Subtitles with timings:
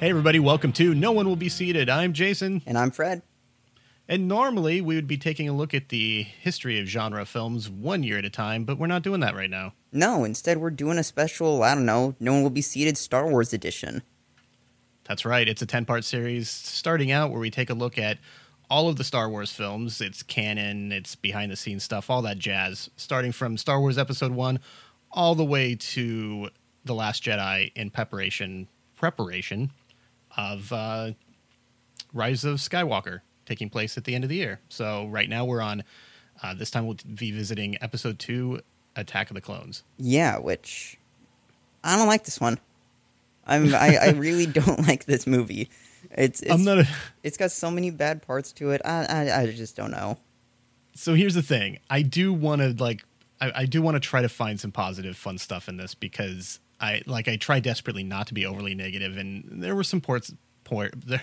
[0.00, 1.90] Hey, everybody, welcome to No One Will Be Seated.
[1.90, 2.62] I'm Jason.
[2.64, 3.20] And I'm Fred.
[4.08, 8.02] And normally we would be taking a look at the history of genre films one
[8.02, 9.74] year at a time, but we're not doing that right now.
[9.92, 13.28] No, instead we're doing a special, I don't know, No One Will Be Seated Star
[13.28, 14.00] Wars edition.
[15.04, 15.46] That's right.
[15.46, 18.16] It's a 10 part series starting out where we take a look at
[18.70, 20.00] all of the Star Wars films.
[20.00, 24.32] It's canon, it's behind the scenes stuff, all that jazz, starting from Star Wars Episode
[24.32, 24.60] 1
[25.12, 26.48] all the way to
[26.86, 29.72] The Last Jedi in preparation preparation
[30.36, 31.12] of uh,
[32.12, 34.60] Rise of Skywalker taking place at the end of the year.
[34.68, 35.82] So right now we're on.
[36.42, 38.60] Uh, this time we'll be visiting Episode Two,
[38.96, 39.82] Attack of the Clones.
[39.98, 40.98] Yeah, which
[41.84, 42.58] I don't like this one.
[43.46, 45.68] I'm I, I really don't like this movie.
[46.12, 46.78] It's, it's I'm not.
[46.78, 46.88] A,
[47.22, 48.80] it's got so many bad parts to it.
[48.84, 50.18] I I, I just don't know.
[50.94, 51.78] So here's the thing.
[51.88, 53.04] I do want to like.
[53.40, 56.60] I, I do want to try to find some positive, fun stuff in this because
[56.80, 60.32] I like I try desperately not to be overly negative, and there were some parts.
[60.70, 61.20] There,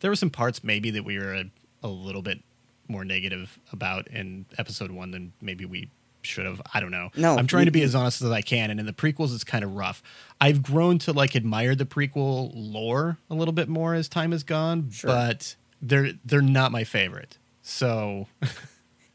[0.00, 1.44] there were some parts maybe that we were a,
[1.82, 2.40] a little bit
[2.88, 5.90] more negative about in episode one than maybe we
[6.22, 6.62] should have.
[6.72, 7.10] I don't know.
[7.14, 9.44] No, I'm trying to be as honest as I can, and in the prequels, it's
[9.44, 10.02] kind of rough.
[10.40, 14.42] I've grown to like admire the prequel lore a little bit more as time has
[14.42, 15.08] gone, Sure.
[15.08, 17.36] but they're they're not my favorite.
[17.60, 18.26] So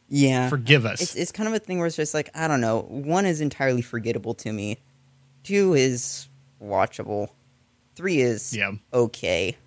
[0.07, 1.01] Yeah, forgive us.
[1.01, 2.81] It's it's kind of a thing where it's just like I don't know.
[2.81, 4.77] One is entirely forgettable to me.
[5.43, 6.29] Two is
[6.61, 7.29] watchable.
[7.95, 8.71] Three is Yeah.
[8.93, 9.57] okay.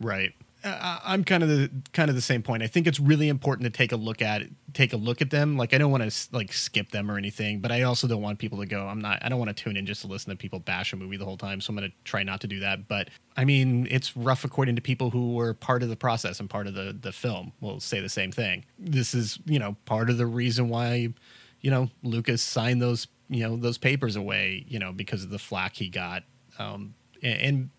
[0.00, 0.32] Right.
[0.62, 2.62] Uh, I'm kind of the kind of the same point.
[2.62, 5.58] I think it's really important to take a look at take a look at them.
[5.58, 8.38] Like I don't want to like skip them or anything, but I also don't want
[8.38, 8.86] people to go.
[8.88, 9.18] I'm not.
[9.22, 11.26] I don't want to tune in just to listen to people bash a movie the
[11.26, 11.60] whole time.
[11.60, 12.88] So I'm going to try not to do that.
[12.88, 16.48] But I mean, it's rough according to people who were part of the process and
[16.48, 17.52] part of the the film.
[17.60, 18.64] Will say the same thing.
[18.78, 21.12] This is you know part of the reason why
[21.60, 24.64] you know Lucas signed those you know those papers away.
[24.68, 26.22] You know because of the flack he got.
[26.58, 27.70] Um, and, and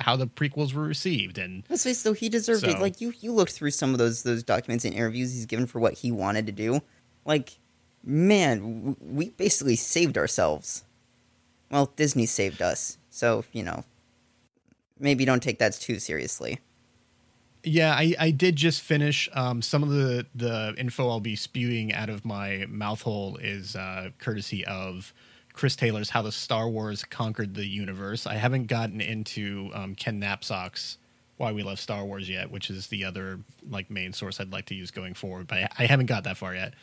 [0.00, 2.80] how the prequels were received and Let's face it, though, he deserved it.
[2.80, 5.80] Like you, you looked through some of those those documents and interviews he's given for
[5.80, 6.80] what he wanted to do.
[7.24, 7.58] Like,
[8.02, 10.84] man, we basically saved ourselves.
[11.70, 13.84] Well, Disney saved us, so you know,
[14.98, 16.60] maybe don't take that too seriously.
[17.64, 19.28] Yeah, I, I did just finish.
[19.34, 23.76] Um, some of the, the info I'll be spewing out of my mouth hole is
[23.76, 25.14] uh, courtesy of
[25.52, 28.26] Chris Taylor's How the Star Wars Conquered the Universe.
[28.26, 30.98] I haven't gotten into um, Ken Knapsack's
[31.36, 34.66] Why We Love Star Wars yet, which is the other like main source I'd like
[34.66, 36.74] to use going forward, but I, haven't got that far yet.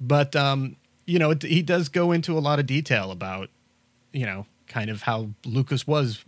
[0.00, 3.48] But um, you know, it, he does go into a lot of detail about
[4.12, 6.24] you know kind of how Lucas was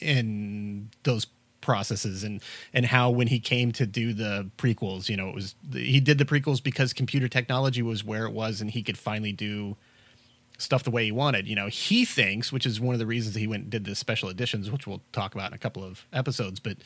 [0.00, 1.26] in those
[1.64, 2.40] processes and
[2.72, 6.18] and how when he came to do the prequels you know it was he did
[6.18, 9.76] the prequels because computer technology was where it was and he could finally do
[10.58, 11.48] stuff the way he wanted.
[11.48, 13.94] You know he thinks which is one of the reasons he went and did the
[13.94, 16.76] special editions which we'll talk about in a couple of episodes but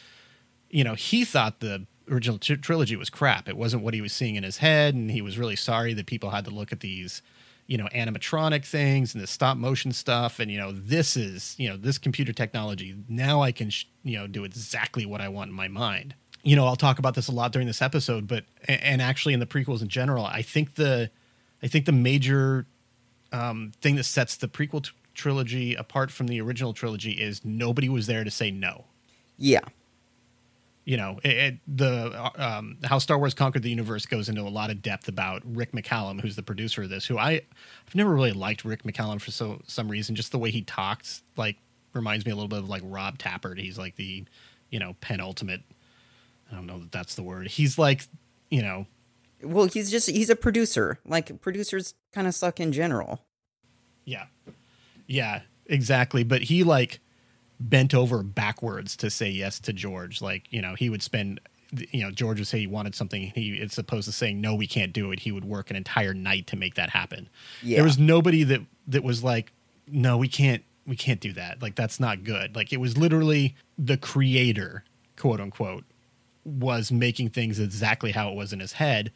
[0.71, 3.49] you know he thought the original tr- trilogy was crap.
[3.49, 6.07] It wasn't what he was seeing in his head and he was really sorry that
[6.07, 7.21] people had to look at these
[7.69, 11.69] you know animatronic things and the stop motion stuff and you know this is you
[11.69, 12.97] know this computer technology.
[13.09, 16.15] Now i can sh- you know do exactly what i want in my mind.
[16.43, 19.41] You know i'll talk about this a lot during this episode but and actually in
[19.41, 21.11] the prequels in general i think the
[21.63, 22.67] i think the major
[23.33, 27.89] um, thing that sets the prequel t- trilogy apart from the original trilogy is nobody
[27.89, 28.85] was there to say no.
[29.37, 29.61] Yeah,
[30.89, 34.49] you know it, it, the um, how Star Wars conquered the universe goes into a
[34.49, 37.05] lot of depth about Rick McCallum, who's the producer of this.
[37.05, 37.43] Who I
[37.87, 40.15] I've never really liked Rick McCallum for so some reason.
[40.15, 41.57] Just the way he talks like
[41.93, 43.61] reminds me a little bit of like Rob Tapert.
[43.61, 44.25] He's like the
[44.71, 45.61] you know penultimate.
[46.51, 47.49] I don't know that that's the word.
[47.49, 48.09] He's like
[48.49, 48.87] you know
[49.43, 51.01] well, he's just he's a producer.
[51.05, 53.21] Like producers kind of suck in general.
[54.07, 54.25] Yeah.
[55.07, 56.25] Yeah, exactly.
[56.25, 57.01] But he like
[57.61, 60.23] bent over backwards to say yes to George.
[60.23, 61.41] Like, you know, he would spend
[61.73, 63.33] you know, George would say he wanted something.
[63.35, 65.21] He it's opposed to saying no, we can't do it.
[65.21, 67.29] He would work an entire night to make that happen.
[67.63, 67.77] Yeah.
[67.77, 69.53] There was nobody that that was like,
[69.87, 71.61] no, we can't, we can't do that.
[71.61, 72.57] Like that's not good.
[72.57, 74.85] Like it was literally the creator,
[75.17, 75.85] quote unquote,
[76.45, 79.13] was making things exactly how it was in his head.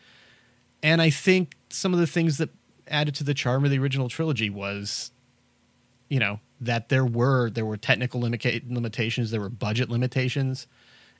[0.83, 2.51] And I think some of the things that
[2.89, 5.13] added to the charm of the original trilogy was,
[6.09, 10.67] you know, that there were there were technical limita- limitations, there were budget limitations,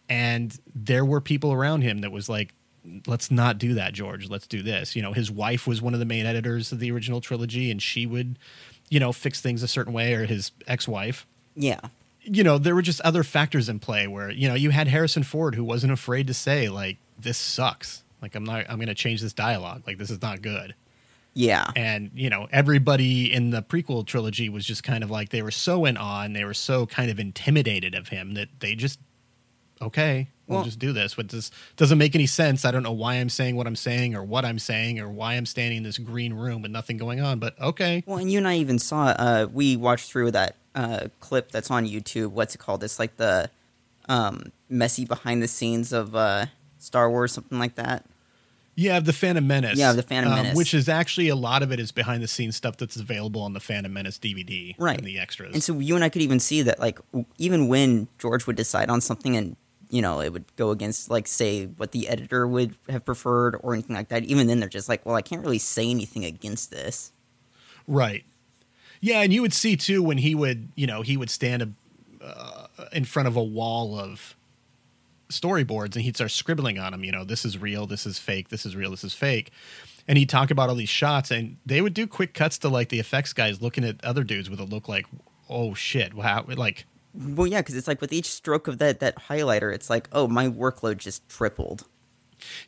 [0.09, 2.55] and there were people around him that was like,
[3.07, 4.29] let's not do that, George.
[4.29, 4.97] Let's do this.
[4.97, 7.83] You know, his wife was one of the main editors of the original trilogy, and
[7.83, 8.39] she would,
[8.89, 11.81] you know, fix things a certain way, or his ex-wife Yeah,
[12.23, 15.23] you know, there were just other factors in play where, you know, you had Harrison
[15.23, 18.05] Ford who wasn't afraid to say, like, this sucks.
[18.21, 19.83] Like, I'm not, I'm going to change this dialogue.
[19.87, 20.75] Like, this is not good.
[21.35, 21.71] Yeah.
[21.75, 25.51] And, you know, everybody in the prequel trilogy was just kind of like they were
[25.51, 28.99] so in awe and they were so kind of intimidated of him that they just
[29.81, 31.15] okay, we'll, Well- just do this.
[31.15, 32.65] But this doesn't make any sense.
[32.65, 35.35] I don't know why I'm saying what I'm saying or what I'm saying or why
[35.35, 38.05] I'm standing in this green room with nothing going on, but okay.
[38.07, 39.07] Well, and you and I even saw.
[39.19, 42.29] Uh, we watched through that uh, clip that's on YouTube.
[42.29, 42.85] What's it called?
[42.85, 43.51] It's like the
[44.09, 46.47] um, messy behind the scenes of uh,
[46.79, 48.07] Star Wars, something like that.
[48.75, 49.79] Yeah, the Phantom Menace.
[49.79, 50.57] Yeah, the Phantom um, Menace.
[50.57, 53.53] which is actually a lot of it is behind the scenes stuff that's available on
[53.53, 54.75] the Phantom Menace DVD.
[54.79, 54.97] Right.
[54.97, 55.53] And the extras.
[55.53, 58.57] And so you and I could even see that, like, w- even when George would
[58.57, 59.57] decide on something and,
[59.91, 63.75] you know, it would go against, like, say, what the editor would have preferred or
[63.75, 66.71] anything like that, even then they're just like, well, I can't really say anything against
[66.71, 67.13] this.
[67.87, 68.25] Right.
[69.03, 71.75] Yeah, and you would see too when he would, you know, he would stand
[72.23, 74.37] uh, in front of a wall of
[75.33, 77.05] storyboards and he'd start scribbling on them.
[77.05, 79.51] You know, this is real, this is fake, this is real, this is fake,
[80.07, 82.89] and he'd talk about all these shots, and they would do quick cuts to like
[82.89, 85.07] the effects guys looking at other dudes with a look like,
[85.49, 89.17] oh shit, wow, like Well, yeah, because it's like with each stroke of that, that
[89.29, 91.87] highlighter, it's like, oh, my workload just tripled.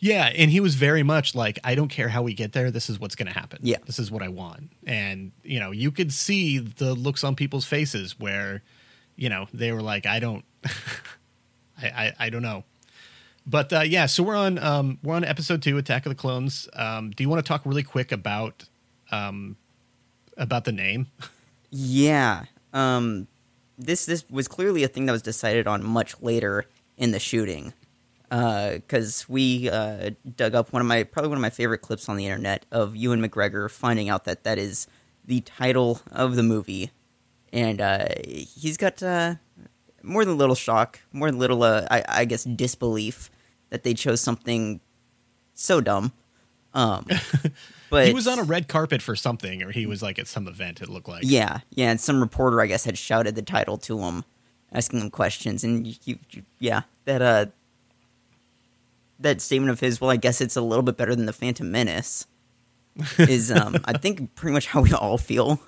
[0.00, 2.70] Yeah, and he was very much like, I don't care how we get there.
[2.70, 3.58] This is what's going to happen.
[3.62, 3.78] Yeah.
[3.86, 4.70] this is what I want.
[4.86, 8.62] And you know, you could see the looks on people's faces where,
[9.16, 10.44] you know, they were like, I don't,
[11.80, 12.64] I, I, I don't know.
[13.46, 16.68] But uh, yeah, so we're on um, we're on episode two, Attack of the Clones.
[16.72, 18.64] Um, do you want to talk really quick about
[19.10, 19.56] um,
[20.36, 21.08] about the name?
[21.70, 22.44] Yeah.
[22.72, 23.28] Um,
[23.76, 26.66] this this was clearly a thing that was decided on much later
[26.96, 27.74] in the shooting.
[28.30, 32.16] Because we uh, dug up one of my probably one of my favorite clips on
[32.16, 34.88] the internet of Ewan McGregor finding out that that is
[35.24, 36.90] the title of the movie,
[37.52, 39.36] and uh, he's got uh,
[40.04, 43.30] more than a little shock, more than a little uh, I, I guess disbelief
[43.70, 44.80] that they chose something
[45.54, 46.12] so dumb.
[46.74, 47.06] Um,
[47.90, 50.46] but he was on a red carpet for something, or he was like at some
[50.48, 50.82] event.
[50.82, 51.22] It looked like.
[51.24, 54.24] yeah, yeah, and some reporter, I guess, had shouted the title to him,
[54.72, 57.46] asking him questions, and you, you, you- yeah, that uh,
[59.20, 61.70] that statement of his, well, I guess it's a little bit better than the Phantom
[61.70, 62.26] Menace,
[63.18, 65.60] is um, I think pretty much how we all feel.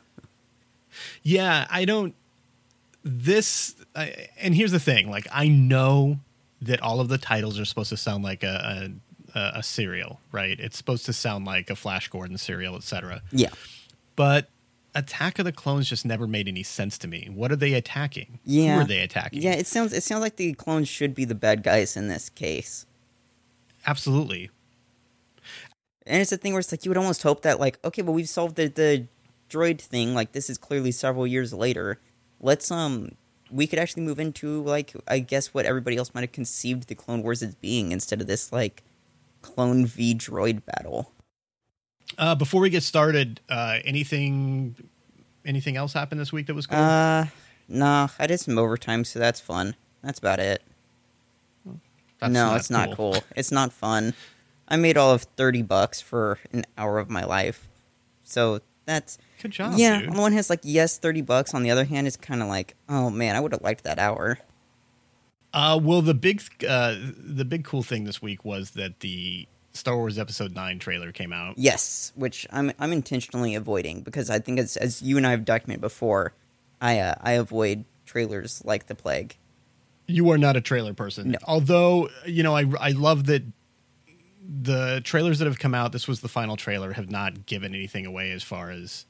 [1.22, 2.14] Yeah, I don't.
[3.08, 6.18] This I, and here's the thing: like, I know
[6.60, 8.92] that all of the titles are supposed to sound like a
[9.34, 10.58] a, a serial, right?
[10.58, 13.22] It's supposed to sound like a Flash Gordon serial, etc.
[13.30, 13.50] Yeah,
[14.16, 14.48] But
[14.94, 17.28] Attack of the Clones just never made any sense to me.
[17.32, 18.40] What are they attacking?
[18.44, 18.74] yeah.
[18.76, 19.40] Who are they attacking?
[19.40, 22.28] Yeah, it sounds it sounds like the clones should be the bad guys in this
[22.28, 22.86] case.
[23.86, 24.50] absolutely.
[26.06, 28.14] And it's a thing where it's like you would almost hope that like, okay, well
[28.14, 29.06] we've solved the the
[29.48, 32.00] droid thing, like this is clearly several years later.
[32.40, 33.12] Let's um
[33.50, 36.94] we could actually move into like I guess what everybody else might have conceived the
[36.94, 38.82] Clone Wars as being instead of this like
[39.42, 41.12] clone v droid battle.
[42.18, 44.76] Uh, before we get started, uh, anything
[45.44, 46.78] anything else happened this week that was cool?
[46.78, 47.26] Uh
[47.68, 49.76] nah, I did some overtime, so that's fun.
[50.02, 50.62] That's about it.
[52.18, 53.22] That's no, it's not cool.
[53.36, 54.14] It's not fun.
[54.68, 57.68] I made all of thirty bucks for an hour of my life.
[58.24, 60.08] So that's Good job, yeah, dude.
[60.10, 61.52] on the one hand, it's like yes, thirty bucks.
[61.54, 63.98] On the other hand, it's kind of like, oh man, I would have liked that
[63.98, 64.38] hour.
[65.52, 69.96] Uh, well, the big uh, the big cool thing this week was that the Star
[69.96, 71.58] Wars Episode Nine trailer came out.
[71.58, 75.44] Yes, which I'm I'm intentionally avoiding because I think as as you and I have
[75.44, 76.32] documented before,
[76.80, 79.36] I uh, I avoid trailers like the plague.
[80.08, 81.38] You are not a trailer person, No.
[81.46, 83.42] although you know I I love that
[84.48, 85.92] the trailers that have come out.
[85.92, 86.92] This was the final trailer.
[86.92, 89.06] Have not given anything away as far as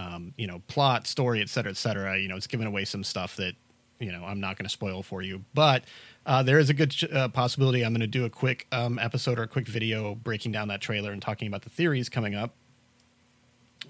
[0.00, 2.18] um, you know plot, story, et cetera, et cetera.
[2.18, 3.54] You know, it's given away some stuff that
[3.98, 5.84] you know I'm not going to spoil for you, but.
[6.26, 8.98] Uh, there is a good ch- uh, possibility I'm going to do a quick um,
[8.98, 12.34] episode or a quick video breaking down that trailer and talking about the theories coming
[12.34, 12.54] up,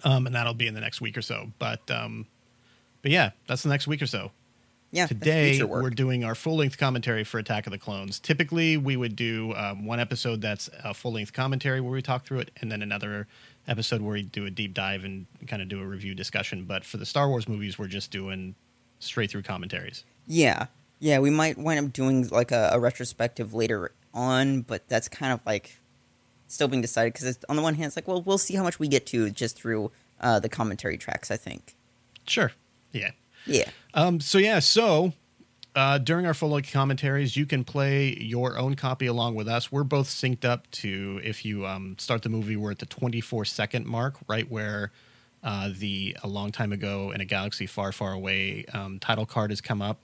[0.05, 1.51] um, and that'll be in the next week or so.
[1.59, 2.29] But um,
[3.03, 4.31] but yeah, that's the next week or so.
[4.93, 8.19] Yeah, Today we're doing our full length commentary for Attack of the Clones.
[8.19, 12.25] Typically, we would do um, one episode that's a full length commentary where we talk
[12.25, 13.29] through it, and then another
[13.69, 16.65] episode where we do a deep dive and kind of do a review discussion.
[16.65, 18.55] But for the Star Wars movies, we're just doing
[18.99, 20.05] straight through commentaries.
[20.27, 20.67] Yeah,
[20.99, 25.33] yeah, we might wind up doing like a, a retrospective later on, but that's kind
[25.33, 25.79] of like
[26.47, 28.63] still being decided because it's on the one hand, it's like, well, we'll see how
[28.63, 29.91] much we get to just through
[30.21, 31.31] uh, the commentary tracks.
[31.31, 31.77] I think.
[32.27, 32.53] Sure.
[32.93, 33.11] Yeah.
[33.47, 33.71] Yeah.
[33.95, 35.13] Um, so yeah, so
[35.75, 39.71] uh, during our full commentaries, you can play your own copy along with us.
[39.71, 43.45] We're both synced up to if you um, start the movie, we're at the 24
[43.45, 44.91] second mark, right where
[45.43, 49.51] uh, the a long time ago in a galaxy far, far away um, title card
[49.51, 50.01] has come up.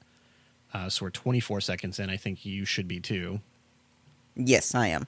[0.72, 2.10] Uh, so we're 24 seconds in.
[2.10, 3.40] I think you should be too.
[4.36, 5.06] Yes, I am.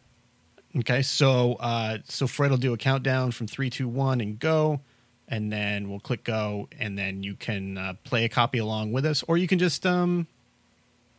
[0.77, 4.81] Okay, so uh, so Fred will do a countdown from three, two, one, and go,
[5.27, 9.07] and then we'll click go, and then you can uh, play a copy along with
[9.07, 10.27] us, or you can just um,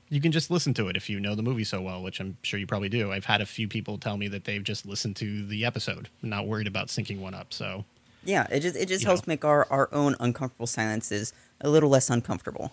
[0.10, 2.38] you can just listen to it if you know the movie so well, which I'm
[2.42, 3.12] sure you probably do.
[3.12, 6.48] I've had a few people tell me that they've just listened to the episode, not
[6.48, 7.54] worried about syncing one up.
[7.54, 7.86] So
[8.24, 9.32] Yeah, it just it just You helps know.
[9.32, 12.72] make our our own uncomfortable silences a little less uncomfortable.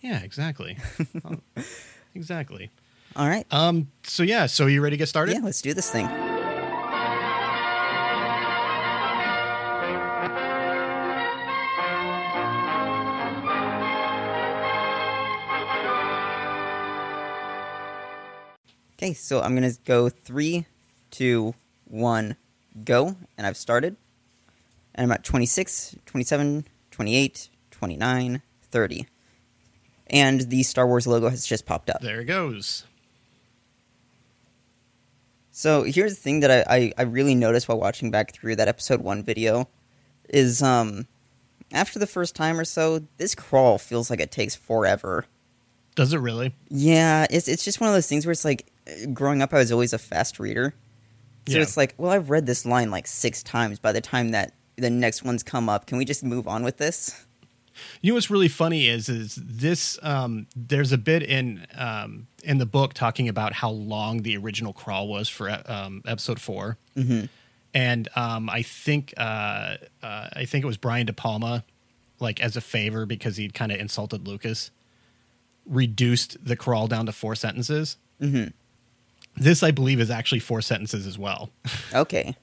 [0.00, 0.76] yeah, exactly,
[2.14, 2.70] exactly.
[3.16, 3.46] All right.
[3.52, 5.34] Um, so yeah, so you ready to get started?
[5.34, 6.08] Yeah, let's do this thing.
[19.04, 20.64] Okay, so I'm gonna go three,
[21.10, 22.36] two, one,
[22.86, 23.96] go, and I've started.
[24.94, 29.06] And I'm at 26, 27, 28, 29, 30.
[30.06, 32.00] And the Star Wars logo has just popped up.
[32.00, 32.84] There it goes.
[35.52, 38.68] So here's the thing that I, I, I really noticed while watching back through that
[38.68, 39.68] episode one video
[40.30, 41.06] is um
[41.74, 45.26] after the first time or so, this crawl feels like it takes forever.
[45.94, 46.54] Does it really?
[46.70, 48.70] Yeah, it's it's just one of those things where it's like
[49.12, 50.74] growing up I was always a fast reader.
[51.46, 51.62] So Yeah.
[51.62, 54.90] it's like, well, I've read this line like six times by the time that the
[54.90, 55.86] next one's come up.
[55.86, 57.24] Can we just move on with this?
[58.02, 62.58] You know what's really funny is is this um, there's a bit in um, in
[62.58, 67.28] the book talking about how long the original crawl was for um, episode 4 Mhm.
[67.74, 71.64] and um, I think uh, uh, I think it was Brian De Palma,
[72.20, 74.70] like as a favor because he'd kind of insulted Lucas,
[75.66, 77.96] reduced the crawl down to four sentences.
[78.20, 78.52] Mhm.
[79.36, 81.50] This I believe is actually four sentences as well.
[81.94, 82.36] Okay.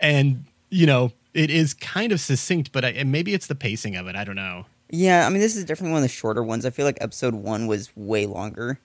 [0.00, 4.06] and you know it is kind of succinct but I, maybe it's the pacing of
[4.08, 6.64] it i don't know Yeah, I mean this is definitely one of the shorter ones.
[6.66, 8.78] I feel like episode one was way longer.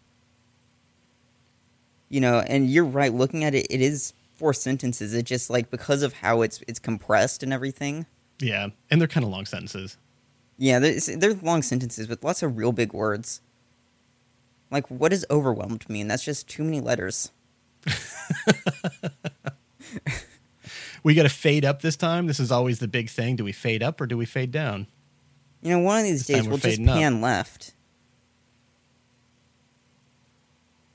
[2.09, 3.13] You know, and you're right.
[3.13, 5.13] Looking at it, it is four sentences.
[5.13, 8.05] It just like because of how it's it's compressed and everything.
[8.41, 9.97] yeah and they're kind of long sentences
[10.57, 13.41] Yeah, there's, they're long sentences with lots of real big words.
[14.71, 16.07] Like, what does overwhelmed mean?
[16.07, 17.31] That's just too many letters.
[21.03, 23.51] we got to fade up this time this is always the big thing do we
[23.53, 24.85] fade up or do we fade down
[25.61, 26.95] You know, one of these This days we'll just fading up.
[26.95, 27.73] pan left.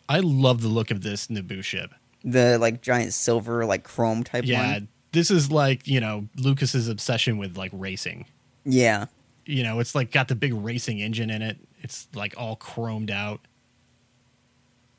[0.08, 4.44] i love the look of this naboo ship The like giant silver, like chrome type
[4.46, 4.88] yeah one.
[5.12, 8.26] this is like you know lucas's obsession with like racing
[8.64, 9.06] Yeah.
[9.46, 13.10] you know it's like got the big racing engine in it it's like all chromed
[13.10, 13.40] out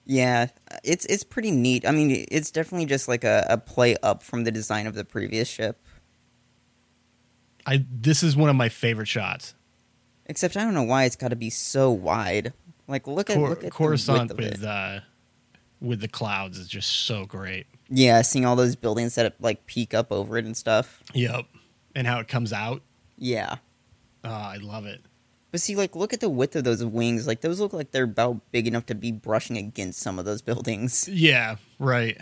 [0.06, 0.48] Yeah,
[0.84, 1.88] it's it's pretty neat.
[1.88, 5.04] I mean, it's definitely just like a, a play up from the design of the
[5.04, 5.82] previous ship.
[7.66, 9.56] i this is one of my favorite shots
[10.28, 12.52] Except I don't know why it's got to be so wide.
[12.88, 14.68] Like look at Cor- look at coruscant the width of with it.
[14.70, 15.00] uh
[15.82, 19.94] with the clouds is just so great Yeah, seeing all those buildings that like peek
[19.94, 21.02] up over it and stuff.
[21.14, 21.46] yep
[21.96, 22.82] and how it comes out
[23.18, 23.56] Yeah.
[24.24, 25.02] oh i love it
[25.56, 27.28] But see, like, look at the width of those wings.
[27.28, 30.42] Like, those look like they're about big enough to be brushing against some of those
[30.42, 31.08] buildings.
[31.08, 32.18] Yeah, right.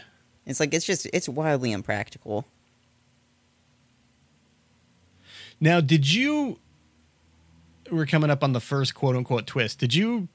[0.45, 2.45] It's like it's just it's wildly impractical.
[5.59, 6.59] Now, did you?
[7.89, 9.79] We're coming up on the first quote unquote twist.
[9.79, 10.27] Did you?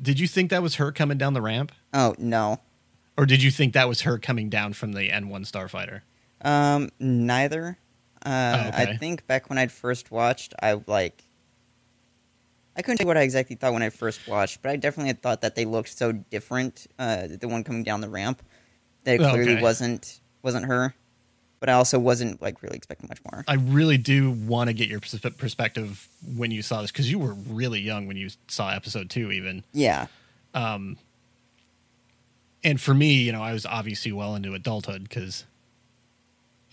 [0.00, 2.60] Did you think that was her coming down the ramp, Oh no,
[3.18, 6.00] or did you think that was her coming down from the N one starfighter?
[6.40, 7.76] um, neither.
[8.24, 8.92] Uh, Oh, okay.
[8.92, 11.24] I think back when I'd first watched, I like.
[12.76, 15.22] I couldn't say what I exactly thought when I first watched, but I definitely had
[15.22, 16.86] thought that they looked so different.
[16.98, 18.42] Uh, the one coming down the ramp,
[19.04, 19.62] that it clearly okay.
[19.62, 20.94] wasn't wasn't her.
[21.58, 23.42] But I also wasn't like really expecting much more.
[23.48, 26.06] I really do want to get your perspective
[26.36, 29.64] when you saw this because you were really young when you saw episode two, even.
[29.72, 30.08] Yeah,
[32.62, 35.44] And for me, you know, I was obviously well into adulthood because.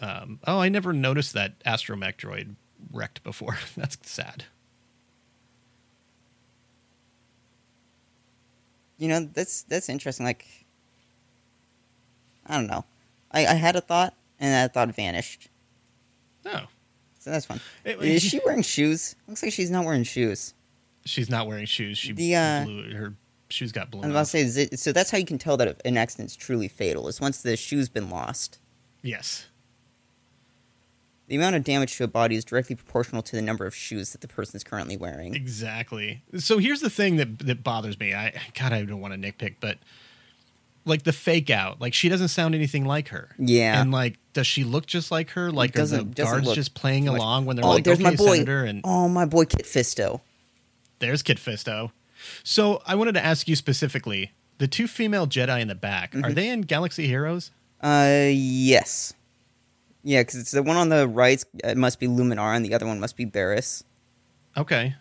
[0.01, 2.55] Um, oh, I never noticed that astromech droid
[2.91, 3.57] wrecked before.
[3.77, 4.45] That's sad.
[9.03, 10.25] You know that's that's interesting.
[10.25, 10.45] Like,
[12.45, 12.86] I don't know.
[13.31, 15.50] I, I had a thought, and that thought vanished.
[16.45, 16.62] Oh,
[17.19, 17.60] So that's fun.
[17.83, 19.15] It- Is she wearing shoes?
[19.27, 20.53] Looks like she's not wearing shoes.
[21.05, 21.98] she's not wearing shoes.
[21.98, 23.13] She The, uh, blew her
[23.50, 25.57] shoes got blown I was about to say, is so that's how you can tell
[25.57, 27.07] that an accident's truly fatal.
[27.07, 28.60] Is once the shoe's been lost.
[29.01, 29.48] Yes.
[31.27, 34.11] The amount of damage to a body is directly proportional to the number of shoes
[34.11, 35.33] that the person is currently wearing.
[35.35, 36.21] Exactly.
[36.37, 38.13] So here's the thing that that bothers me.
[38.13, 39.77] I God, I don't want to nitpick, but
[40.85, 43.29] like the fake out, like she doesn't sound anything like her.
[43.39, 43.79] Yeah.
[43.81, 45.49] And like, does she look just like her?
[45.49, 48.33] Like, are the guards just playing along when they're oh, like, there's okay, my boy.
[48.35, 50.19] Senator, and Oh, my boy Kit Fisto.
[50.99, 51.91] there's Kit Fisto.
[52.43, 56.19] So I wanted to ask you specifically, The two female Jedi in the back are
[56.21, 56.35] Mhm.
[56.35, 57.51] they in Galaxy Heroes?
[57.81, 59.13] Uh, yes.
[60.03, 61.43] Yeah, because it's the one on the right.
[61.63, 63.83] It must be Luminara, and the other one must be Barris.
[64.57, 64.95] Okay.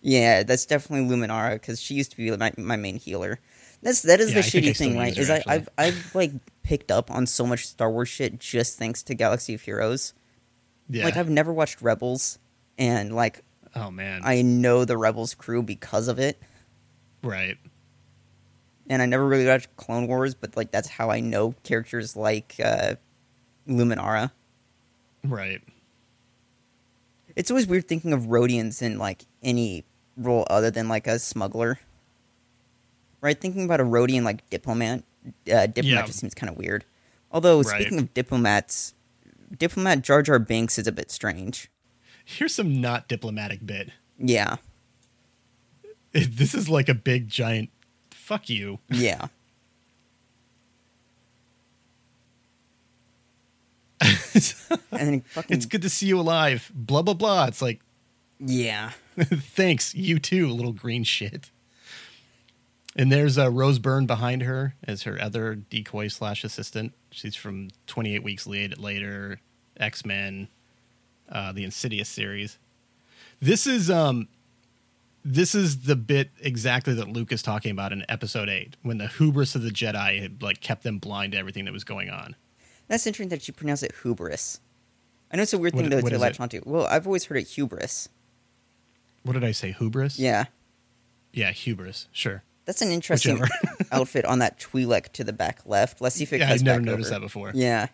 [0.00, 3.40] Yeah, that's definitely Luminara because she used to be my, my main healer.
[3.82, 5.16] That's that is Yeah, the I shitty thing, right?
[5.16, 5.42] Is I.
[5.46, 6.32] I've I've like
[6.62, 10.14] picked up on so much Star Wars shit just thanks to Galaxy of Heroes.
[10.88, 11.04] Yeah.
[11.04, 12.38] Like I've never watched Rebels,
[12.76, 13.42] and like
[13.74, 14.22] oh man.
[14.24, 16.40] I know the Rebels crew because of it.
[17.22, 17.56] right.
[18.88, 22.56] And I never really watched Clone Wars, but like that's how I know characters like
[22.62, 22.94] uh,
[23.68, 24.30] Luminara.
[25.24, 25.60] Right.
[27.36, 29.84] It's always weird thinking of Rodians in like any
[30.16, 31.78] role other than like a smuggler.
[33.20, 35.02] Right, thinking about a Rodian like diplomat,
[35.52, 36.06] uh, diplomat Yeah.
[36.06, 36.84] just seems kind of weird.
[37.30, 37.80] Although Right.
[37.82, 38.94] speaking of diplomats,
[39.56, 41.70] diplomat Jar Jar Binks is a bit strange.
[42.24, 43.90] Here's some not diplomatic bit.
[44.18, 44.56] Yeah,
[46.12, 47.70] This is like a big giant
[48.28, 48.78] fuck you.
[48.90, 49.28] yeah,
[54.34, 56.70] it's and then fucking good to see you alive.
[56.74, 57.46] Blah blah blah.
[57.46, 57.80] It's like
[58.38, 61.50] yeah, thanks, you too, little green shit.
[62.94, 66.92] And there's uh, Rose Byrne behind her as her other decoy slash assistant.
[67.10, 69.40] She's from 28 Weeks Later,
[69.76, 70.48] X Men,
[71.30, 72.58] uh, the Insidious series.
[73.40, 74.28] This is um,
[75.32, 79.08] this is the bit exactly that Luke is talking about in Episode Eight, when the
[79.08, 82.34] hubris of the Jedi had like kept them blind to everything that was going on.
[82.88, 84.60] that's interesting that you pronounce it hubris.
[85.30, 86.62] I know it's a weird What thing i- though what to is latch onto.
[86.64, 88.08] Well, I've always heard it hubris.
[89.24, 89.72] What did I say?
[89.72, 90.18] Hubris?
[90.18, 90.46] Yeah,
[91.32, 92.08] yeah, hubris.
[92.12, 92.42] Sure.
[92.64, 93.40] that's an interesting
[93.92, 96.00] outfit on that Twi'lek to the back left.
[96.00, 97.20] Let's see if it Yeah, I've never noticed over.
[97.20, 97.52] that before.
[97.54, 97.88] Yeah,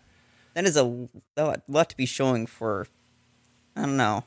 [0.53, 0.83] that is a
[1.35, 2.87] lot, lot to be showing for.
[3.75, 4.23] I don't know.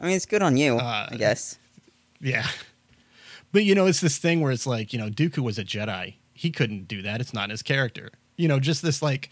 [0.00, 1.58] I mean, it's good on you, Uh, I guess.
[2.24, 2.46] Yeah.
[3.52, 6.14] But you know, it's this thing where it's like, you know, Dooku was a Jedi.
[6.32, 7.20] He couldn't do that.
[7.20, 8.10] It's not his character.
[8.36, 9.30] You know, just this like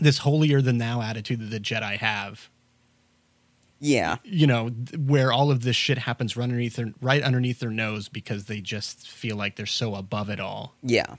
[0.00, 2.48] this holier than thou attitude that the Jedi have.
[3.84, 7.70] Yeah, You know, where all of this shit happens right underneath their right underneath their
[7.70, 10.76] nose because they just feel like they're so above it all.
[10.82, 11.16] yeah.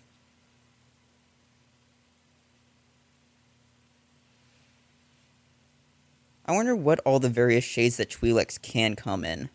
[6.45, 9.49] I wonder what all the various shades that Twi'leks can come in.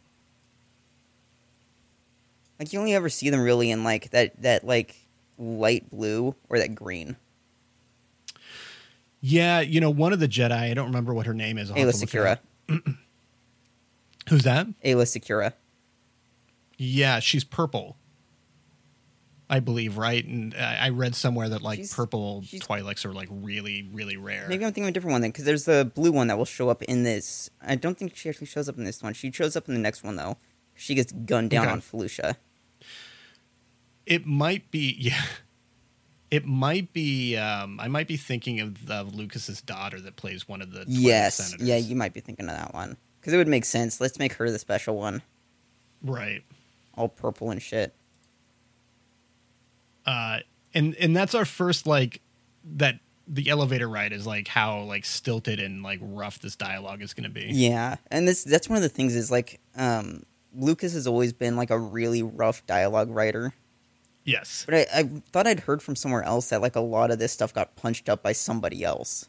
[2.59, 4.97] Like you only ever see them really in like that that like
[5.39, 7.17] light blue or that green.
[9.21, 11.71] Yeah, you know, one of the Jedi, I don't remember what her name is.
[11.71, 12.39] Ayla to look it Secura.
[14.29, 14.67] Who's that?
[14.85, 15.53] Ayla Secura.
[16.77, 17.97] Yeah, she's purple.
[19.51, 20.25] I believe, right?
[20.25, 24.17] And I I read somewhere that like She's- purple she's- Twi'leks are like really, really
[24.17, 24.47] rare.
[24.49, 26.45] Maybe I'm thinking of a different one then, because there's the blue one that will
[26.45, 27.49] show up in this.
[27.63, 29.15] I don't think she actually shows up in this one.
[29.15, 30.37] She shows up in the next one though.
[30.75, 31.73] She gets gunned down Okay.
[31.73, 32.37] on Felucia.
[34.09, 35.23] It might be, yeah.
[36.31, 37.37] It might be.
[37.37, 40.85] Um, I might be thinking of, of Lucas's daughter that plays one of the.
[40.87, 41.67] Yes, senators.
[41.67, 43.99] yeah, you might be thinking of that one because it would make sense.
[43.99, 45.23] Let's make her the special one,
[46.03, 46.43] right.
[46.95, 47.95] all purple and shit.
[50.05, 50.41] Uh,
[50.75, 52.21] and and that's our first like
[52.77, 53.01] that.
[53.31, 57.25] The elevator ride is like how like stilted and like rough this dialogue is going
[57.25, 57.49] to be.
[57.51, 61.57] Yeah, and this that's one of the things is like um, Lucas has always been
[61.57, 63.55] like a really rough dialogue writer,
[64.29, 64.65] Yes.
[64.67, 67.33] but I, I thought I'd heard from somewhere else that like a lot of this
[67.33, 69.29] stuff got punched up by somebody else.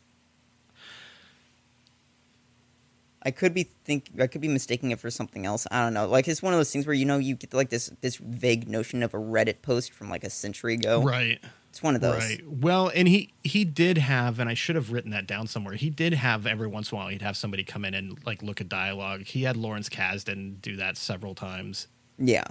[3.23, 5.67] I could be think I could be mistaking it for something else.
[5.71, 6.07] I don't know.
[6.07, 8.67] Like it's one of those things where you know you get like this this vague
[8.67, 11.01] notion of a Reddit post from like a century ago.
[11.01, 11.39] Right.
[11.69, 12.17] It's one of those.
[12.17, 12.41] Right.
[12.47, 15.75] Well, and he he did have, and I should have written that down somewhere.
[15.75, 17.09] He did have every once in a while.
[17.09, 19.23] He'd have somebody come in and like look at dialogue.
[19.23, 21.87] He had Lawrence Kasdan do that several times.
[22.17, 22.45] Yeah.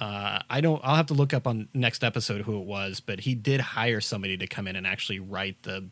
[0.00, 0.80] Uh, I don't.
[0.84, 4.00] I'll have to look up on next episode who it was, but he did hire
[4.00, 5.86] somebody to come in and actually write the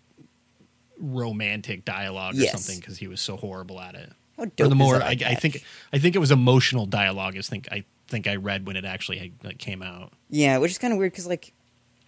[0.98, 2.52] romantic dialogue or Yes.
[2.52, 4.12] something because he was so horrible at it.
[4.38, 7.36] How Or the more, I, I think, I think it was emotional dialogue.
[7.36, 10.12] Is think I think I read when it actually like, came out.
[10.30, 11.52] Yeah, which is kind of weird because, like,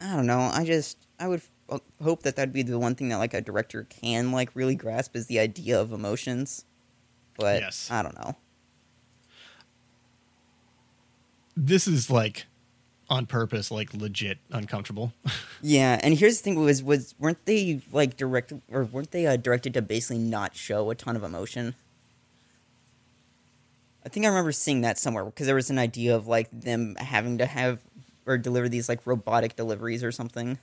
[0.01, 0.39] I don't know.
[0.53, 3.41] I just I would f- hope that that'd be the one thing that like a
[3.41, 6.65] director can like really grasp is the idea of emotions.
[7.37, 7.89] But Yes.
[7.91, 8.37] I don't know.
[11.61, 12.47] This is like
[13.11, 15.13] on purpose, like legit uncomfortable.
[15.61, 19.37] Yeah, and here's the thing: was was weren't they like directed or weren't they uh,
[19.37, 21.75] directed to basically not show a ton of emotion?
[24.07, 26.95] I think I remember seeing that somewhere because there was an idea of like them
[26.95, 27.81] having to have
[28.25, 30.59] or deliver these like robotic deliveries or something.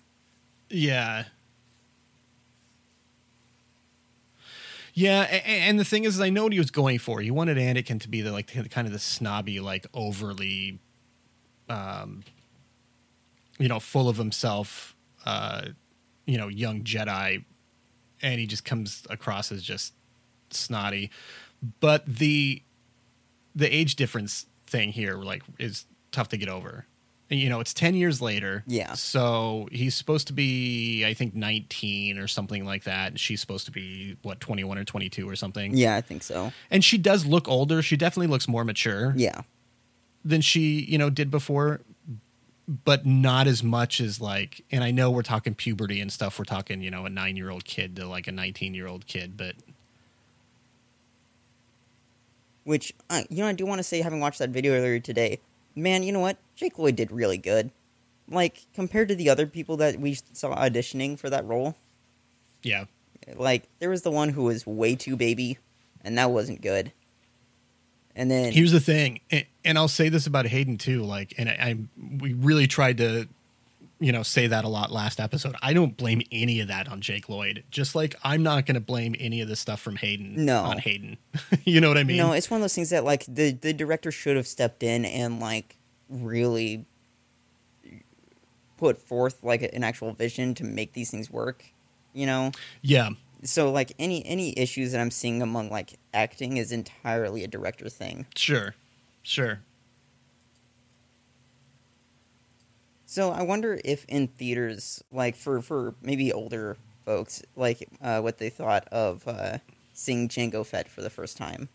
[0.70, 1.26] Yeah.
[4.94, 7.20] Yeah, and the thing is, I know what he was going for.
[7.20, 10.80] He wanted Anakin to be the like the- kind of the snobby, like overly,
[11.70, 12.24] um,
[13.60, 15.64] you know, full of himself, uh,
[16.26, 17.44] you know, young Jedi,
[18.22, 19.94] and he just comes across as just
[20.50, 21.12] snotty.
[21.80, 22.62] But the
[23.56, 26.86] the age difference thing here, like, is tough to get over.
[27.30, 28.64] And, You know, it's ten years later.
[28.68, 28.94] Yeah.
[28.94, 33.08] So he's supposed to be, I think, nineteen or something like that.
[33.10, 35.76] And she's supposed to be what twenty one or twenty two or something.
[35.76, 36.52] Yeah, I think so.
[36.70, 37.82] And she does look older.
[37.82, 39.42] She definitely looks more mature Yeah.
[40.26, 41.82] Than she, you know, did before,
[42.84, 44.66] but not as much as like.
[44.72, 46.38] And I know we're talking puberty and stuff.
[46.40, 49.06] We're talking, you know, a nine year old kid to like a nineteen year old
[49.06, 49.56] kid, but
[52.66, 55.40] Which, uh, you know, I do want to say, having watched that video earlier today,
[55.76, 56.38] man, you know what?
[56.56, 57.70] Jake Lloyd did really good.
[58.28, 61.76] Like, compared to the other people that we saw auditioning for that role,
[62.64, 62.86] yeah,
[63.36, 65.60] like, there was the one who was way too baby,
[66.04, 66.92] and that wasn't good.
[68.16, 71.04] And then, Here's the thing, and, and I'll say this about Hayden too.
[71.04, 71.76] Like, and I, I
[72.22, 73.28] we really tried to,
[74.00, 75.56] you know, say that a lot last episode.
[75.62, 77.64] I don't blame any of that on Jake Lloyd.
[77.72, 80.62] Just like I'm not going to blame any of the stuff from Hayden No.
[80.64, 81.18] on Hayden.
[81.66, 82.16] you know what I mean?
[82.18, 85.04] no, it's one of those things that, like, the, the director should have stepped in
[85.04, 85.76] and, like,
[86.10, 86.86] really
[88.78, 91.66] put forth, like, an actual vision to make these things work,
[92.14, 92.52] you know?
[92.82, 93.10] yeah,
[93.44, 97.90] so like any any issues that i'm seeing among like acting is entirely a director
[97.90, 98.76] thing sure,
[99.24, 99.62] sure.
[103.06, 108.38] so i wonder if in theaters like for for maybe older folks like uh what
[108.38, 109.58] they thought of uh
[109.94, 111.70] seeing jango fett for the first time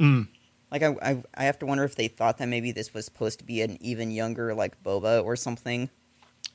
[0.00, 0.28] Mm.
[0.70, 3.40] like I, I i have to wonder if they thought that maybe this was supposed
[3.40, 5.90] to be an even younger like boba or something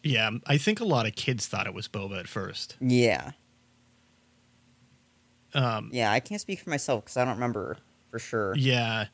[0.01, 2.77] Yeah, I think a lot of kids thought it was Boba at first.
[2.79, 3.31] yeah
[5.55, 7.77] Um, yeah i can't speak for myself because i don't remember
[8.09, 9.05] for sure Yeah.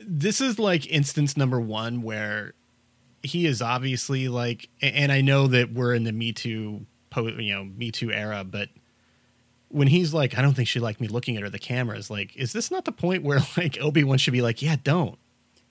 [0.00, 2.54] This is like instance number one where
[3.22, 7.54] he is obviously like, and I know that we're in the Me Too, po- you
[7.54, 8.68] know, Me Too era, but
[9.68, 12.10] when he's like, I don't think she liked me looking at her, the camera is
[12.10, 15.18] like, is this not the point where like Obi Wan should be like, yeah, don't.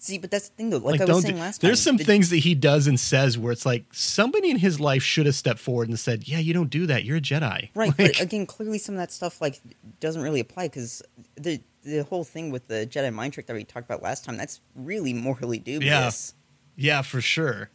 [0.03, 1.97] See but that's the thing though like, Like, i was saying last time There's some
[1.97, 5.25] the- things that he does and says where it's like somebody in his life should
[5.25, 7.03] have stepped forward and said, yeah, you don't do that.
[7.05, 7.69] You're a Jedi.
[7.75, 9.61] Right, Like, but again, clearly some of that stuff like
[9.99, 11.01] doesn't really apply because
[11.35, 14.37] the the whole thing with the Jedi mind trick that we talked about last time
[14.37, 16.33] that's really morally dubious.
[16.75, 17.69] Yeah, Yeah, for sure.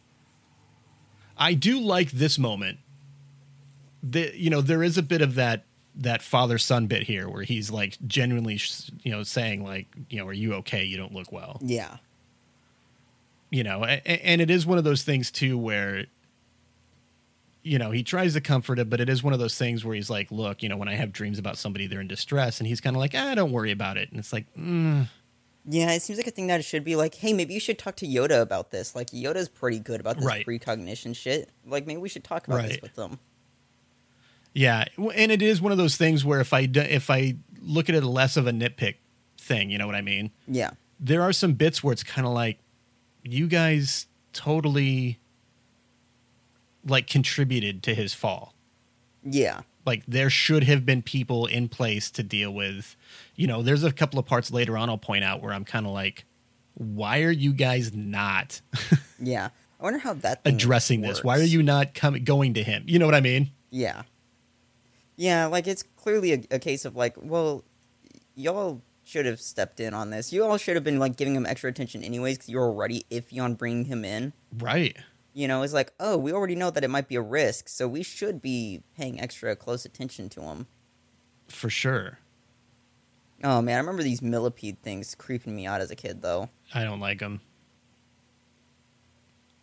[1.37, 2.79] I do like this moment.
[4.03, 5.65] The you know there is a bit of that
[5.95, 8.59] that father son bit here where he's like genuinely
[9.03, 11.97] you know saying like you know are you okay you don't look well Yeah,
[13.49, 16.05] you know and it is one of those things too where
[17.63, 19.95] you know he tries to comfort it but it is one of those things where
[19.95, 22.67] he's like look you know when i have dreams about somebody they're in distress and
[22.67, 25.05] he's kind of like ah don't worry about it and it's like mm,
[25.71, 25.91] yeah.
[25.91, 27.95] It seems like a thing that it should be like, hey, maybe you should talk
[27.97, 28.95] to Yoda about this.
[28.95, 30.43] Like Yoda's pretty good about this Right.
[30.43, 31.49] precognition shit.
[31.63, 33.19] Like maybe we should talk about this with them.
[34.53, 37.87] Yeah, and it is one of those things where if I d- if I look
[37.87, 38.95] at it less of a nitpick
[39.37, 40.31] thing, you know what I mean?
[40.47, 42.57] Yeah, There are some bits where it's kind of like
[43.33, 45.19] you guys totally
[46.85, 48.53] like contributed to his fall.
[49.23, 52.95] yeah, Like there should have been people in place to deal with.
[53.35, 55.85] You know, there's a couple of parts later on I'll point out where I'm kind
[55.85, 56.25] of like
[56.75, 58.61] why are you guys not
[59.19, 59.49] yeah.
[59.79, 61.23] I wonder how that addressing this?
[61.23, 62.83] Why are you not coming going to him?
[62.87, 63.51] You know what I mean?
[63.69, 64.03] Yeah.
[65.15, 67.63] Yeah, like it's clearly a, a case of like, well,
[68.35, 70.31] y'all should have stepped in on this.
[70.31, 73.41] You all should have been like giving him extra attention anyways because you're already iffy
[73.41, 74.33] on bringing him in.
[74.55, 74.95] Right.
[75.33, 77.87] You know, it's like, oh, we already know that it might be a risk, so
[77.87, 80.67] we should be paying extra close attention to him.
[81.47, 82.19] For sure.
[83.43, 86.49] Oh man, I remember these millipede things creeping me out as a kid though.
[86.73, 87.41] I don't like them.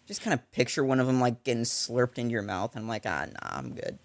[0.07, 2.89] Just kind of picture one of them like getting slurped into your mouth, and I'm
[2.89, 3.99] like, ah, nah, I'm good.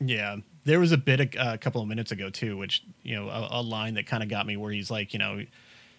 [0.00, 3.28] Yeah, there was a bit a, a couple of minutes ago too, which you know
[3.28, 5.44] a, a line that kind of got me where he's like, you know,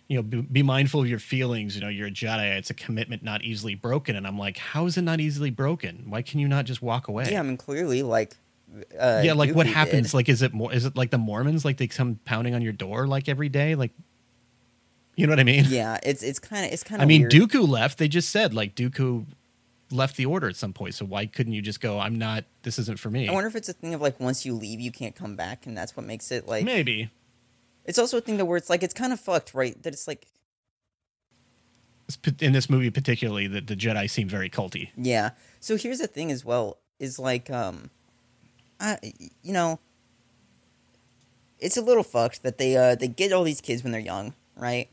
[0.08, 1.76] you know, be, be mindful of your feelings.
[1.76, 2.58] You know, you're a Jedi.
[2.58, 4.16] It's a commitment not easily broken.
[4.16, 6.06] And I'm like, how is it not easily broken?
[6.10, 7.28] Why can you not just walk away?
[7.32, 8.36] Yeah, I mean, clearly, like,
[9.00, 10.12] uh, yeah, like what happens?
[10.12, 10.14] did.
[10.16, 10.74] Like, is it more?
[10.74, 11.64] Is it like the Mormons?
[11.64, 13.76] Like they come pounding on your door like every day?
[13.76, 13.92] Like,
[15.16, 15.66] you know what I mean?
[15.70, 17.06] Yeah, it's it's kind of it's kind of.
[17.06, 17.32] I mean, weird.
[17.32, 17.98] Dooku left.
[17.98, 19.26] They just said like Dooku
[19.92, 20.96] left the order at some point.
[20.96, 22.00] So why couldn't you just go?
[22.00, 22.46] I'm not.
[22.64, 23.28] This isn't for me.
[23.28, 25.66] I wonder if it's a thing of like once you leave, you can't come back,
[25.66, 26.64] and that's what makes it like.
[26.66, 27.10] Maybe.
[27.86, 29.82] It's also a thing that where it's like it's kind of fucked, right?
[29.84, 30.28] That it's like,
[32.40, 34.90] in this movie particularly that the Jedi seem very culty.
[34.98, 35.32] yeah.
[35.60, 37.90] So here's the thing as well is like, um,
[38.80, 38.98] I
[39.42, 39.80] you know,
[41.60, 44.34] it's a little fucked that they uh they get all these kids when they're young,
[44.56, 44.90] right?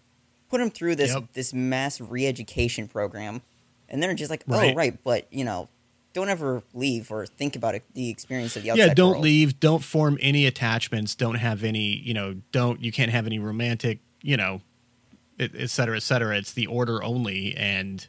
[0.49, 1.25] Put them through this Yep.
[1.35, 3.43] this mass re-education program,
[3.89, 4.77] and they're just like, oh Right.
[4.77, 5.69] right, but you know,
[6.15, 9.23] don't ever leave or think about it, the experience of the outside yeah don't world.
[9.25, 13.39] leave don't form any attachments don't have any you know don't you can't have any
[13.39, 14.61] romantic you know
[15.39, 18.09] et, et cetera et cetera it's the order only and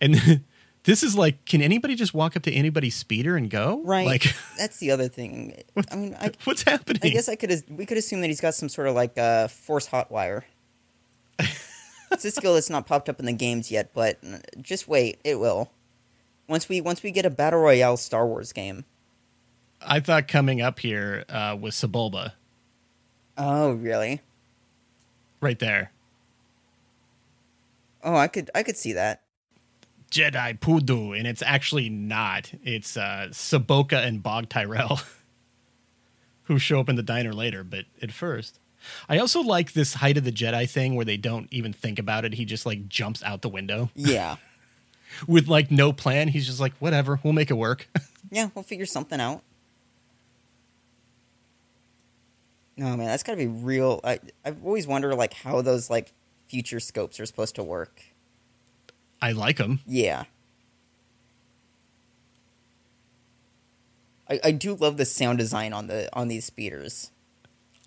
[0.00, 0.42] and
[0.84, 4.06] this is like can anybody just walk up to anybody's speeder and go Right.
[4.06, 5.54] like That's the other thing.
[5.90, 8.54] I mean, I, what's happening I guess I could we could assume that he's got
[8.54, 10.44] some sort of like uh, force hot wire.
[12.10, 14.18] It's a skill that's not popped up in the games yet, but
[14.60, 15.70] just wait, it will.
[16.48, 18.84] Once we once we get a battle royale Star Wars game.
[19.80, 22.32] i thought coming up here uh, was sebulba
[23.38, 24.20] Oh, really?
[25.40, 25.90] right there
[28.02, 29.22] Oh, I could I could see that.
[30.10, 35.00] jedi pudu and it's actually not it's uh saboka and bog tyrell
[36.44, 38.58] who show up in the diner later but at first
[39.08, 42.24] i also like this height of the jedi thing where they don't even think about
[42.24, 44.36] it he just like jumps out the window Yeah.
[45.26, 47.88] with like no plan he's just like whatever we'll make it work
[48.30, 49.42] yeah, we'll figure something out.
[52.76, 54.00] No, man, that's got to be real.
[54.04, 56.12] I I've always wondered like how those like
[56.48, 58.02] future scopes are supposed to work.
[59.20, 59.80] i like them.
[59.86, 60.24] Yeah.
[64.28, 67.10] I, I do love the sound design on the on these speeders.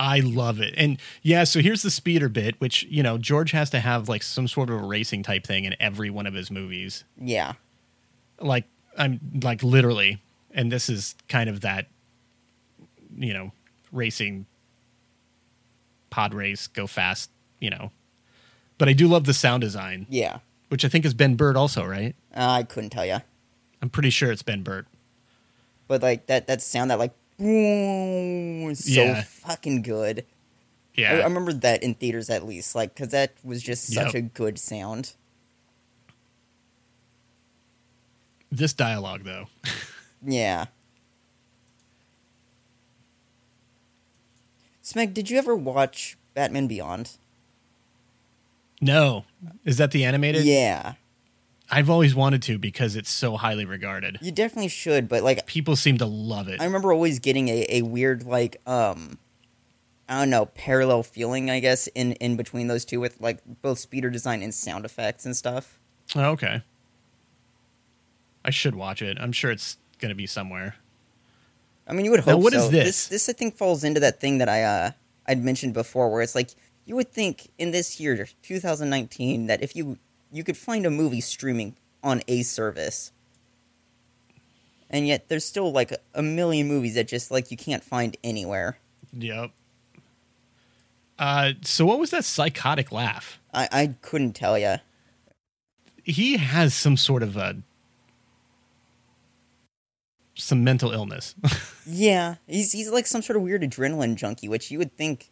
[0.03, 3.69] I love it and yeah so here's the speeder bit which you know george has
[3.69, 6.51] to have like some sort of a racing type thing in every one of his
[6.51, 7.53] movies Yeah.
[8.39, 8.65] like
[8.97, 11.87] I'm like literally, and this is kind of that,
[13.17, 13.51] you know,
[13.91, 14.45] racing
[16.09, 17.91] pod race, go fast, you know.
[18.77, 20.39] But I do love the sound design, Yeah.
[20.69, 22.15] which I think is Ben Burtt also, right?
[22.35, 23.17] Uh, I couldn't tell you.
[23.81, 24.85] I'm pretty sure it's Ben Burtt.
[25.87, 27.13] But like that that sound that like
[27.43, 29.23] so Yeah.
[29.23, 30.25] fucking good.
[30.97, 34.13] I, Yeah, I remember that in theaters at least, like because that was just such
[34.13, 34.15] Yep.
[34.15, 35.13] a good sound.
[38.51, 39.47] this dialogue though,
[40.23, 40.65] Yeah.
[44.83, 47.11] Smeg, did you ever watch Batman Beyond?
[48.79, 49.23] no,
[49.65, 50.43] is that the animated?
[50.45, 50.93] Yeah,
[51.73, 54.19] I've always wanted to because it's so highly regarded.
[54.21, 55.09] you definitely should.
[55.09, 56.61] But like, People seem to love it.
[56.61, 59.17] I remember always getting a, a weird like um,
[60.07, 61.49] I don't know, parallel feeling.
[61.49, 65.25] I guess in in between those two with like both speeder design and sound effects
[65.25, 65.79] and stuff.
[66.15, 66.61] oh, okay,
[68.45, 69.17] I should watch it.
[69.19, 70.75] I'm sure it's gonna be somewhere.
[71.87, 72.27] I mean, you would hope.
[72.27, 72.59] Now, what so.
[72.59, 72.85] is this?
[72.85, 74.91] This, this I think falls into that thing that I uh
[75.27, 76.51] I'd mentioned before, where it's like
[76.85, 79.97] you would think in this year, 2019, that if you
[80.33, 83.11] you could find a movie streaming on a service,
[84.89, 88.77] and yet there's still like a million movies that just like you can't find anywhere.
[89.13, 89.51] Yep.
[91.19, 93.39] Uh, so what was that psychotic laugh?
[93.53, 94.77] I I couldn't tell you.
[96.03, 97.57] He has some sort of a
[100.35, 101.35] some mental illness.
[101.85, 105.29] Yeah, he's he's like some sort of weird adrenaline junkie, which you would think,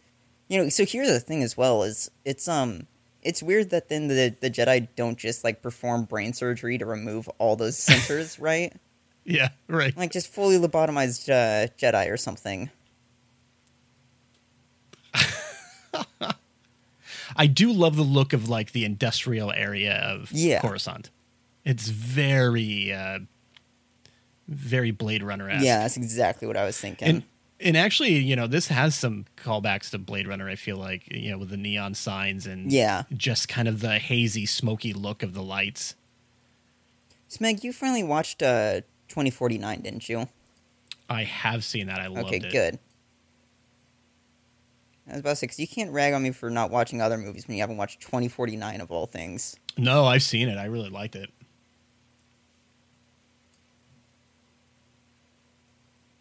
[0.49, 0.67] you know.
[0.67, 2.87] So here's the thing as well is it's um
[3.21, 7.27] it's weird that then the the Jedi don't just like perform brain surgery to remove
[7.37, 8.73] all those centers, right?
[9.23, 9.95] yeah, right.
[9.95, 12.69] Like just fully lobotomized uh, Jedi or something.
[17.35, 20.59] I do love the look of like the industrial area of Yeah.
[20.59, 21.09] Coruscant.
[21.63, 23.19] It's very uh
[24.47, 25.63] very Blade Runner esque.
[25.65, 27.07] Yeah, that's exactly what I was thinking.
[27.07, 27.23] And
[27.61, 31.31] and actually, you know, this has some callbacks to Blade Runner, I feel like, you
[31.31, 35.33] know, with the neon signs and yeah, just kind of the hazy, smoky look of
[35.33, 35.95] the lights.
[37.29, 40.27] Smeg, you finally watched uh 2049, didn't you?
[41.09, 41.99] I have seen that.
[41.99, 42.45] I loved okay, it.
[42.45, 42.79] Okay, good.
[45.07, 47.17] I was about to say because you can't rag on me for not watching other
[47.17, 49.57] movies when you haven't watched 2049 of all things.
[49.77, 50.57] No, I've seen it.
[50.57, 51.29] I really liked it.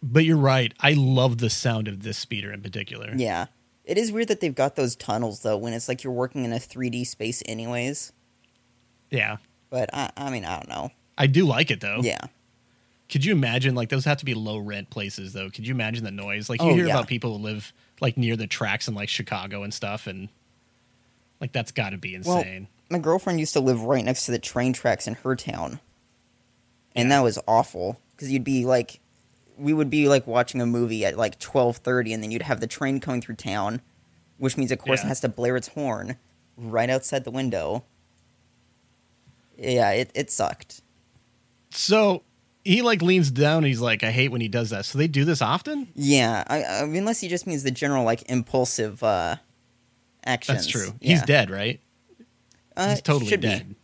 [0.02, 0.72] But you're right.
[0.80, 3.12] I love the sound of this speeder in particular.
[3.14, 3.46] Yeah.
[3.84, 6.52] It is weird that they've got those tunnels though when it's like you're working in
[6.52, 8.12] a 3D space anyways.
[9.10, 9.38] Yeah.
[9.68, 10.90] But I I mean, I don't know.
[11.18, 11.98] I do like it though.
[12.02, 12.20] Yeah.
[13.10, 15.50] Could you imagine like those have to be low rent places though?
[15.50, 16.48] Could you imagine the noise?
[16.48, 16.94] Like you Oh, hear yeah.
[16.94, 20.28] about people who live like near the tracks in like Chicago and stuff and
[21.40, 22.68] like that's got to be Well, insane.
[22.88, 25.80] My girlfriend used to live right next to the train tracks in her town.
[26.94, 28.99] And that was awful cuz you'd be like
[29.60, 32.66] we would be like watching a movie at like 12:30 and then you'd have the
[32.66, 33.80] train coming through town,
[34.38, 36.16] which means of course it has to blare its horn
[36.56, 37.84] right outside the window.
[39.58, 40.82] Yeah, it it sucked.
[41.70, 42.22] So
[42.64, 43.58] he like leans down.
[43.58, 44.84] And he's like, I hate when he does that.
[44.84, 45.88] So they do this often.
[45.94, 49.36] Yeah, I, I, unless he just means the general like impulsive uh
[50.24, 50.58] actions.
[50.58, 50.94] That's true.
[51.00, 51.12] Yeah.
[51.12, 51.80] He's dead, right?
[52.76, 53.48] Uh, he's totally should be.
[53.48, 53.74] dead.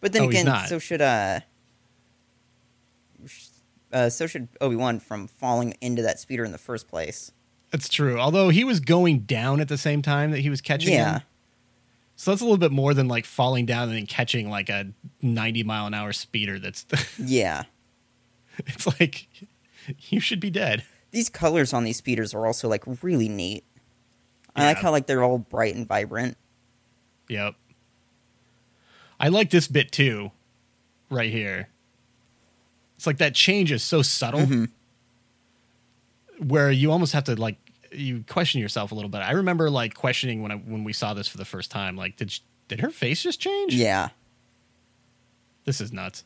[0.00, 1.40] But then Oh, again, so should uh,
[3.92, 7.32] uh, so should Obi Wan from falling into that speeder in the first place.
[7.70, 8.18] That's true.
[8.18, 11.14] Although he was going down at the same time that he was catching Yeah.
[11.18, 11.22] him.
[12.18, 14.86] So that's a little bit more than like falling down and then catching like a
[15.20, 16.58] 90 mile an hour speeder.
[16.58, 16.86] That's
[17.18, 17.64] Yeah,
[18.58, 19.28] it's like
[20.08, 20.84] you should be dead.
[21.10, 23.64] these colors on these speeders are also like really neat.
[24.54, 26.38] I like how like they're all bright and vibrant.
[27.28, 27.54] Yep.
[29.20, 30.30] I like this bit too,
[31.10, 31.68] right here.
[33.06, 34.68] It's like that change is so subtle Mhm.
[36.38, 37.56] where you almost have to like
[37.92, 39.18] you question yourself a little bit.
[39.18, 42.16] I remember like questioning when I when we saw this for the first time, like
[42.16, 43.74] did sh did her face just change?
[43.74, 44.08] Yeah,
[45.66, 46.24] This is nuts.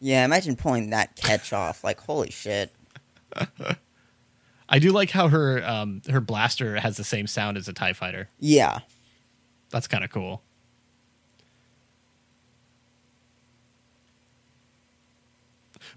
[0.00, 0.24] yeah.
[0.24, 1.84] Imagine pulling that catch off.
[1.84, 2.74] Like holy shit.
[4.68, 7.92] I do like how her um her blaster has the same sound as a TIE
[7.92, 8.28] fighter.
[8.40, 8.80] Yeah,
[9.70, 10.42] That's kind of cool.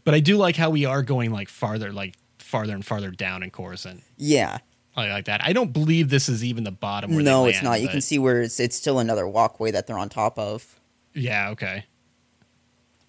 [0.04, 3.44] But I do like how we are going like farther, like farther and farther down
[3.44, 4.04] in Coruscant.
[4.18, 4.60] yeah.
[4.96, 5.44] I like that.
[5.44, 7.16] I don't believe this is even the bottom.
[7.16, 7.82] Where they No, it's land, not.
[7.82, 10.80] You can see where it's it's still another walkway that they're on top of.
[11.16, 11.50] Yeah.
[11.50, 11.86] Okay.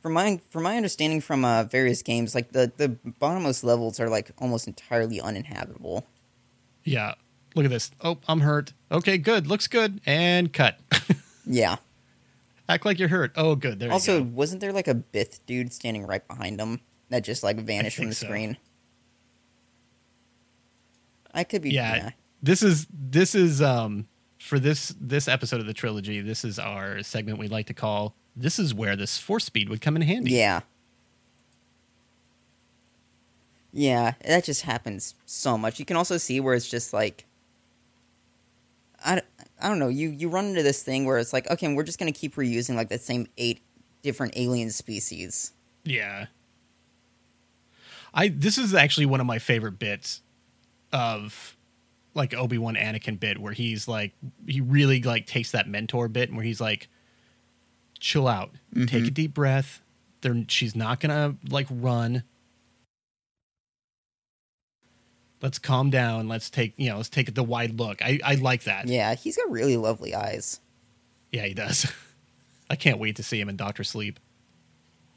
[0.01, 4.09] From my from my understanding from uh, various games, like the the bottommost levels are
[4.09, 6.07] like almost entirely uninhabitable.
[6.85, 7.17] Yeah.
[7.55, 7.91] Look at this.
[8.03, 8.73] Oh, I'm hurt.
[8.91, 9.47] Okay, good.
[9.47, 10.01] Looks good.
[10.07, 10.79] And cut.
[11.47, 11.77] Yeah.
[12.69, 13.33] Act like you're hurt.
[13.37, 13.79] Oh, good.
[13.79, 17.59] There also, wasn't there like a Bith dude standing right behind him that just like
[17.59, 18.27] vanished from the so.
[18.27, 18.57] screen?
[21.35, 21.71] I could be.
[21.71, 21.97] Yeah.
[21.97, 22.11] Yeah.
[22.43, 24.07] This is this is um
[24.39, 26.21] for this this episode of the trilogy.
[26.21, 28.15] This is our segment We'd like to call.
[28.37, 30.33] This is where this force speed would come in handy.
[30.33, 30.61] Yeah.
[33.77, 35.81] Yeah, that just happens so much.
[35.81, 37.25] You can also see where it's just like
[39.05, 39.23] I,
[39.65, 41.99] I don't know, you you run into this thing where it's like, okay, we're just
[41.99, 43.63] going to keep reusing like the same eight
[44.03, 45.53] different alien species.
[45.85, 46.27] Yeah.
[48.13, 50.21] I this is actually one of my favorite bits
[50.93, 51.57] of
[52.13, 54.13] like Obi-Wan Anakin bit where he's like
[54.47, 56.89] he really like takes that mentor bit and where he's like
[57.99, 58.51] chill out.
[58.75, 59.09] Take a mm-hmm.
[59.15, 59.81] deep breath.
[60.21, 62.23] There she's not to like run.
[65.45, 66.27] Let's calm down.
[66.27, 68.01] Let's take, you know, let's take the wide look.
[68.01, 68.89] I I like that.
[68.89, 70.59] Yeah, he's got really lovely eyes.
[71.33, 71.93] Yeah, he does.
[72.71, 74.19] I can't wait to see him in Doctor Sleep.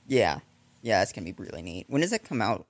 [0.06, 0.40] Yeah.
[0.82, 1.86] Yeah, it's going to be really neat.
[1.88, 2.68] When does that come out?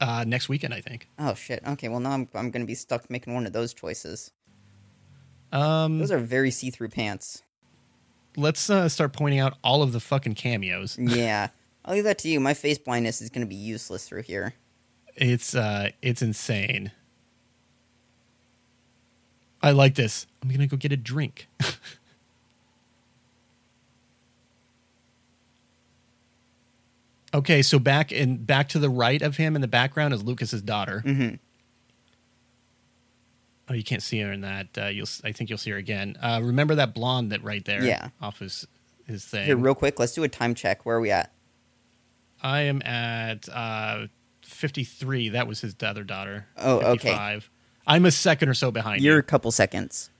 [0.00, 1.08] Uh next weekend, I think.
[1.18, 1.60] Oh shit.
[1.66, 4.30] Okay, well now I'm I'm going to be stuck making one of those choices.
[5.50, 7.42] Um Those are very see-through pants.
[8.36, 10.96] let's uh, start pointing out all of the fucking cameos.
[11.00, 11.48] Yeah.
[11.84, 12.38] I'll leave that to you.
[12.38, 14.54] My face blindness is going to be useless through here.
[15.16, 16.92] It's uh it's insane.
[19.62, 20.26] I like this.
[20.42, 21.48] I'm gonna go get a drink.
[27.34, 30.62] okay, so back in back to the right of him in the background is Lucas's
[30.62, 31.02] daughter.
[31.04, 31.36] Mm-hmm.
[33.68, 34.68] Oh, you can't see her in that.
[34.78, 36.16] Uh, you'll, I think you'll see her again.
[36.22, 37.82] Uh, remember that blonde that right there?
[37.82, 38.10] Yeah.
[38.20, 38.66] off his
[39.06, 39.46] his thing.
[39.46, 40.86] Here, real quick, let's do a time check.
[40.86, 41.32] Where are we at?
[42.42, 44.06] I am at uh,
[44.56, 45.28] 53.
[45.30, 46.46] That was his other daughter.
[46.56, 47.08] Oh, okay.
[47.10, 47.50] 55.
[47.86, 49.20] I'm a second or so behind You're you.
[49.20, 50.10] a couple seconds.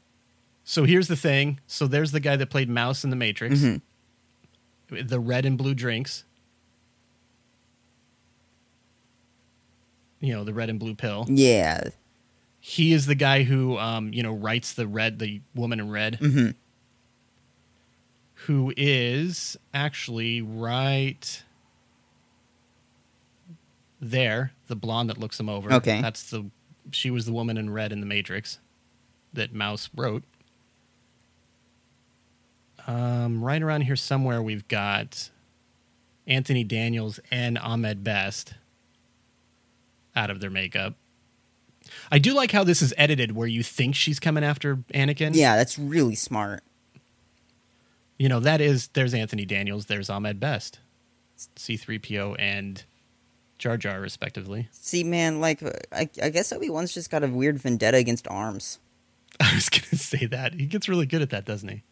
[0.62, 1.60] So here's the thing.
[1.66, 3.56] So there's the guy that played Mouse in The Matrix.
[3.60, 3.80] Mhm.
[4.88, 6.24] The red and blue drinks.
[10.20, 11.26] You know, the red and blue pill.
[11.28, 11.90] Yeah.
[12.60, 16.16] He is the guy who, um, you know, writes the red, the woman in red,
[16.16, 16.50] hmm
[18.44, 21.42] who is actually right
[24.00, 25.72] there, the blonde that looks him over.
[25.72, 26.00] Okay.
[26.00, 26.50] That's the,
[26.90, 28.58] she was the woman in red in The Matrix
[29.32, 30.24] that Mouse wrote.
[32.86, 35.30] Um, right around here somewhere, we've got
[36.26, 38.54] Anthony Daniels and Ahmed Best
[40.14, 40.94] out of their makeup.
[42.10, 45.34] I do like how this is edited, where you think she's coming after Anakin.
[45.34, 46.62] Yeah, that's really smart.
[48.18, 50.78] You know, that is, there's Anthony Daniels, there's Ahmed Best,
[51.56, 52.84] C3PO and
[53.58, 54.68] Jar Jar, respectively.
[54.70, 58.78] See, man, like, I, I guess Obi Wan's just got a weird vendetta against arms.
[59.40, 60.54] I was going to say that.
[60.54, 61.82] He gets really good at that, doesn't he?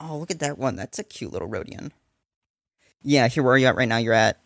[0.00, 0.76] Oh, look at that one.
[0.76, 1.90] That's a cute little Rodian.
[3.02, 3.96] Yeah, here, where are you at right now?
[3.98, 4.38] You're at.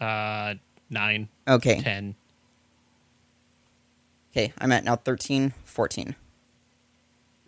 [0.00, 0.54] Uh,
[0.90, 1.80] 9, Okay.
[1.80, 2.14] 10.
[4.32, 6.14] Okay, I'm at now 13, 14.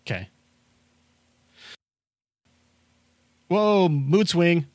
[0.01, 0.29] Okay.
[3.49, 4.67] Whoa, mood swing.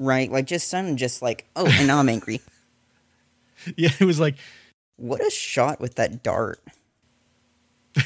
[0.00, 0.32] Right?
[0.32, 2.40] Like just some just like, oh, and now I'm angry.
[3.76, 4.36] Yeah, it was like
[4.96, 6.58] What a shot with that dart.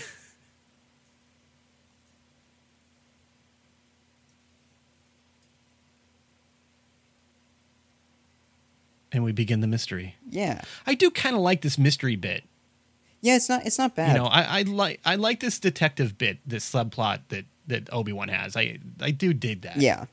[9.13, 10.17] and we begin the mystery.
[10.29, 10.63] Yeah.
[10.87, 12.45] I do kind of like this mystery bit.
[13.21, 14.17] Yeah, it's not it's not bad.
[14.17, 18.13] You know, I, I like I like this detective bit, this subplot that that Obi
[18.13, 18.55] Wan has.
[18.57, 19.77] I I do dig that.
[19.77, 20.07] yeah.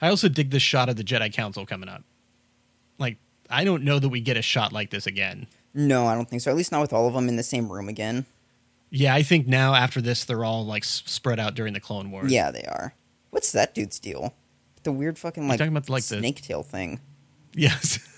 [0.00, 2.02] I also dig this shot of the Jedi Council coming up.
[2.98, 3.18] Like,
[3.50, 5.46] I don't know that we get a shot like this again.
[5.72, 6.50] No, I don't think so.
[6.50, 8.26] At least not with all of them in the same room again.
[8.90, 12.30] Yeah, I think now after this, they're all like spread out during the Clone Wars.
[12.30, 12.94] Yeah, they are.
[13.30, 14.34] What's that dude's deal?
[14.84, 17.00] The weird fucking like, talking about, like, the- snake tail thing.
[17.54, 17.98] Yes.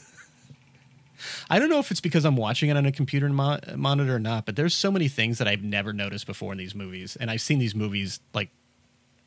[1.51, 4.19] I don't know if it's because I'm watching it on a computer mo- monitor or
[4.19, 7.31] not, but there's so many things that I've never noticed before in these movies, and
[7.31, 8.51] I've seen these movies like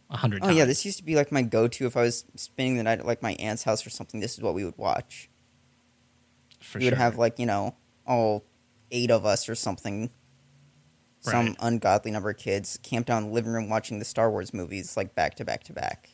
[0.10, 0.58] a hundred Oh times.
[0.58, 3.06] yeah, this used to be like my go-to if I was spending the night at
[3.06, 4.20] like my aunt's house or something.
[4.20, 5.30] This is what we would watch.
[6.60, 7.76] for we would have like you know
[8.08, 8.44] all
[8.92, 10.10] eight of us or something,
[11.22, 14.54] some ungodly number of kids camped out in the living room watching the Star Wars
[14.54, 16.10] movies like back to back to back.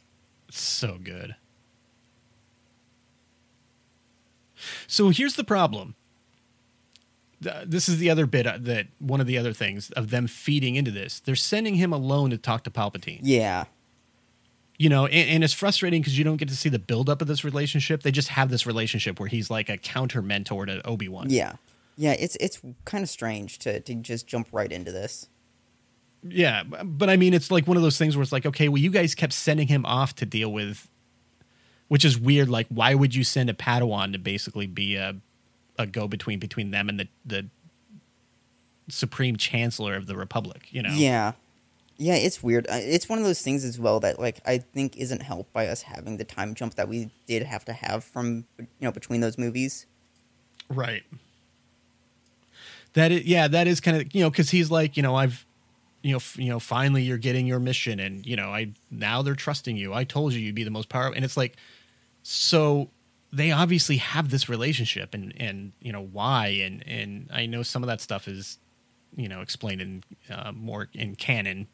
[0.50, 1.36] so good.
[4.88, 5.96] So here's the problem.
[7.66, 10.76] This is the other bit uh, that one of the other things of them feeding
[10.76, 11.20] into this.
[11.20, 13.20] They're sending him alone to talk to Palpatine.
[13.22, 13.66] Yeah,
[14.78, 17.28] you know and, and it's frustrating because you don't get to see the buildup of
[17.28, 21.30] this relationship they just have this relationship where he's like a counter mentor to obi-wan
[21.30, 21.54] yeah,
[21.98, 22.12] yeah.
[22.14, 25.30] It's it's kind of strange to to just jump right into this.
[26.28, 28.82] yeah but i mean it's like one of those things where it's like okay well
[28.82, 30.90] you guys kept sending him off to deal with
[31.88, 35.16] which is weird like why would you send a padawan to basically be a
[35.78, 37.48] a go-between between them and the the
[38.90, 41.34] supreme chancellor of the republic you know Yeah.
[41.98, 42.68] Yeah, it's weird.
[42.70, 45.84] It's one of those things as well that like I think isn't helped by us
[45.84, 49.38] having the time jump that we did have to have from you know between those
[49.38, 49.86] movies.
[50.70, 51.04] Right.
[52.94, 55.46] That is, yeah, that is kind of you know because he's like you know I've
[56.02, 59.22] you know f- you know finally you're getting your mission and you know I now
[59.22, 59.94] they're trusting you.
[59.94, 61.56] I told you you'd be the most powerful, and it's like
[62.24, 62.90] so
[63.32, 67.84] they obviously have this relationship and and you know why and and I know some
[67.84, 68.60] of that stuff is
[69.16, 71.68] you know explained in uh, more in canon,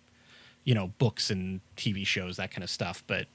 [0.63, 3.27] you know books and TV shows that kind of stuff, but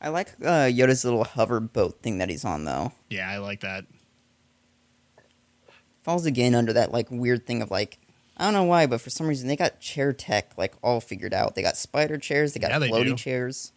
[0.00, 2.92] I like uh, Yoda's little hover boat thing that he's on though.
[3.10, 3.84] yeah, I like that.
[6.02, 7.98] Falls again under that like weird thing of like
[8.36, 11.34] I don't know why, but for some reason they got chair tech like all figured
[11.34, 11.54] out.
[11.54, 13.16] They got spider chairs, they got Yeah, they floaty do.
[13.16, 13.72] chairs.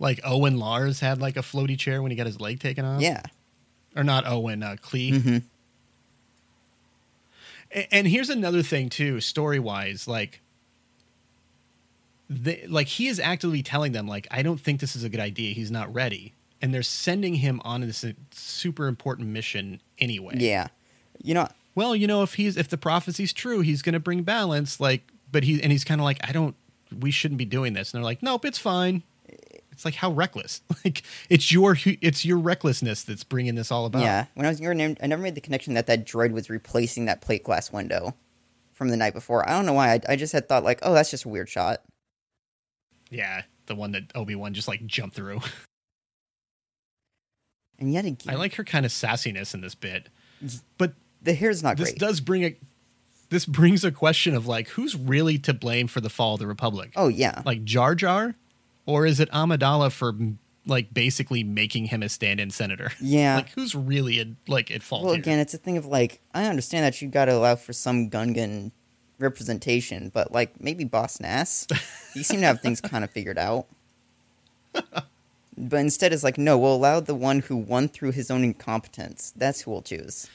[0.00, 3.00] Like Owen Lars had like a floaty chair when he got his leg taken off.
[3.00, 3.22] Yeah.
[3.94, 5.22] or not Owen, uh, Cliegg.
[5.22, 5.36] hmm
[7.72, 10.40] A- And here's another thing too, story wise, like,
[12.28, 15.20] they, like he is actively telling them, like, I don't think this is a good
[15.20, 15.54] idea.
[15.54, 20.34] He's not ready, and they're sending him on this uh, super important mission anyway.
[20.38, 20.68] Yeah.
[21.22, 24.22] You know, Well, you know, if he's if the prophecy's true, he's going to bring
[24.22, 24.80] balance.
[24.80, 26.54] Like, but he and he's kind of like, I don't.
[26.96, 27.92] We shouldn't be doing this.
[27.92, 29.02] And they're like, Nope, it's fine.
[29.72, 30.62] It's like how reckless.
[30.84, 34.02] Like it's your it's your recklessness that's bringing this all about.
[34.02, 34.26] yeah.
[34.34, 37.20] When I was younger, I never made the connection that that droid was replacing that
[37.20, 38.14] plate glass window
[38.72, 39.48] from the night before.
[39.48, 39.94] I don't know why.
[39.94, 41.82] I, I just had thought like, oh, that's just a weird shot.
[43.10, 45.40] Yeah, the one that Obi Wan just like jumped through.
[47.78, 50.08] And yet again, I like her kind of sassiness in this bit,
[50.78, 51.84] but the hair's not great.
[51.84, 51.98] this great.
[51.98, 52.56] does bring a
[53.28, 56.46] this brings a question of like who's really to blame for the fall of the
[56.46, 56.92] Republic?
[56.96, 58.34] oh yeah, Like Jar Jar,
[58.86, 60.14] or is it Amidala for
[60.66, 62.92] like basically making him a stand-in senator?
[63.00, 63.36] yeah.
[63.36, 65.20] like who's really in, like at fault well, here?
[65.20, 68.10] again, it's a thing of like, I understand that you got to allow for some
[68.10, 68.72] Gungan
[69.18, 71.66] representation, but like maybe Boss Nass,
[72.14, 73.66] you seem to have things kind of figured out.
[75.58, 79.32] But instead, it's like, no, we'll allow the one who won through his own incompetence.
[79.36, 80.28] That's who we'll choose.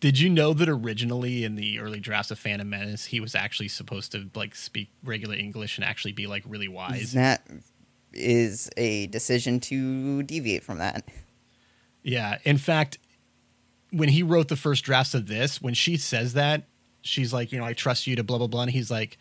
[0.00, 3.68] Did you know that originally in the early drafts of Phantom Menace, he was actually
[3.68, 7.12] supposed to like speak regular English and actually be like really wise?
[7.12, 7.46] That
[8.12, 11.08] is a decision to deviate from that.
[12.02, 12.38] Yeah.
[12.44, 12.98] In fact,
[13.92, 16.64] when he wrote the first drafts of this, when she says that,
[17.04, 19.16] she's like, you know, I trust you to blah blah blah, and he's like,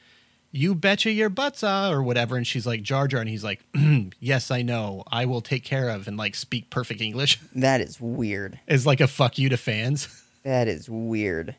[0.52, 3.64] you betcha your butts ah, or whatever, and she's like Jar Jar, and he's like,
[4.20, 8.00] yes, I know, I will take care of and like speak perfect English That is
[8.02, 8.60] weird.
[8.68, 10.08] as like a fuck you to fans.
[10.44, 11.56] That is weird.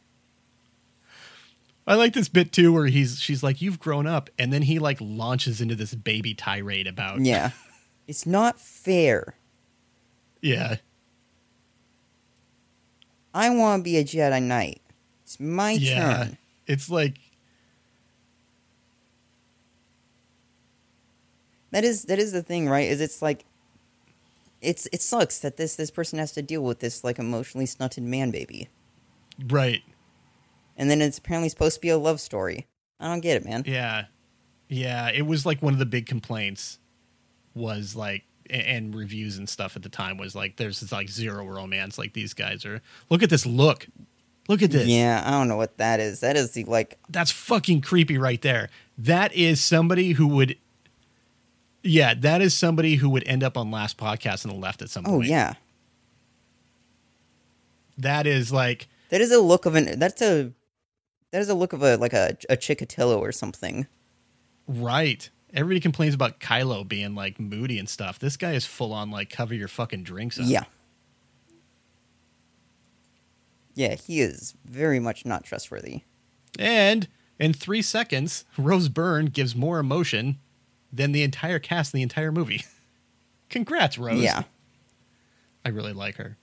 [1.87, 4.79] I like this bit too, where he's she's like, you've grown up, and then he
[4.79, 7.53] like launches into this baby tirade about Yeah.
[8.07, 9.37] it's not fair.
[10.43, 10.77] yeah.
[13.33, 14.81] I want to be a Jedi Knight.
[15.35, 16.17] It's my Yeah.
[16.27, 16.39] turn.
[16.67, 17.17] It's like
[21.73, 22.89] That is that is the thing, right?
[22.89, 23.45] Is it's like
[24.61, 28.05] it's it sucks that this this person has to deal with this like emotionally stunted
[28.05, 28.69] man baby.
[29.49, 29.83] Right.
[30.77, 32.67] And then it's apparently supposed to be a love story.
[33.01, 33.65] I don't get it, man.
[33.67, 34.05] Yeah.
[34.69, 36.79] Yeah, it was like one of the big complaints
[37.55, 41.97] was like and reviews and stuff at the time was like there's like zero romance
[41.99, 43.87] like these guys are look at this look
[44.49, 46.21] look at this Yeah, I don't know what that is.
[46.21, 50.57] That is the like that's fucking creepy right there that is somebody who would
[51.83, 54.91] yeah that is somebody who would end up on last podcast and the left at
[54.91, 55.55] some oh point yeah.
[57.99, 60.53] that is like That is a look of an that's a
[61.33, 63.87] that is a look of a like a a Chikatilo or something.
[64.69, 69.11] right everybody complains about kylo being like moody and stuff this guy is full on
[69.11, 70.47] like cover your fucking drinks up.
[70.47, 70.65] Yeah.
[73.75, 76.03] Yeah, he is very much not trustworthy.
[76.59, 77.09] And
[77.39, 80.39] in three seconds, Rose Byrne gives more emotion
[80.93, 82.65] than the entire cast in the entire movie.
[83.51, 84.23] Congrats, Rose.
[84.23, 84.45] Yeah.
[85.65, 86.37] I really like her.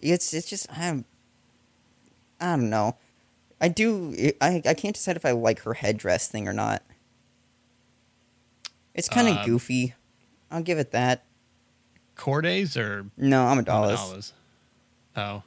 [0.00, 1.04] It's it's just I'm
[2.40, 2.96] I don't know.
[3.60, 6.82] I do I I can't decide if I like her headdress thing or not.
[8.94, 9.94] It's kind of Um, goofy.
[10.50, 11.24] I'll give it that.
[12.16, 14.00] Cordays or No, I'm a Dallas.
[14.00, 14.32] Amendalas?
[15.16, 15.42] Oh.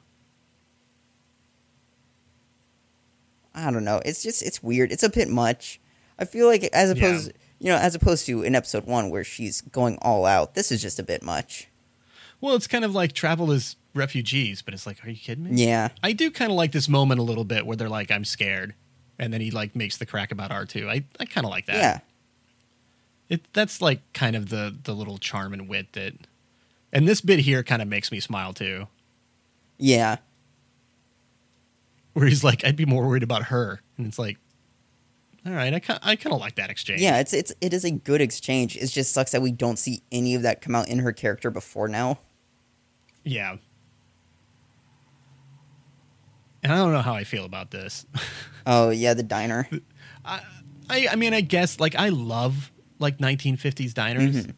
[3.54, 4.02] I don't know.
[4.06, 4.92] It's just it's weird.
[4.92, 5.80] It's a bit much.
[6.20, 6.96] I feel like as Yeah.
[7.06, 10.56] opposed you know, as opposed to in episode 1 where she's going all out.
[10.56, 11.70] This is just a bit much.
[12.42, 15.64] Well, it's kind of like travel as refugees, but it's like, are you kidding me?
[15.66, 15.88] Yeah.
[16.04, 18.76] I do kind of like this moment a little bit where they're like, I'm scared.
[19.18, 20.90] And then he like makes the crack about R2.
[20.90, 21.78] I, I kind of like that.
[21.78, 22.00] Yeah.
[23.30, 26.14] It that's like kind of the the little charm and wit that
[26.96, 28.88] and this bit here kind of makes me smile too.
[29.78, 30.18] Yeah.
[32.14, 34.38] where he's like, I'd be more worried about her, and it's like,
[35.46, 37.02] all right, I kind I kind of like that exchange.
[37.02, 38.76] Yeah, it's it's it is a good exchange.
[38.78, 41.52] It just sucks that we don't see any of that come out in her character
[41.52, 42.18] before now.
[43.24, 43.58] yeah.
[46.64, 48.06] And I don't know how I feel about this.
[48.68, 49.70] Oh yeah, the diner.
[50.26, 50.40] I
[50.90, 54.54] I mean, I guess like I love like 1950s diners, Mhm.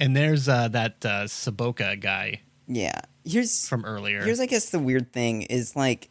[0.00, 3.00] And there's uh, that uh, Saboka guy Yeah.
[3.24, 4.22] Here's from earlier.
[4.22, 6.08] here's I guess the weird thing is like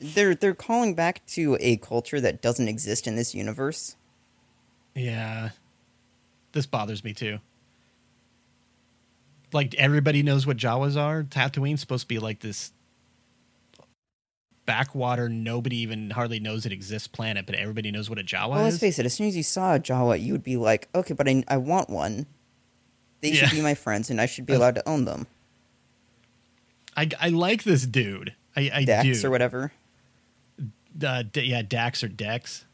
[0.00, 3.96] they're they're calling back to a culture that doesn't exist in this universe.
[4.94, 5.50] Yeah.
[6.52, 7.38] This bothers me too.
[9.52, 11.22] Like everybody knows what Jawas are.
[11.22, 12.72] Tatooine's supposed to be like this
[14.66, 18.62] backwater, nobody even hardly knows it exists planet, but everybody knows what a Jawa Well,
[18.62, 19.06] let's face it.
[19.06, 21.56] As soon as you saw a Jawa, you would be like, okay, but I I
[21.56, 22.26] want one.
[23.24, 23.46] They Yeah.
[23.46, 25.26] should be my friends, and I should be allowed to own them.
[26.94, 28.34] I, I like this dude.
[28.54, 29.26] I, I Dax do.
[29.26, 29.72] or whatever.
[31.02, 32.66] Uh, D- yeah, Dax or Dex.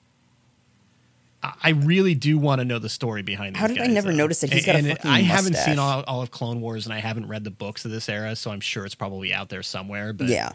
[1.41, 3.57] I I really do want to know the story behind.
[3.57, 4.17] How did I never though.
[4.17, 6.85] notice that he's And- got a fucking I haven't seen all, all of Clone Wars,
[6.85, 9.51] and I haven't read the books of this era, so I'm sure it's probably out
[9.51, 10.13] there somewhere.
[10.13, 10.51] But yeah.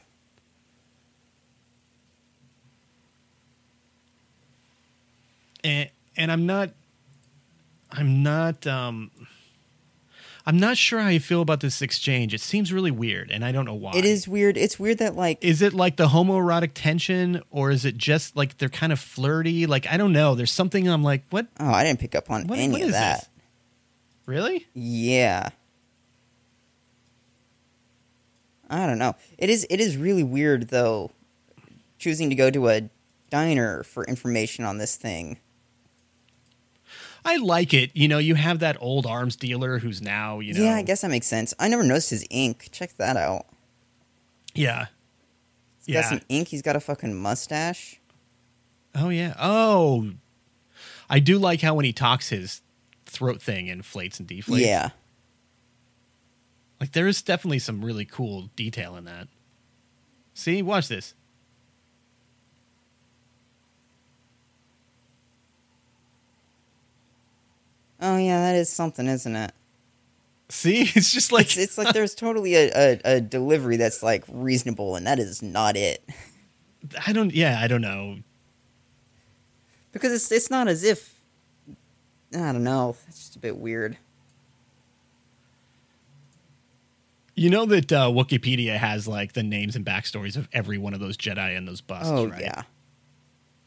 [5.64, 6.72] and and I'm not
[7.91, 9.12] I'm not um
[10.48, 12.34] I'm not sure how you feel about this exchange.
[12.34, 13.93] It seems really weird and I don't know why.
[13.96, 14.58] It is weird.
[14.58, 18.58] It's weird that like Is it like the homoerotic tension or is it just like
[18.60, 19.66] they're kind of flirty?
[19.66, 20.36] Like I don't know.
[20.36, 22.91] There's something I'm like, what oh, I didn't pick up on what, any what of
[22.91, 23.22] that.
[23.22, 23.30] this?
[24.28, 24.68] Really?
[24.74, 25.50] Yeah.
[28.70, 29.16] I don't know.
[29.38, 31.12] It is it is really weird though
[31.98, 32.89] choosing to go to a
[33.32, 35.39] diner for information on this thing.
[37.28, 37.89] I like it.
[37.95, 41.01] You know, you have that old arms dealer who's now, you know Yeah, I guess
[41.01, 41.53] that makes sense.
[41.59, 42.69] I never noticed his ink.
[42.71, 43.47] Check that out.
[44.53, 44.86] Yeah.
[45.80, 46.01] He's Yeah.
[46.01, 46.49] got some ink.
[46.49, 47.99] He's got a fucking mustache.
[48.93, 49.34] Oh yeah.
[49.39, 50.11] Oh.
[51.09, 52.61] I do like how when he talks his
[53.05, 54.59] throat thing inflates and deflates.
[54.61, 54.89] Yeah.
[56.80, 59.28] Like there is definitely some really cool detail in that.
[60.34, 61.13] See, watch this.
[68.06, 69.51] Oh yeah, that is something, isn't it?
[70.49, 74.24] See, it's just like It's, it's like there's totally a, a, a delivery that's like
[74.28, 76.08] reasonable, and that is not it.
[77.06, 77.34] I don't.
[77.34, 78.18] Yeah, I don't know.
[79.91, 81.16] Because it's it's not as if
[82.32, 82.95] I don't know.
[83.08, 83.97] It's just a bit weird.
[87.34, 90.99] You know that uh, Wikipedia has like the names and backstories of every one of
[90.99, 92.10] those Jedi and those busts.
[92.10, 92.41] oh right?
[92.41, 92.62] yeah.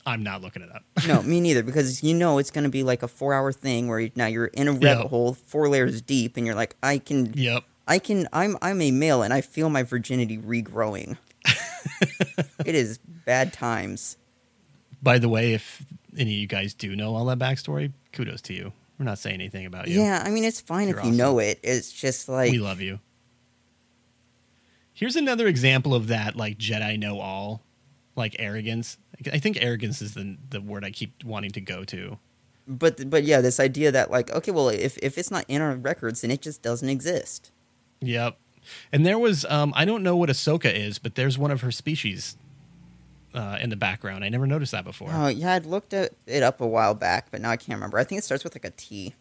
[0.09, 0.83] I'm not looking it up.
[1.07, 1.63] No, me neither.
[1.63, 4.47] Because you know it's going to be like a four-hour thing where you, now you're
[4.47, 5.09] in a rabbit Yeah.
[5.09, 7.65] hole, four layers deep, and you're like, I can, yep.
[7.87, 11.17] I can, I'm, I'm a male, and I feel my virginity regrowing.
[12.65, 14.17] it is bad times.
[15.03, 15.85] By the way, if
[16.17, 18.73] any of you guys do know all that backstory, kudos to you.
[18.99, 20.01] We're not saying anything about you.
[20.01, 21.61] Yeah, I mean it's fine You're if you know it.
[21.63, 22.99] It's just like we love you.
[24.93, 27.63] Here's another example of that, like Jedi know all,
[28.17, 28.99] like arrogance.
[29.33, 32.19] I think arrogance is the the word I keep wanting to go to.
[32.67, 35.75] but but yeah, this idea that like okay, well if if it's not in our
[35.75, 37.51] records, then it just doesn't exist.
[38.01, 38.39] Yep.
[38.93, 41.71] And there was um I don't know what Ahsoka is, but there's one of her
[41.73, 42.37] species
[43.35, 44.25] uh, in the background.
[44.25, 45.11] I never noticed that before.
[45.13, 47.99] Oh yeah, I'd looked at it up a while back, but now I can't remember.
[47.99, 49.15] I think it starts with like a T.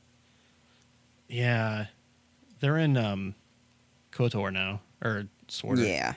[1.28, 1.88] Yeah.
[2.60, 3.36] They're in um
[4.12, 4.82] KOTOR now.
[5.04, 5.80] Or of.
[5.80, 6.16] Yeah.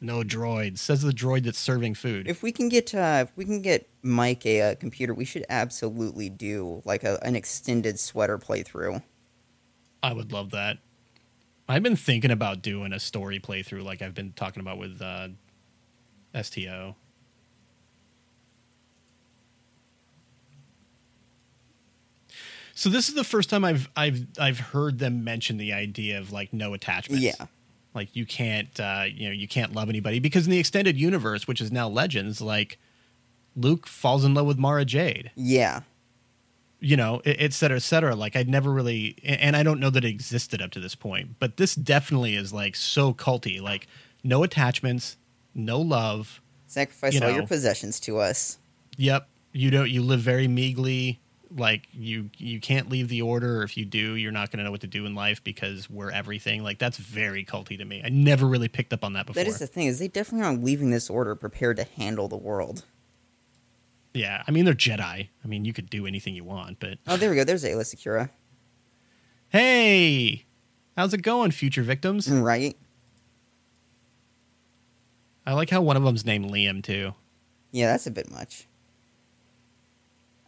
[0.00, 0.78] No droids.
[0.78, 2.26] Says the droid that's serving food.
[2.26, 5.44] If we can get uh, if we can get Mike a, uh computer, we should
[5.50, 9.02] absolutely do like a, an extended sweater playthrough.
[10.02, 10.78] I would love that.
[11.68, 15.28] I've been thinking about doing a story playthrough like I've been talking about with uh,
[16.42, 16.96] STO.
[22.74, 26.32] So this is the first time I've I've I've heard them mention the idea of
[26.32, 27.22] like no attachments.
[27.22, 27.46] Yeah.
[27.94, 31.46] Like you can't uh, you know you can't love anybody because in the extended universe,
[31.48, 32.78] which is now Legends, like
[33.56, 35.80] Luke falls in love with Mara Jade Yeah.
[36.78, 38.14] you know, et et cetera, et cetera.
[38.14, 41.30] Like I'd never really, and I don't know that it existed up to this point,
[41.40, 43.60] but this definitely is like so culty.
[43.60, 43.88] Like
[44.22, 45.16] no attachments,
[45.54, 46.40] no love.
[46.68, 47.34] Sacrifice You all know.
[47.38, 48.58] your possessions to us.
[48.96, 49.90] Yep, you don't.
[49.90, 51.18] You live very meagly.
[51.52, 53.58] Like you, you can't leave the order.
[53.60, 55.90] Or if you do, you're not going to know what to do in life because
[55.90, 56.62] we're everything.
[56.62, 58.02] Like that's very culty to me.
[58.04, 59.42] I never really picked up on that before.
[59.42, 62.36] That is the thing is they definitely aren't leaving this order prepared to handle the
[62.36, 62.84] world.
[64.14, 65.28] yeah, I mean they're Jedi.
[65.44, 67.42] I mean you could do anything you want, but Oh, there we go.
[67.44, 68.30] There's Aayla Secura.
[69.48, 70.46] hey,
[70.96, 72.28] how's it going, future victims?
[72.30, 72.76] Right?
[75.46, 77.14] I like how one of them's named Liam too.
[77.72, 78.66] Yeah, that's a bit much.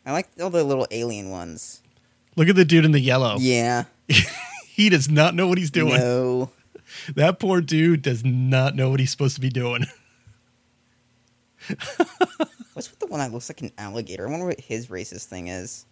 [0.04, 1.82] I like all the little alien ones.
[2.36, 3.36] Look at the dude in the yellow.
[3.38, 3.84] Yeah.
[4.74, 5.98] He does not know what he's doing.
[5.98, 6.50] No.
[7.14, 9.86] That poor dude does not know what he's supposed to be doing.
[12.74, 14.26] What's with the one that looks like an alligator?
[14.26, 15.86] I wonder what his racist thing is.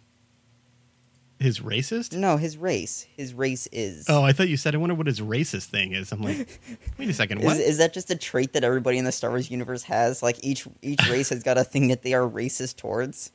[1.38, 2.14] His racist?
[2.14, 3.06] No, his race.
[3.16, 4.06] His race is.
[4.10, 6.12] Oh, I thought you said I wonder what his racist thing is.
[6.12, 6.60] I'm like,
[6.98, 7.56] wait a second, what?
[7.56, 10.22] Is, is that just a trait that everybody in the Star Wars universe has?
[10.22, 13.32] Like each each race has got a thing that they are racist towards.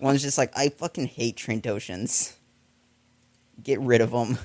[0.00, 2.34] One's just like I fucking hate Trandoshans.
[3.62, 4.38] Get rid of them.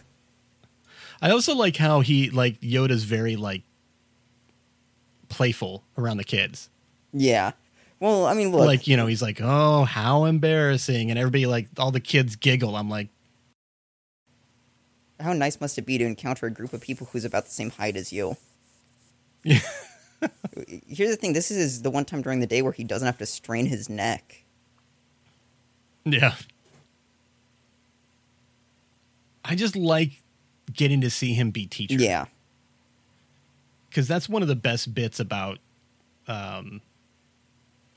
[1.22, 3.64] I also like how he like Yoda's very like
[5.30, 6.70] playful around the kids.
[7.14, 7.52] Yeah.
[8.00, 8.66] Well, I mean, look.
[8.66, 12.76] Like, you know, he's like, "Oh, how embarrassing." And everybody like all the kids giggle.
[12.76, 13.08] I'm like,
[15.24, 17.70] how nice must it be to encounter a group of people who's about the same
[17.72, 18.36] height as you?
[19.44, 19.60] Yeah.
[20.88, 21.34] Here's the thing.
[21.34, 23.90] This is the one time during the day where he doesn't have to strain his
[23.90, 24.43] neck.
[26.06, 26.36] Yeah.
[29.46, 30.22] I just like
[30.72, 31.96] getting to see him be teacher.
[31.96, 32.26] Yeah.
[33.90, 35.60] because that's one of the best bits about
[36.28, 36.82] um,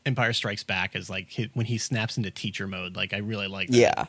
[0.05, 2.97] Empire Strikes Back is like hi when he snaps into teacher mode.
[2.97, 3.69] Like I really like.
[3.69, 3.77] That.
[3.77, 4.05] Yeah.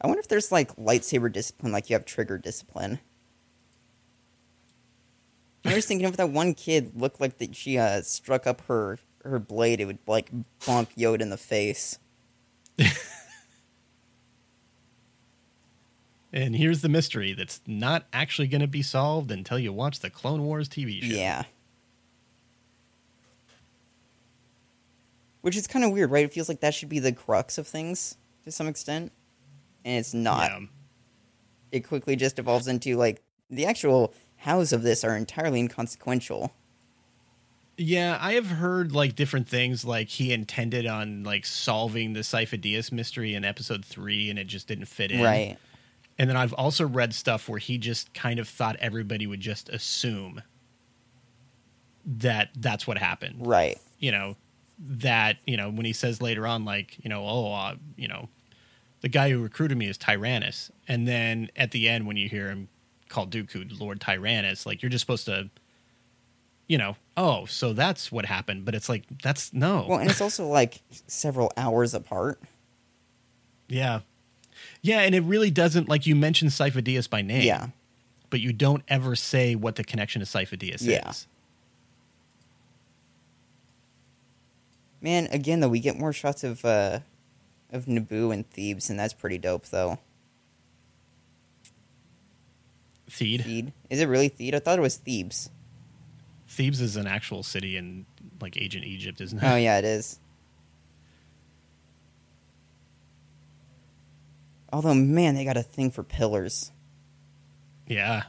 [0.00, 3.00] I wonder if there's like lightsaber discipline, like you have trigger discipline.
[5.64, 8.98] I was thinking of that one kid looked like that she uh, struck up her
[9.24, 11.98] her blade, it would like bonk Yoda in the face.
[16.32, 20.10] And here's the mystery that's not actually going to be solved until you watch the
[20.10, 21.14] Clone Wars TV show.
[21.14, 21.44] Yeah.
[25.40, 26.24] Which is kind of weird, right?
[26.24, 29.10] It feels like that should be the crux of things to some extent,
[29.84, 30.50] and it's not.
[30.50, 30.66] Yeah.
[31.72, 36.52] It quickly just evolves into like the actual hows of this are entirely inconsequential.
[37.76, 39.84] Yeah, I have heard like different things.
[39.84, 44.68] Like he intended on like solving the Sifo-Dyas mystery in episode three, and it just
[44.68, 45.22] didn't fit in.
[45.22, 45.56] Right.
[46.18, 49.70] And then I've also read stuff where he just kind of thought everybody would just
[49.70, 50.42] assume
[52.04, 53.46] that that's what happened.
[53.46, 53.78] Right.
[53.98, 54.36] You know,
[54.78, 58.28] that, you know, when he says later on, like, you know, oh, uh, you know,
[59.00, 60.70] the guy who recruited me is Tyrannus.
[60.86, 62.68] And then at the end, when you hear him
[63.08, 65.48] call Dooku Lord Tyrannus, like, you're just supposed to,
[66.70, 68.64] you know, oh, so that's what happened.
[68.64, 69.86] But it's like, that's no.
[69.88, 72.40] Well, and it's also like several hours apart.
[73.68, 74.00] yeah.
[74.82, 75.00] Yeah.
[75.00, 77.42] And it really doesn't, like, you mentioned Sifo-Dyas by name.
[77.42, 77.68] Yeah.
[78.30, 81.10] but you don't ever say what the connection to Sifo-Dyas Yeah.
[81.10, 81.26] is.
[85.00, 87.00] Man, again though, we get more shots of uh
[87.72, 89.98] of Naboo and Thebes, and that's pretty dope though.
[93.08, 93.40] Theed.
[93.44, 93.72] Theed.
[93.90, 94.54] Is it really Theed?
[94.54, 95.50] I thought it was Thebes.
[96.50, 98.04] Thebes is an actual city in
[98.40, 99.44] like ancient Egypt, isn't it?
[99.46, 100.18] Oh yeah, it is.
[104.72, 106.72] Although, man, they got a thing for pillars.
[107.86, 108.24] Yeah.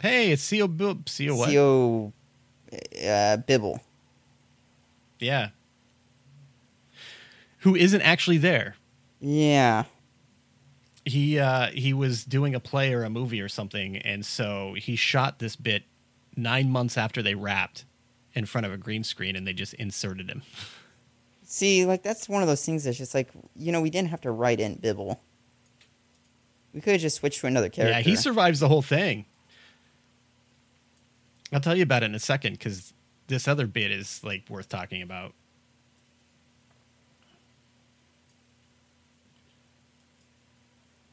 [0.00, 0.74] Hey, it's Sio.
[0.74, 1.36] Bil- Sio.
[1.36, 1.50] What?
[1.50, 2.12] Sio.
[3.06, 3.82] Uh, Bibble.
[5.18, 5.50] Yeah.
[7.58, 8.76] Who isn't actually there?
[9.20, 9.84] Yeah.
[11.04, 14.96] He uh, he was doing a play or a movie or something, and so he
[14.96, 15.82] shot this bit
[16.36, 17.84] nine months after they wrapped
[18.34, 20.42] in front of a green screen, and they just inserted him.
[21.44, 24.22] See, like that's one of those things that's just like you know we didn't have
[24.22, 25.20] to write in Bibble.
[26.72, 27.98] We could have just switched to another character.
[27.98, 29.26] Yeah, he survives the whole thing.
[31.52, 32.94] I'll tell you about it in a second because
[33.26, 35.34] this other bit is like worth talking about.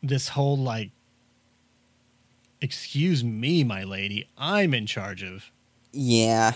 [0.02, 0.92] This whole like,
[2.62, 5.52] excuse me, my lady, I'm in charge of.
[5.92, 6.54] Yeah,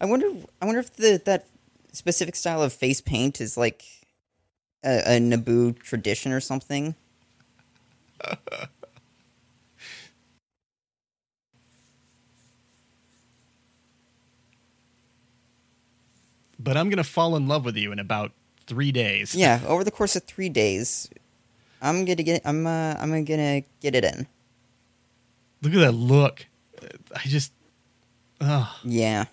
[0.00, 0.26] I wonder.
[0.60, 1.46] I wonder if the that
[1.92, 3.84] specific style of face paint is like
[4.84, 6.94] a, a Naboo tradition or something.
[16.62, 18.32] But I'm gonna fall in love with you in about
[18.66, 19.34] three days.
[19.34, 21.08] Yeah, over the course of three days,
[21.80, 22.42] I'm gonna get.
[22.44, 22.66] I'm.
[22.66, 24.26] Uh, I'm gonna get it in.
[25.62, 26.46] Look at that look.
[27.14, 27.52] I just.
[28.40, 28.74] Oh.
[28.84, 29.26] Yeah.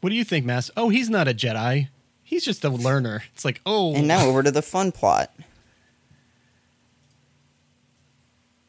[0.00, 0.70] What do you think, Mass?
[0.76, 1.88] Oh, he's not a Jedi.
[2.22, 3.22] He's just a learner.
[3.32, 3.94] It's like, oh.
[3.94, 5.32] And now over to the fun plot.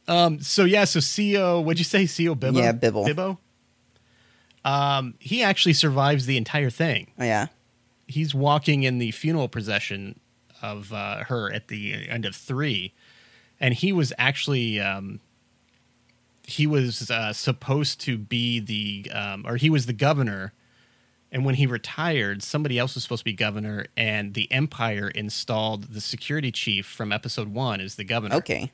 [0.07, 0.39] Um.
[0.39, 0.85] So yeah.
[0.85, 1.63] So Sio.
[1.63, 2.03] What'd you say?
[2.03, 2.35] Sio.
[2.35, 2.57] Bibbo.
[2.57, 3.05] Yeah, Bibble.
[3.05, 3.37] Bibbo.
[4.63, 5.15] Um.
[5.19, 7.11] He actually survives the entire thing.
[7.17, 7.47] Oh yeah.
[8.07, 10.19] He's walking in the funeral procession
[10.61, 12.93] of uh, her at the end of three,
[13.59, 15.21] and he was actually um.
[16.47, 20.53] He was uh, supposed to be the, um, or he was the governor,
[21.31, 25.85] and when he retired, somebody else was supposed to be governor, and the Empire installed
[25.85, 28.35] the security chief from Episode One as the governor.
[28.35, 28.71] Okay.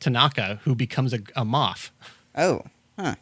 [0.00, 1.90] Panaka, who becomes a, a Moff.
[2.36, 2.62] Oh.
[2.98, 3.14] Huh.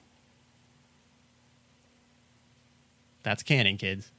[3.22, 4.10] That's canon, kids.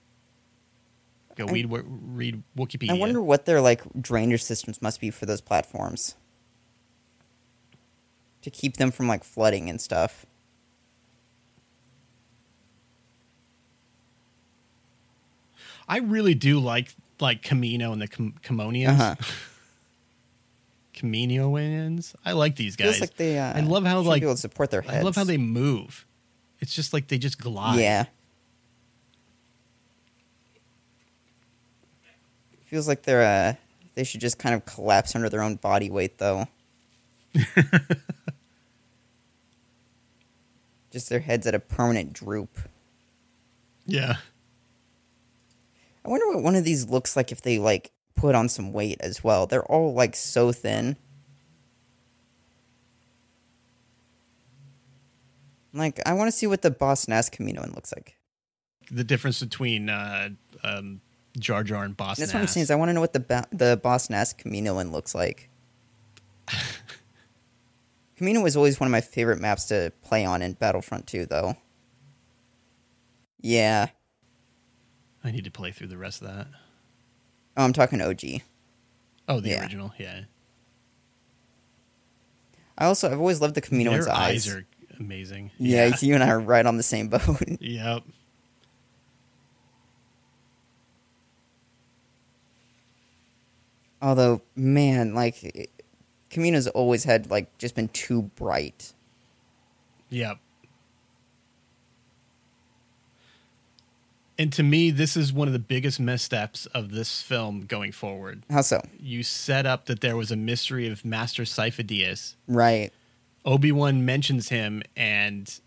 [1.35, 2.91] Go I- read read Wikipedia.
[2.91, 6.15] I wonder what their like drainage systems must be for those platforms.
[8.43, 10.25] To keep them from like flooding and stuff.
[15.87, 18.99] I really do like like Camino and the Cam- Camonians.
[18.99, 19.15] Uh-huh.
[20.93, 22.13] Caminoans.
[22.25, 22.99] I like these guys.
[23.01, 24.97] Like they uh, I love how like to support their heads.
[24.97, 26.05] I love how they move.
[26.59, 27.79] It's just like they just glide.
[27.79, 28.05] Yeah.
[32.65, 33.55] Feels like they're uh
[33.95, 36.47] they should just kind of collapse under their own body weight though.
[40.91, 42.57] just their heads at a permanent droop.
[43.85, 44.17] Yeah.
[46.05, 48.99] I wonder what one of these looks like if they like put on some weight
[49.01, 49.47] as well.
[49.47, 50.97] They're all like so thin.
[55.73, 58.15] Like I want to see what the Boss Nass Caminoan looks like.
[58.91, 60.29] The difference between uh,
[60.63, 61.01] um,
[61.37, 62.17] Jar Jar and Boss.
[62.17, 62.63] That's what I'm saying.
[62.63, 65.49] Is I want to know what the ba- the Boss Nass Caminoan looks like.
[68.19, 71.55] Camino was always one of my favorite maps to play on in Battlefront 2, though.
[73.39, 73.87] Yeah.
[75.23, 76.47] I need to play through the rest of that.
[77.55, 78.41] Oh, I'm talking OG.
[79.29, 79.61] Oh, the Yeah.
[79.61, 79.93] original.
[79.97, 80.23] Yeah.
[82.77, 84.45] I also I've always loved the Caminoan's Their eyes.
[84.45, 84.65] eyes are
[84.99, 85.51] amazing.
[85.57, 87.21] yeah, you and I are right on the same boat.
[87.61, 88.03] Yep.
[94.01, 95.78] Although, man, like
[96.29, 98.93] Camino's always had like just been too bright.
[100.09, 100.37] Yep.
[104.37, 108.43] And to me, this is one of the biggest missteps of this film going forward.
[108.49, 108.81] How so?
[108.97, 112.35] You set up that there was a mystery of Master Sifo-Dyas.
[112.47, 112.91] Right.
[113.43, 115.59] Obi Wan mentions him, and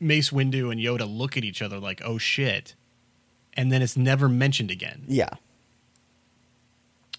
[0.00, 2.74] Mace Windu and Yoda look at each other like, "Oh shit,"
[3.54, 5.30] and then it's never mentioned again Yeah.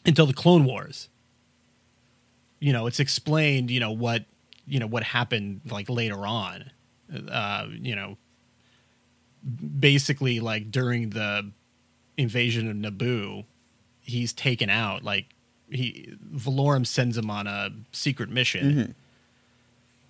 [0.06, 1.10] until the Clone Wars.
[2.60, 3.70] You know, it's explained.
[3.72, 4.26] You know what,
[4.68, 6.72] you know what happened like later on.
[7.30, 8.18] Uh, you know,
[9.80, 11.52] basically like during the
[12.18, 13.46] invasion of Naboo,
[14.02, 15.04] he's taken out.
[15.04, 15.26] Like
[15.70, 18.94] he Valorum sends him on a secret mission, Mhm.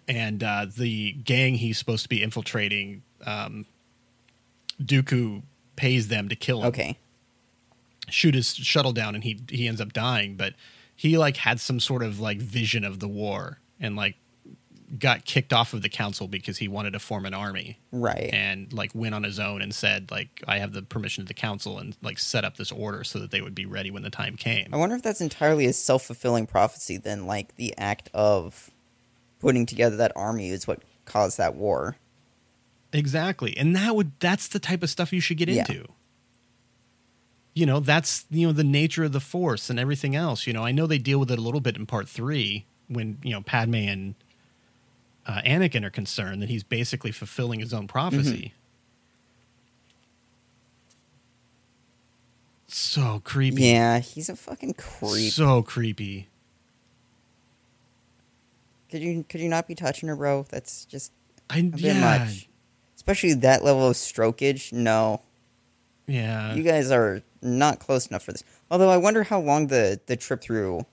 [0.07, 3.65] and uh, the gang he's supposed to be infiltrating, um,
[4.81, 5.41] Dooku
[5.75, 6.97] pays them to kill him Okay.
[8.09, 10.53] shoot his shuttle down and he he ends up dying but
[10.95, 14.15] he like had some sort of like vision of the war and like
[14.99, 18.29] got kicked off of the council because he wanted to form an army Right.
[18.31, 21.33] and like went on his own and said like I have the permission of the
[21.33, 24.09] council and like set up this order so that they would be ready when the
[24.11, 24.69] time came.
[24.73, 26.97] I wonder if that's entirely a self fulfilling prophecy.
[26.97, 28.69] Then, like the act of
[29.39, 31.97] putting together that army is what caused that war.
[32.93, 33.57] Exactly.
[33.57, 35.65] And that would that's the type of stuff you should get Yeah.
[35.67, 35.87] into.
[37.55, 40.45] You know, that's you know the nature of the force and everything else.
[40.45, 43.17] You know, I know they deal with it a little bit in part 3 when,
[43.23, 44.15] you know, Padme and
[45.25, 48.53] uh, Anakin are concerned that he's basically fulfilling his own prophecy.
[52.67, 53.63] So creepy.
[53.63, 55.31] Yeah, he's a fucking creep.
[55.31, 56.27] So creepy.
[58.89, 60.45] could you could you not be touching her, bro?
[60.49, 61.11] That's just
[61.49, 62.17] I a bit yeah.
[62.19, 62.49] much.
[62.95, 64.73] Especially that level of strokage.
[64.73, 65.21] No,
[66.07, 66.53] Yeah.
[66.55, 68.43] you guys are not close enough for this.
[68.69, 70.85] Although I wonder how long the the trip through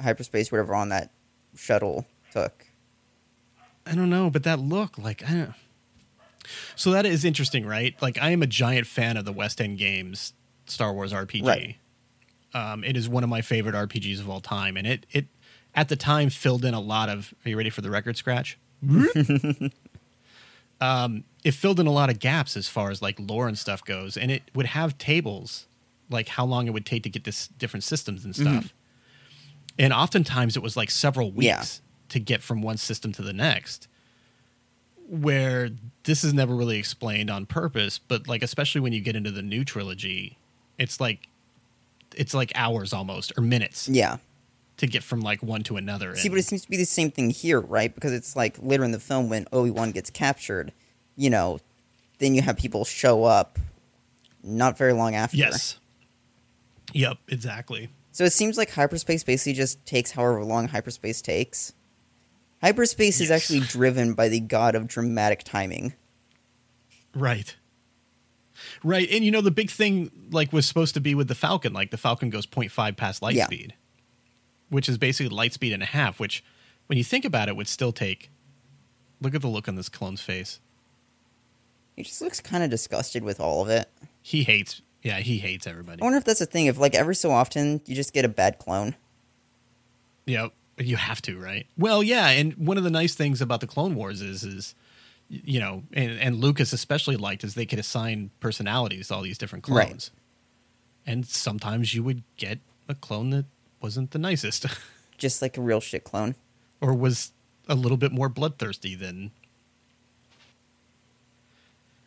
[0.00, 1.10] hyperspace, whatever, on that
[1.56, 2.66] shuttle took.
[3.86, 5.54] I don't know, but that look, like, I don't.
[6.76, 7.94] So that is interesting, right?
[8.02, 10.34] Like, I am a giant fan of the West End Games
[10.66, 11.46] Star Wars RPG.
[11.46, 11.76] Right.
[12.52, 15.26] Um, it is one of my favorite RPGs of all time, and it it
[15.74, 17.34] at the time filled in a lot of.
[17.44, 18.58] Are you ready for the record scratch?
[20.80, 23.84] um, it filled in a lot of gaps as far as like lore and stuff
[23.84, 25.66] goes, and it would have tables
[26.10, 28.58] like how long it would take to get this different systems and mm-hmm.
[28.58, 28.74] stuff.
[29.78, 31.64] And oftentimes it was like several weeks Yeah.
[32.10, 33.88] to get from one system to the next.
[35.06, 35.70] Where
[36.04, 39.42] this is never really explained on purpose, but like especially when you get into the
[39.42, 40.38] new trilogy,
[40.78, 41.28] it's like
[42.16, 44.18] it's like hours almost or minutes Yeah.
[44.78, 46.16] to get from like one to another.
[46.16, 47.94] See, but it seems to be the same thing here, right?
[47.94, 50.72] Because it's like later in the film when Obi Wan gets captured,
[51.16, 51.58] you know,
[52.18, 53.58] then you have people show up
[54.42, 55.36] not very long after.
[55.36, 55.78] yes,
[56.92, 57.88] yep, exactly.
[58.12, 61.72] So it seems like hyperspace basically just takes however long hyperspace takes.
[62.62, 65.94] Hyperspace is actually driven by the god of dramatic timing.
[67.14, 67.56] Right.
[68.82, 69.08] Right.
[69.10, 71.90] And you know, the big thing like was supposed to be with the Falcon, like
[71.90, 73.46] the Falcon goes 0.5 past light Yeah.
[73.46, 73.74] speed,
[74.68, 76.44] which is basically light speed and a half, which
[76.86, 78.30] when you think about it would still take
[79.20, 80.60] look at the look on this clone's face.
[81.96, 83.88] He just looks kind of disgusted with all of it.
[84.22, 86.00] He hates yeah, he hates everybody.
[86.00, 86.66] I wonder if that's a thing.
[86.66, 88.94] If like every so often you just get a bad clone.
[90.26, 91.66] Yeah, you have to, right?
[91.76, 94.74] Well, yeah, and one of the nice things about the Clone Wars is is
[95.28, 99.38] you know, and, and Lucas especially liked is they could assign personalities to all these
[99.38, 99.86] different Right.
[99.88, 100.10] clones.
[101.06, 103.46] And sometimes you would get a clone that
[103.80, 104.66] wasn't the nicest
[105.18, 106.34] Just like a real shit clone.
[106.80, 107.32] or was
[107.68, 109.30] a little bit more bloodthirsty than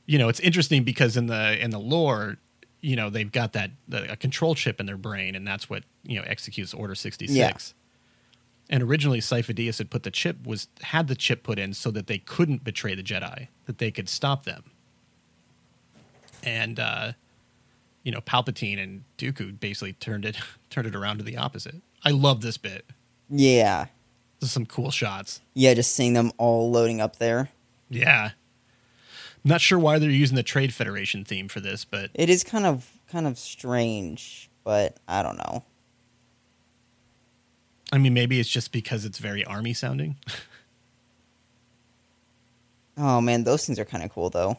[0.07, 2.37] you know, it's interesting because in the in the lore,
[2.81, 5.83] you know, they've got that the, a control chip in their brain and that's what,
[6.03, 7.35] you know, executes Order 66.
[7.35, 7.55] Yeah.
[8.69, 12.07] And originally Sifo-Dyas had put the chip was had the chip put in so that
[12.07, 14.63] they couldn't betray the Jedi, that they could stop them.
[16.41, 17.11] And uh
[18.03, 20.37] you know, Palpatine and Dooku basically turned it
[20.69, 21.81] turned it around to the opposite.
[22.05, 22.85] I love this bit.
[23.29, 23.87] Yeah.
[24.39, 25.41] This is some cool shots.
[25.53, 27.49] Yeah, just seeing them all loading up there.
[27.89, 28.31] Yeah.
[29.43, 32.65] Not sure why they're using the Trade Federation theme for this, but It is kind
[32.65, 35.63] of kind of strange, but I don't know.
[37.91, 40.17] I mean, maybe it's just because it's very army sounding.
[42.97, 44.57] Oh man, those things are kind of cool though.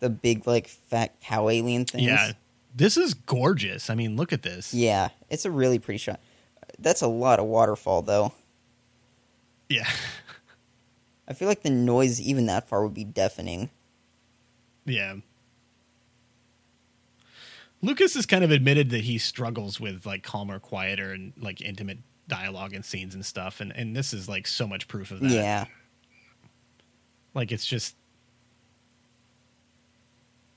[0.00, 2.04] The big like fat cow alien things.
[2.04, 2.32] Yeah.
[2.74, 3.88] This is gorgeous.
[3.88, 4.74] I mean, look at this.
[4.74, 6.20] Yeah, it's a really pretty shot.
[6.78, 8.32] That's a lot of waterfall though.
[9.68, 9.88] Yeah.
[11.26, 13.70] I feel like the noise even that far would be deafening.
[14.84, 15.16] Yeah.
[17.82, 21.98] Lucas has kind of admitted that he struggles with like calmer, quieter, and like intimate
[22.28, 25.30] dialogue and scenes and stuff, and and this is like so much proof of that.
[25.30, 25.66] Yeah.
[27.34, 27.96] Like it's just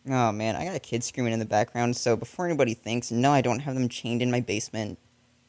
[0.09, 3.31] Oh man, I got a kid screaming in the background, so before anybody thinks, no,
[3.31, 4.99] I don't have them chained in my basement.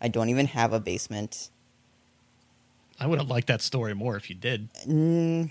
[0.00, 1.50] I don't even have a basement.
[2.98, 4.72] I would have liked that story more if you did.
[4.86, 5.50] Mm,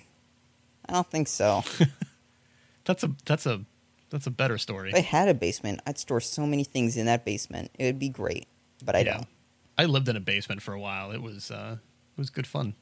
[0.88, 1.64] I don't think so.
[2.86, 3.66] That's a that's a
[4.10, 4.90] that's a better story.
[4.92, 7.70] if I had a basement, I'd store so many things in that basement.
[7.78, 8.48] It would be great,
[8.86, 9.14] but I Yeah.
[9.16, 9.28] don't.
[9.78, 11.12] I lived in a basement for a while.
[11.12, 12.76] It was uh it was good fun.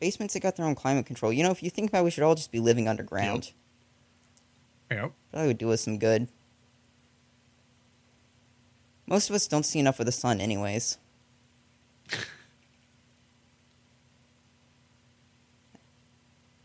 [0.00, 1.32] Basements have got their own climate control.
[1.32, 3.52] You know, if you think about it, we should all just be living underground.
[4.90, 5.12] Yep.
[5.30, 6.28] Probably would do us some good.
[9.06, 10.98] Most of us don't see enough of the sun, anyways.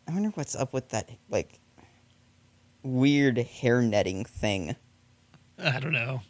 [0.08, 1.60] I wonder what's up with that, like,
[2.84, 4.76] weird hair netting thing.
[5.62, 6.22] I don't know.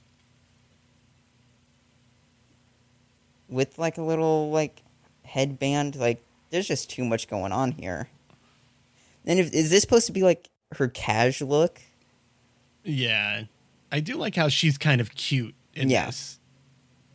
[3.50, 4.82] with like a little like
[5.24, 5.96] headband.
[5.96, 8.10] Like there's just too much going on here.
[9.26, 11.82] And if, is this supposed to be like her cash look?
[12.84, 13.44] Yeah,
[13.92, 16.08] I do like how she's kind of cute in Yeah.
[16.08, 16.40] this.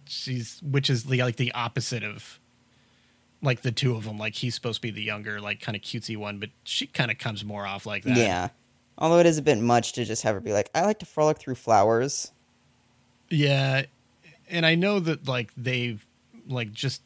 [0.06, 2.38] She's which is the like the opposite of
[3.42, 4.18] like the two of them.
[4.18, 7.10] Like he's supposed to be the younger, like kind of cutesy one, but she kind
[7.10, 8.16] of comes more off like that.
[8.16, 8.48] Yeah.
[8.98, 11.06] Although it is a bit much to just have her be like, I like to
[11.06, 12.30] frolic through flowers.
[13.28, 13.84] Yeah,
[14.50, 16.04] and I know that like they've
[16.46, 17.02] like just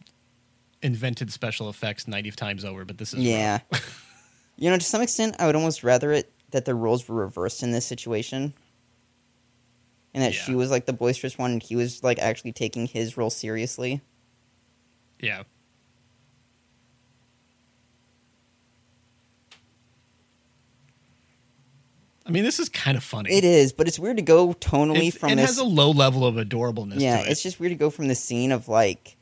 [0.83, 3.61] invented special effects ninety times over, but this is Yeah.
[4.57, 7.63] you know, to some extent, I would almost rather it that the roles were reversed
[7.63, 8.53] in this situation.
[10.15, 13.17] And that she was like the boisterous one and he was like actually taking his
[13.17, 14.01] role seriously.
[15.21, 15.43] yeah.
[22.27, 23.31] I mean, this is kind of funny.
[23.33, 25.47] It is, but it's weird to go tonally It's- from it this.
[25.51, 26.99] has a low level of adorableness.
[27.01, 27.31] yeah, to it.
[27.31, 29.17] it's just weird to go from the scene of like,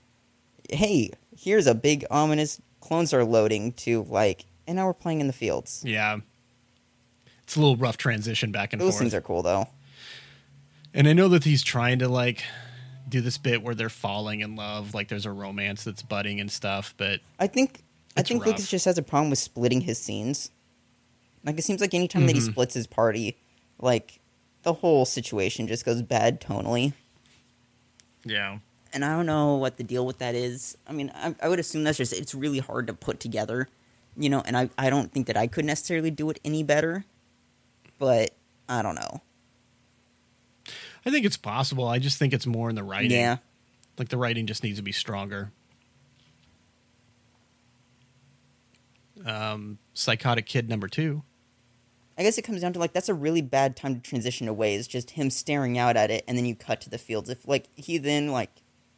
[0.71, 5.27] hey, here's a big ominous clones are loading to like, and now we're playing in
[5.27, 5.83] the fields.
[5.87, 6.19] yeah.
[7.43, 9.01] It's a little rough transition back and Those forth.
[9.01, 9.69] things are cool though.
[10.95, 12.43] And I know that he's trying to like
[13.07, 16.51] do this bit where they're falling in love, like there's a romance that's budding and
[16.51, 17.83] stuff, but I think
[18.17, 18.47] I think rough.
[18.55, 20.51] Lucas just has a problem with splitting his scenes.
[21.45, 22.53] Like it seems like anytime that he Mhm.
[22.53, 23.37] splits his party,
[23.79, 24.21] like
[24.63, 26.93] the whole situation just goes bad tonally.
[28.25, 28.59] yeah.
[28.93, 30.79] And I don't know what the deal with that is.
[30.87, 33.69] I mean, I, I would assume that's just it's really hard to put together,
[34.17, 34.41] you know.
[34.47, 37.05] And I I don't think that I could necessarily do it any better,
[37.99, 38.31] but
[38.69, 39.21] I don't know.
[41.05, 41.87] I think it's possible.
[41.89, 43.11] I just think it's more in the writing.
[43.11, 43.39] Yeah,
[43.99, 45.51] Like the writing just needs to be stronger.
[49.25, 51.23] Um, Psychotic Kid number two.
[52.17, 54.75] I guess it comes down to like that's a really bad time to transition away.
[54.75, 57.29] Is just him staring out at it, and then you cut to the fields.
[57.29, 58.51] If like he then like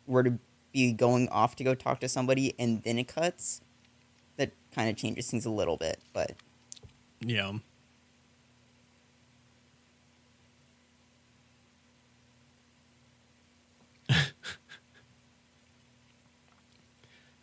[0.06, 0.38] were to
[0.72, 3.62] be going off to go talk to somebody, and then it cuts,
[4.36, 6.00] that kind of changes things a little bit.
[6.12, 6.32] But
[7.22, 7.60] know.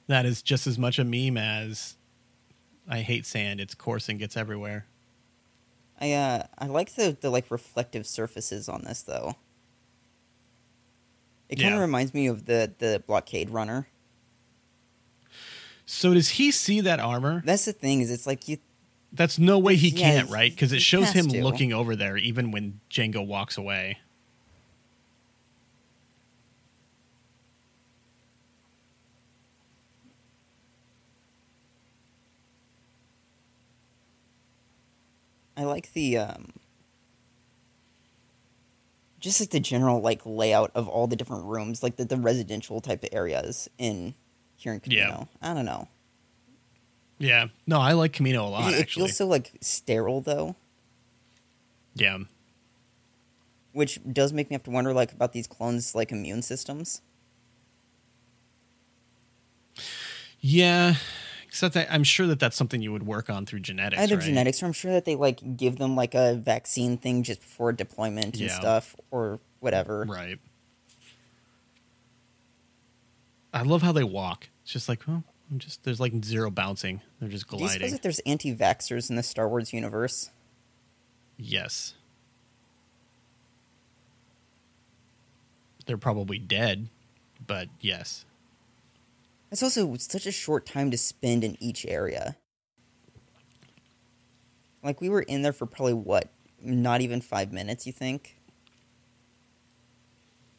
[0.08, 1.98] that is just as much a meme as
[2.88, 3.60] I hate sand.
[3.60, 4.86] It's coarse and gets everywhere.
[6.00, 9.36] I uh I like the the like reflective surfaces on this though.
[11.50, 11.82] It kind of Yeah.
[11.86, 13.88] reminds me of the the blockade runner.
[15.86, 17.42] So does he see that armor?
[17.46, 18.58] That's the thing is it's like you
[19.12, 20.52] That's no way he Yeah, can't, right?
[20.52, 21.44] Because it shows him to.
[21.44, 23.98] looking over there even when Jango walks away.
[35.56, 36.54] I like the um
[39.20, 42.82] just like the general like layout of all the different rooms, like the, the residential
[42.82, 44.16] type of areas in
[44.58, 45.12] here in Yeah.
[45.12, 45.28] Kamino.
[45.42, 45.88] I don't know.
[47.20, 47.48] Yeah.
[47.66, 49.02] No, I like Kamino a lot, it, it actually.
[49.08, 50.56] feels so like sterile though,
[51.96, 52.18] yeah.
[53.72, 57.02] which does make me have to wonder like about these clones like immune systems.
[60.42, 60.96] Yeah.
[61.62, 64.02] That I'm sure that that's something you would work on through genetics.
[64.02, 64.26] Either right?
[64.26, 67.72] genetics, or I'm sure that they like give them like a vaccine thing just before
[67.72, 68.60] deployment and Yeah.
[68.60, 70.06] stuff, or whatever.
[70.08, 70.40] Right.
[73.54, 74.50] I love how they walk.
[74.64, 77.02] It's just like, well, I'm just there's like zero bouncing.
[77.20, 77.68] They're just gliding.
[77.68, 80.32] Do you suppose that there's anti-vaxxers in the Star Wars universe?
[81.38, 81.94] Yes.
[85.86, 86.90] They're probably dead,
[87.46, 88.26] but yes.
[89.54, 92.38] It's also such a short time to spend in each area.
[94.84, 96.30] Like we were in there for probably what,
[96.60, 97.86] not even five minutes.
[97.86, 98.36] You think?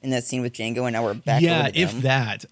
[0.01, 1.43] In that scene with Jango, and now we're back.
[1.43, 2.45] yeah, if that.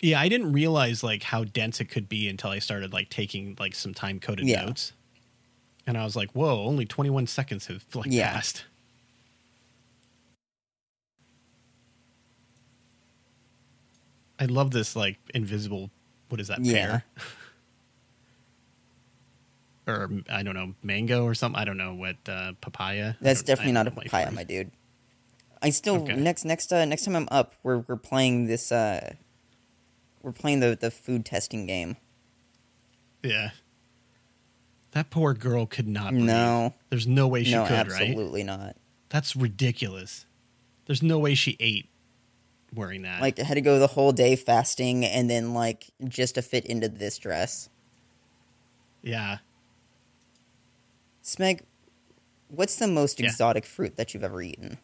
[0.00, 3.54] Yeah, I didn't realize like how dense it could be until I started like taking
[3.60, 4.64] like some time coded Yeah.
[4.64, 4.94] notes.
[5.86, 8.32] And I was like, whoa, only 21 seconds have like Yeah.
[8.32, 8.64] passed.
[14.40, 15.90] I love this like invisible
[16.30, 16.86] what is that Yeah.
[16.86, 17.04] pear?
[19.86, 21.60] or I don't know, mango or something.
[21.60, 23.14] I don't know what uh, papaya.
[23.20, 24.34] That's definitely not a don't know my papaya, fruit.
[24.36, 24.70] my dude.
[25.62, 26.14] I still Okay.
[26.16, 28.70] next next uh, next time I'm up, we're we're playing this.
[28.72, 29.14] uh
[30.22, 31.96] We're playing the the food testing game.
[33.22, 33.50] Yeah.
[34.92, 36.24] That poor girl could not breathe.
[36.24, 36.74] No.
[36.88, 38.02] There's no way she no, could, right?
[38.08, 38.76] absolutely not.
[39.08, 40.24] That's ridiculous.
[40.86, 41.88] There's no way she ate
[42.74, 43.20] wearing that.
[43.20, 46.66] Like I had to go the whole day fasting, and then like just to fit
[46.66, 47.68] into this dress.
[49.02, 49.38] yeah.
[51.22, 51.60] Smeg,
[52.48, 53.26] what's the most Yeah.
[53.26, 54.78] exotic fruit that you've ever eaten?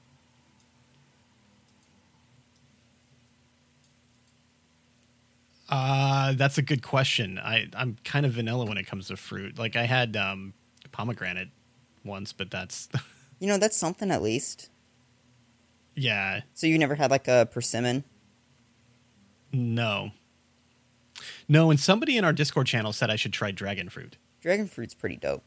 [5.68, 7.38] Uh, that's a good question.
[7.38, 9.58] I I'm kind of vanilla when it comes to fruit.
[9.58, 10.54] Like I had um,
[10.92, 11.48] pomegranate
[12.04, 12.88] once, but that's
[13.40, 14.70] You know, that's something at least.
[15.96, 18.04] Yeah, So you never had like a persimmon?
[19.52, 20.10] no,
[21.48, 21.70] no.
[21.70, 24.16] And somebody in our Discord channel said I should try dragon fruit.
[24.42, 25.42] Dragon fruit's pretty dope.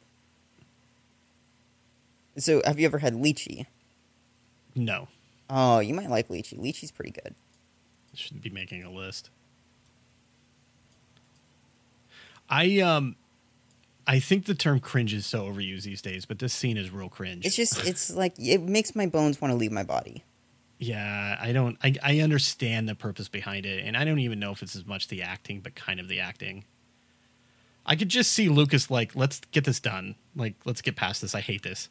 [2.38, 3.66] So have you ever had lychee?
[4.76, 5.08] No,
[5.50, 6.58] Oh, you might like lychee.
[6.60, 7.36] Lychee's pretty good.
[8.14, 9.30] shouldn't be making a list.
[12.50, 13.16] I um,
[14.08, 17.10] I think the term cringe is so overused these days, but this scene is real
[17.10, 17.46] cringe.
[17.46, 20.24] It's just, it's like, it makes my bones want to leave my body.
[20.80, 21.78] Yeah, I don't.
[21.84, 24.86] I, I understand the purpose behind it, and I don't even know if it's as
[24.86, 26.64] much the acting, but kind of the acting.
[27.86, 30.16] I could just see Lucas like, let's get this done.
[30.36, 31.36] Like, let's get past this.
[31.36, 31.90] I hate this.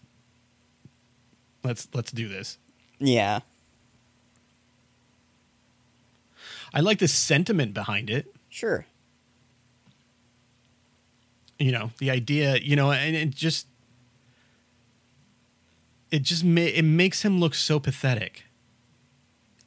[1.63, 2.57] Let's let's do this.
[2.99, 3.41] Yeah.
[6.73, 8.35] I like the sentiment behind it.
[8.49, 8.87] Sure.
[11.59, 12.57] You know, the idea.
[12.57, 13.67] You know, and it just
[16.11, 18.45] it just ma- it makes him look so pathetic.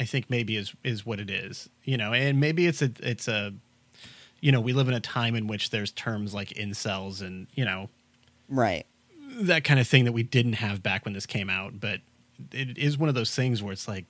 [0.02, 1.70] I think maybe is is what it is.
[1.84, 3.54] You know, and maybe it's a it's a
[4.40, 7.64] you know, we live in a time in which there's terms like incels and, you
[7.64, 7.88] know,
[8.50, 8.88] Right.
[9.42, 12.00] that kind of thing that we didn't have back when this came out, but
[12.52, 14.06] it is one of those things where it's like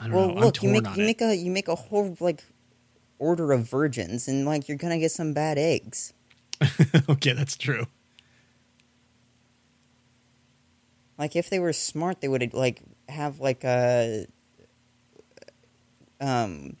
[0.00, 0.36] I don't Well, know.
[0.38, 1.06] I'm look, you make on you it.
[1.06, 2.42] make a you make a whole like
[3.18, 6.14] order of virgins, and like you're gonna get some bad eggs.
[7.10, 7.86] okay, that's true.
[11.18, 14.26] Like if they were smart, they would like have like a
[16.20, 16.76] um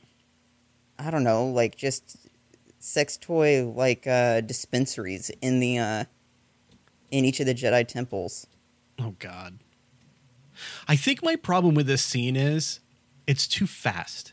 [0.98, 2.16] I don't know, like just
[2.78, 6.04] sex toy like uh dispensaries in the uh
[7.10, 8.46] in each of the Jedi temples.
[8.98, 9.58] Oh God.
[10.88, 12.80] I think my problem with this scene is
[13.26, 14.32] it's too fast.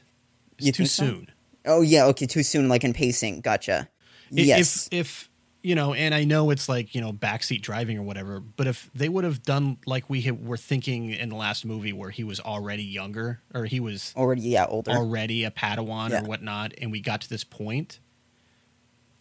[0.57, 1.05] It's You too think so?
[1.05, 1.31] soon.
[1.65, 3.41] Oh yeah, okay, too soon like in pacing.
[3.41, 3.89] Gotcha.
[4.31, 4.87] Yes.
[4.91, 5.29] If if
[5.65, 8.89] you know, and I know it's like you know backseat driving or whatever, but if
[8.93, 12.39] they would have done like we were thinking in the last movie where he was
[12.39, 14.91] already younger or he was Already yeah, older.
[14.91, 16.21] already a Padawan Yeah.
[16.21, 17.99] or whatnot, and we got to this point,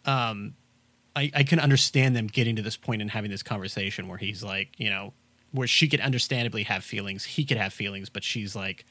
[0.05, 0.55] um,
[1.15, 4.43] I, I can understand them getting to this point and having this conversation where he's
[4.43, 5.13] like, you know,
[5.51, 8.85] where she could understandably have feelings, he could have feelings, but she's like,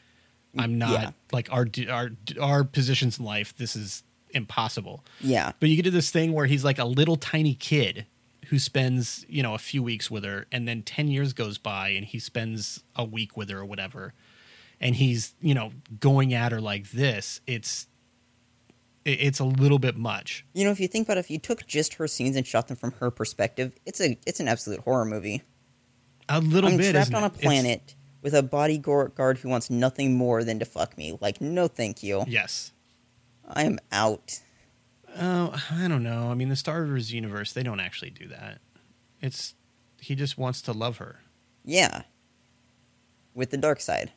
[0.57, 1.11] I'm not Yeah.
[1.33, 3.57] like our our our positions in life.
[3.57, 4.03] This is
[4.35, 5.05] impossible.
[5.21, 5.53] yeah.
[5.61, 8.07] But you get to this thing where he's like a little tiny kid
[8.49, 11.89] who spends, you know, a few weeks with her, and then 10 years goes by
[11.89, 14.13] and he spends a week with her or whatever.
[14.81, 15.71] And he's, you know,
[16.01, 17.41] going at her like this.
[17.47, 17.87] It's,
[19.07, 20.45] it's a little bit much.
[20.53, 22.69] You know, if you think about it, if you took just her scenes and shot
[22.69, 25.43] them from her perspective, it's a it's an absolute horror movie.
[26.29, 26.93] A little I'm bit.
[26.93, 27.33] trapped on a it?
[27.35, 31.17] It's- planet with a bodyguard who wants nothing more than to fuck me.
[31.21, 32.25] Like, no, thank you.
[32.27, 32.73] yes.
[33.49, 34.41] I am out.
[35.19, 36.31] Oh, I don't know.
[36.31, 38.59] I mean, the Star Wars universe, they don't actually do that.
[39.21, 39.55] It's,
[40.01, 41.21] he just wants to love her.
[41.65, 42.03] Yeah.
[43.35, 44.13] With the dark side.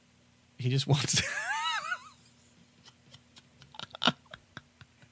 [0.57, 1.23] He just wants to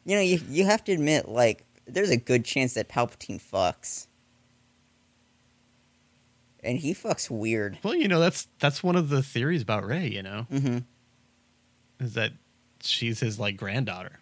[0.08, 4.06] You know, you you have to admit, like, there's a good chance that Palpatine fucks.
[6.64, 7.80] And he fucks weird.
[7.84, 10.78] Well, you know, that's that's one of the theories about Rey, you know, Mm-hmm.
[12.04, 12.34] is that
[12.86, 14.20] she's his like granddaughter.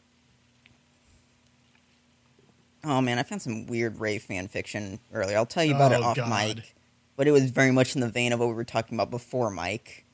[2.84, 5.38] Oh man, I found some weird Rey fan fiction earlier.
[5.38, 6.58] I'll tell you about it Oh, off God.
[6.58, 6.76] mic.
[7.16, 9.50] But it was very much in the vein of what we were talking about before
[9.52, 10.06] Mike.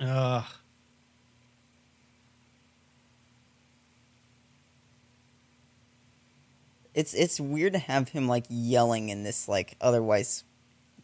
[0.00, 0.44] Ugh.
[6.94, 10.44] It's it's weird to have him like yelling in this like otherwise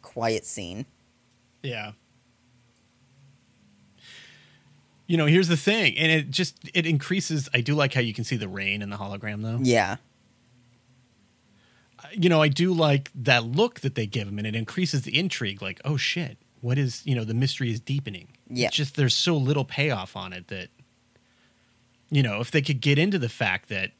[0.01, 0.85] quiet scene.
[1.63, 1.91] Yeah.
[5.07, 7.47] You know, here's the thing, and it just it increases.
[7.53, 9.59] I do like how you can see the rain in the hologram, though.
[9.61, 9.97] Yeah.
[12.11, 15.17] You know, I do like that look that they give him, and it increases the
[15.17, 15.61] intrigue.
[15.61, 18.29] Like, oh shit, what is you know the mystery is deepening.
[18.49, 18.67] Yeah.
[18.67, 20.69] It's just there's so little payoff on it that
[22.09, 23.91] you know if they could get into the fact that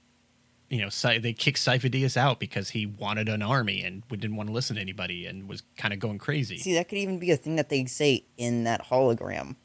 [0.70, 4.50] you know Cy- they kicked Sifo-Dyas out because he wanted an army and didn't want
[4.50, 6.58] to listen to anybody and was kind of going crazy.
[6.58, 9.56] See, that could even be a thing that they say in that hologram.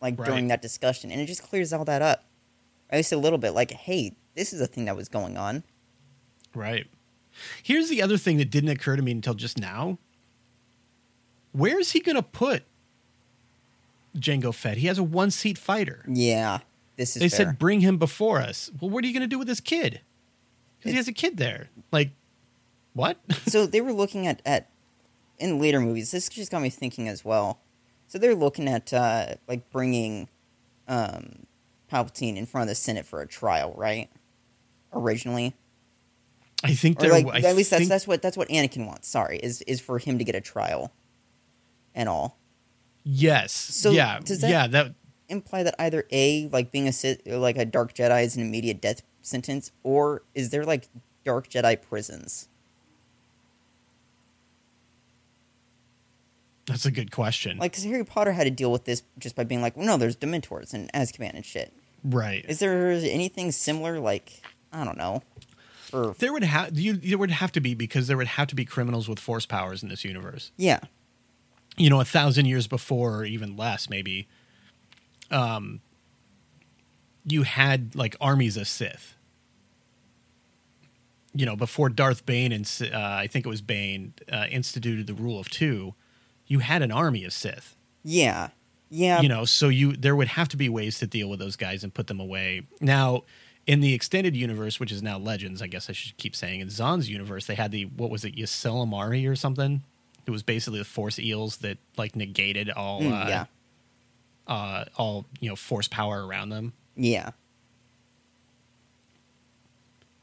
[0.00, 0.26] Like Right.
[0.28, 1.10] during that discussion.
[1.10, 2.24] And it just clears all that up.
[2.88, 3.50] At least a little bit.
[3.52, 5.62] Like, hey, this is a thing that was going on.
[6.54, 6.86] Right.
[7.62, 9.98] Here's the other thing that didn't occur to me until just now.
[11.52, 12.64] Where's he going to put
[14.16, 14.78] Jango Fett?
[14.78, 16.04] He has a one seat fighter.
[16.08, 16.60] Yeah.
[16.96, 17.46] This is They fair.
[17.48, 18.70] said bring him before us.
[18.80, 20.00] Well, what are you going to do with this kid?
[20.82, 21.68] 'Cause he has a kid there.
[21.92, 22.10] Like,
[22.94, 23.18] what?
[23.46, 24.68] so they were looking at, at
[25.38, 26.10] in later movies.
[26.10, 27.60] This just got me thinking as well.
[28.10, 30.26] So they're looking at uh, like bringing
[30.88, 31.46] um,
[31.90, 34.10] Palpatine in front of the Senate for a trial, right?
[34.92, 35.54] Originally,
[36.64, 39.06] I think or like I at least that's that's what that's what Anakin wants.
[39.06, 40.92] Sorry, is is for him to get a trial,
[41.94, 42.36] and all.
[43.04, 43.52] yes.
[43.52, 44.66] So, yeah, does that- yeah.
[44.66, 44.94] That
[45.28, 49.02] Imply that either a like being a like a Dark Jedi is an immediate death
[49.22, 50.88] sentence, or is there like
[51.24, 52.48] Dark Jedi prisons?
[56.70, 57.58] That's a good question.
[57.58, 59.96] Like, because Harry Potter had to deal with this just by being like, well, no,
[59.96, 61.72] there's Dementors and Azkaban and shit.
[62.04, 62.44] right.
[62.48, 63.98] Is there anything similar?
[63.98, 64.40] Like,
[64.72, 65.22] I don't know.
[65.90, 66.92] For there would have you.
[66.92, 69.82] There would have to be because there would have to be criminals with force powers
[69.82, 70.52] in this universe.
[70.56, 70.78] yeah,
[71.76, 74.28] you know, a thousand years before, or even less, maybe,
[75.32, 75.80] um,
[77.26, 79.16] you had like armies of Sith.
[81.32, 85.14] You know, before Darth Bane and uh, I think it was Bane uh, instituted the
[85.14, 85.94] rule of two,
[86.50, 87.76] you had an army of Sith.
[88.04, 88.50] yeah,
[88.90, 89.20] yeah.
[89.22, 91.82] You know, so you there would have to be ways to deal with those guys
[91.84, 92.62] and put them away.
[92.80, 93.22] Now,
[93.66, 96.68] in the extended universe, which is now Legends, I guess I should keep saying, in
[96.70, 99.82] Zahn's universe, they had the what was it, ysalamiri or something?
[100.26, 103.44] It was basically the Force eels that like negated all Mm, uh, yeah,
[104.48, 106.72] uh, all you know force power around them.
[106.96, 107.30] yeah.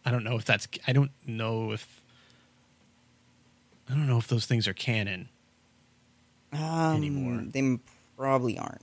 [0.06, 2.02] I don't know if that's I don't know if
[3.90, 5.28] I don't know if those things are canon.
[6.53, 7.44] Um, Anymore.
[7.52, 7.80] They
[8.15, 8.82] probably aren't.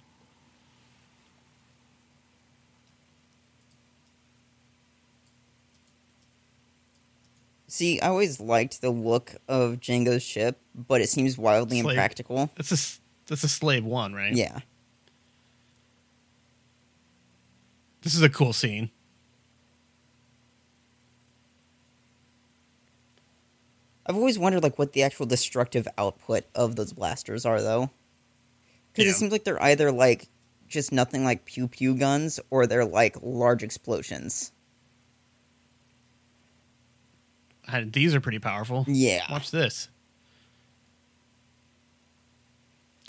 [7.67, 11.95] See, I always liked the look of Jango's ship, but it seems wildly Slave.
[11.95, 12.49] impractical.
[12.57, 14.33] That's a that's a slave one, right?
[14.33, 14.61] Yeah.
[18.03, 18.91] This is a cool scene.
[24.07, 27.91] I've always wondered like what the actual destructive output of those blasters are though.
[28.95, 29.11] Cuz Yeah.
[29.11, 30.29] it seems like they're either like
[30.69, 34.53] just nothing like pew pew guns or they're like large explosions.
[37.67, 38.85] Uh, These are pretty powerful.
[38.89, 39.25] Yeah.
[39.31, 39.89] Watch this.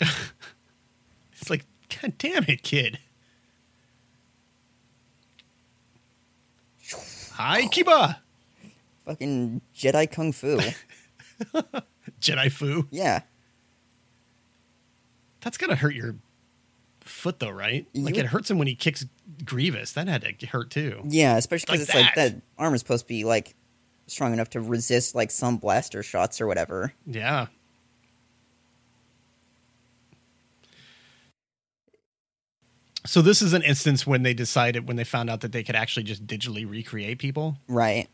[0.00, 1.64] it's like,
[2.00, 2.98] God damn it, kid.
[7.32, 8.16] Hi, Kiba.
[9.06, 10.58] Fucking Jedi kung fu.
[12.20, 12.86] Jedi Fu.
[12.90, 13.20] yeah.
[15.40, 16.16] That's gotta hurt your
[17.00, 17.86] foot, though, right?
[17.92, 19.06] You Like would- it hurts him when he kicks
[19.44, 19.92] Grievous.
[19.92, 21.02] That had to hurt too.
[21.06, 22.40] Yeah, especially cuz Like it's like that.
[22.58, 23.54] that is supposed to be like
[24.08, 26.92] strong enough to resist like some blaster shots or whatever.
[27.06, 27.46] Yeah.
[33.04, 35.76] So this is an instance when they decided when they found out that they could
[35.76, 37.56] actually just digitally recreate people.
[37.68, 38.08] Right.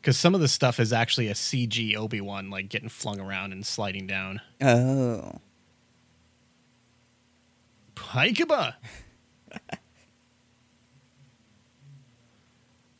[0.00, 3.52] Because some of the stuff is actually a CG Obi Wan like getting flung around
[3.52, 4.40] and sliding down.
[4.60, 5.40] Oh.
[7.94, 8.74] Paikaba.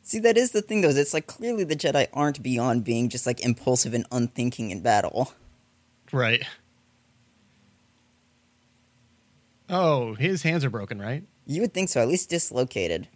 [0.03, 0.89] See, that is the thing, though.
[0.89, 4.81] Is it's like clearly the Jedi aren't beyond being just like impulsive and unthinking in
[4.81, 5.33] battle.
[6.11, 6.43] Right.
[9.69, 11.23] Oh, his hands are broken, right?
[11.45, 13.07] You would think so, at least dislocated.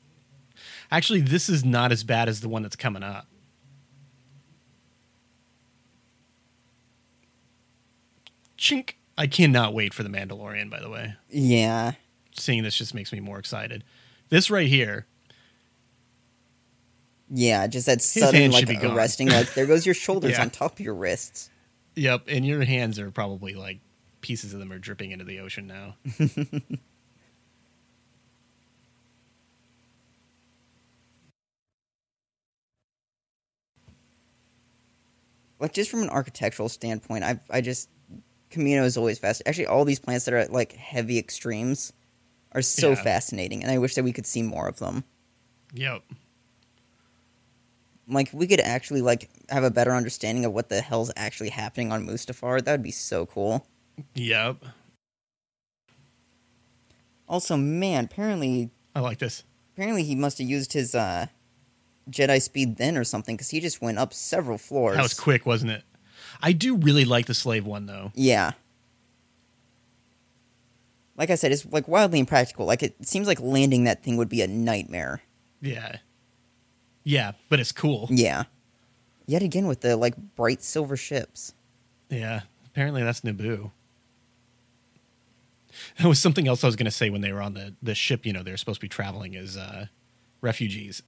[0.90, 3.28] Actually, this is not as bad as the one that's coming up.
[8.66, 8.94] Chink.
[9.18, 11.14] I cannot wait for the Mandalorian, by the way.
[11.30, 11.94] Yeah.
[12.34, 13.84] Seeing this just makes me more excited.
[14.30, 15.06] This right here,
[17.30, 18.96] Yeah, just that sudden like gone.
[18.98, 19.30] arresting.
[19.30, 20.42] Like there goes your shoulders Yeah.
[20.42, 21.50] on top of your wrists.
[21.96, 23.80] yep, and your hands are probably like
[24.22, 25.96] pieces of them are dripping into the ocean now.
[35.60, 37.90] Like just from an architectural standpoint, I I just
[38.56, 39.42] Kamino is always fast.
[39.46, 41.92] Actually, all these plants that are at like heavy extremes
[42.54, 43.04] are so Yeah.
[43.04, 45.04] fascinating, and I wish that we could see more of them.
[45.74, 46.02] Yep.
[48.08, 51.92] Like we could actually like have a better understanding of what the hell's actually happening
[51.92, 52.64] on Mustafar.
[52.64, 53.66] That would be so cool.
[54.14, 54.58] Yep.
[57.28, 59.44] Also, man, apparently I like this.
[59.74, 61.28] apparently he must have used his uh
[62.10, 64.96] Jedi speed then or something because he just went up several floors.
[64.98, 65.84] That was quick, wasn't it?
[66.42, 68.12] I do really like the slave one though.
[68.16, 68.52] Yeah.
[71.18, 72.66] Like I said, it's like wildly impractical.
[72.66, 75.22] Like it seems like landing that thing would be a nightmare.
[75.62, 75.98] Yeah.
[77.04, 78.08] Yeah, but it's cool.
[78.12, 78.44] Yeah.
[79.26, 81.54] Yet again with the like bright silver ships.
[82.10, 82.42] Yeah.
[82.66, 83.72] Apparently that's Naboo.
[85.98, 87.96] That was something else I was going to say when they were on the, the
[87.96, 89.88] ship, you know, they're supposed to be traveling as uh,
[90.42, 91.02] refugees.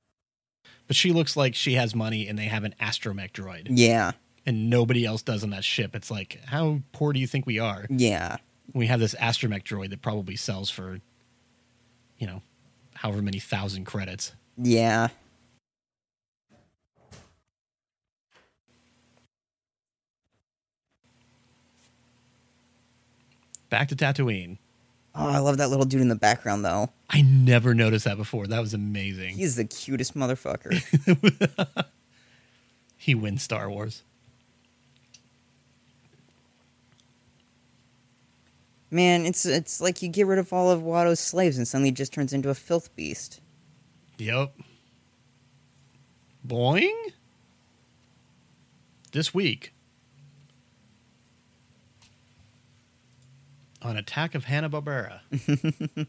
[0.88, 3.68] But she looks like she has money and they have an astromech droid.
[3.70, 4.14] Yeah.
[4.48, 5.94] And nobody else does on that ship.
[5.94, 7.86] It's like, how poor do you think we are?
[7.90, 8.38] Yeah.
[8.74, 11.02] We have this astromech droid that probably sells for,
[12.18, 12.42] you know,
[12.96, 14.32] however many thousand credits.
[14.58, 15.10] Yeah.
[23.70, 24.60] Back to Tatooine.
[25.14, 26.90] Oh, I love that little dude in the background though.
[27.10, 28.48] I never noticed that before.
[28.48, 29.36] That was amazing.
[29.36, 30.74] He's the cutest motherfucker.
[32.98, 34.04] he wins Star Wars.
[38.90, 41.94] Man, it's it's like you get rid of all of Watto's slaves and suddenly he
[41.94, 43.42] just turns into a filth beast.
[44.18, 44.54] Yep.
[46.48, 46.94] Boing.
[49.12, 49.74] This week
[53.82, 55.20] on Attack of Hanna Barbera.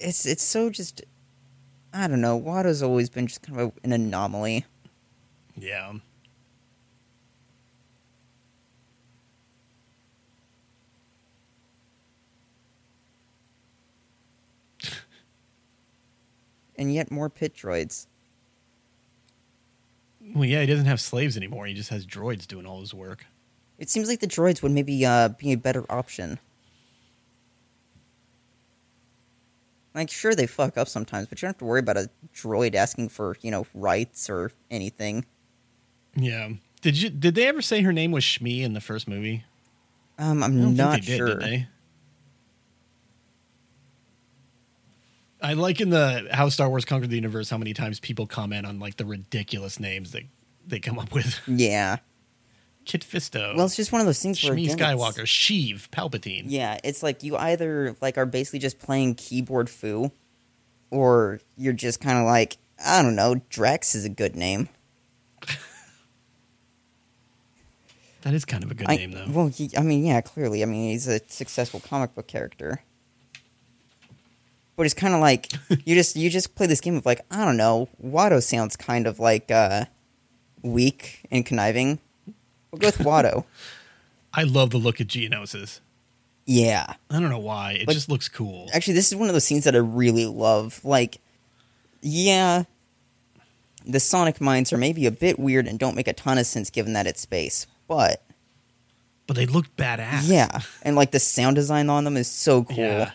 [0.00, 1.02] It's it's so just
[1.92, 2.36] I don't know.
[2.36, 4.64] Watto's always been just kind of an anomaly.
[5.56, 5.92] yeah.
[16.78, 18.06] And yet more pit droids.
[20.34, 21.66] Well, yeah, he doesn't have slaves anymore.
[21.66, 23.26] He just has droids doing all his work.
[23.78, 26.38] It seems like the droids would maybe uh, be a better option.
[29.94, 32.74] Like, sure, they fuck up sometimes, but you don't have to worry about a droid
[32.74, 35.24] asking for, you know, rights or anything.
[36.14, 36.50] Yeah.
[36.80, 37.10] Did you?
[37.10, 39.44] Did they ever say her name was Shmi in the first movie?
[40.18, 41.28] Um, I'm not sure.
[41.28, 41.38] did.
[41.40, 41.68] Did they?
[45.40, 48.66] I like in the how Star Wars conquered the universe how many times people comment
[48.66, 50.24] on like the ridiculous names that
[50.66, 51.40] they come up with.
[51.46, 51.98] Yeah.
[52.84, 53.54] Kit Fisto.
[53.54, 56.44] Well, it's just one of those things where Shmi again, Skywalker, Sheev, Palpatine.
[56.46, 60.10] Yeah, it's like you either like are basically just playing keyboard foo,
[60.90, 63.42] or you're just kind of like I don't know.
[63.50, 64.70] Drex is a good name.
[68.22, 69.26] That is kind of a good I, name though.
[69.28, 70.62] Well, he, I mean, yeah, clearly.
[70.62, 72.82] I mean, he's a successful comic book character.
[74.78, 75.52] But it's kind of like
[75.84, 77.88] you just you just play this game of like I don't know.
[78.02, 79.86] Watto sounds kind of like uh,
[80.62, 81.98] weak and conniving.
[82.70, 83.44] We'll go with Watto.
[84.32, 85.80] I love the look of Geonosis.
[86.46, 87.72] yeah, I don't know why.
[87.72, 88.70] It Like- just looks cool.
[88.72, 90.80] actually, this is one of those scenes that I really love.
[90.84, 91.18] Like,
[92.00, 92.62] yeah,
[93.84, 96.70] the Sonic mines are maybe a bit weird and don't make a ton of sense
[96.70, 98.22] given that it's space, but
[99.26, 100.28] But they look badass.
[100.28, 102.76] yeah, and like the sound design on them is so cool.
[102.76, 103.10] Yeah.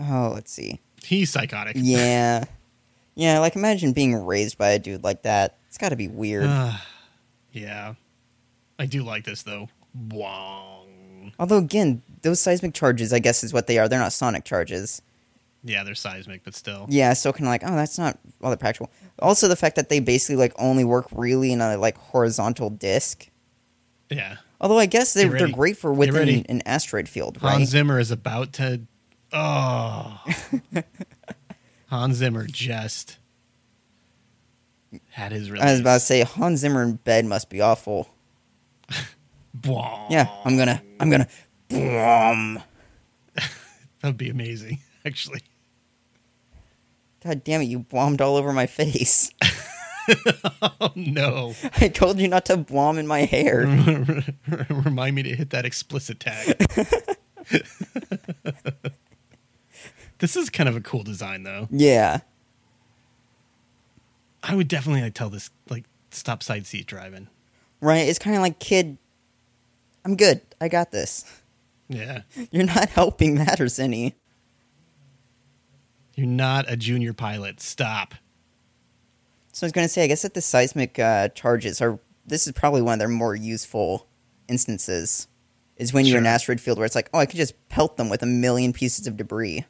[0.00, 0.80] Oh, let's see.
[1.04, 1.76] He's psychotic.
[1.78, 2.44] Yeah.
[3.16, 5.58] Yeah, like imagine being raised by a dude like that.
[5.68, 6.46] It's got to be weird.
[6.46, 6.86] Ah,
[7.52, 7.94] yeah.
[8.78, 9.68] I do like this though.
[10.08, 11.32] Wong.
[11.38, 13.88] Although again, those seismic charges, I guess, is what they are.
[13.88, 15.02] They're not sonic charges.
[15.62, 16.86] Yeah, they're seismic, but still.
[16.88, 18.90] Yeah, so kind of like, oh, that's not all that practical.
[19.18, 23.28] Also, the fact that they basically like only work really in a like horizontal disc.
[24.08, 24.36] Yeah.
[24.60, 27.66] Although I guess they're they're great for within an asteroid field, Hans right?
[27.66, 28.82] Zimmer is about to.
[29.32, 30.20] Oh.
[31.86, 33.18] Hans Zimmer just
[35.10, 35.64] had his release.
[35.64, 38.08] I was about to say Hans Zimmer in bed must be awful.
[40.10, 41.28] Yeah, I'm gonna, I'm gonna,
[41.68, 42.62] Bwom.
[44.00, 45.42] That'd be amazing, actually.
[47.22, 49.30] God damn it, you bombed all over my face.
[50.80, 51.54] Oh no!
[51.80, 53.60] I told you not to bomb in my hair.
[54.68, 56.56] Remind me to hit that explicit tag.
[60.20, 61.66] This is kind of a cool design, though.
[61.70, 62.20] Yeah.
[64.42, 67.28] I would definitely like tell this like stop side seat driving.
[67.80, 68.08] Right?
[68.08, 68.96] It's kind of like, kid,
[70.04, 70.40] I'm good.
[70.60, 71.24] I got this.
[71.88, 74.14] Yeah, You're not helping matters any.
[76.14, 77.60] you're not a junior pilot.
[77.60, 78.14] Stop.
[79.52, 82.46] So I was going to say, I guess that the seismic uh, charges are, this
[82.46, 84.06] is probably one of their more useful
[84.48, 85.26] instances,
[85.76, 87.96] is when you're in an asteroid field where it's like, oh, I could just pelt
[87.96, 89.64] them with a million pieces of debris.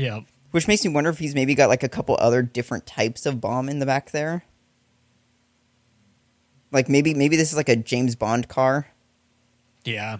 [0.00, 0.20] Yeah,
[0.52, 3.40] Which makes me wonder if he's maybe got like a couple other different types of
[3.40, 4.44] bomb in the back there.
[6.72, 8.88] Like maybe maybe this is like a James Bond car.
[9.84, 10.18] yeah,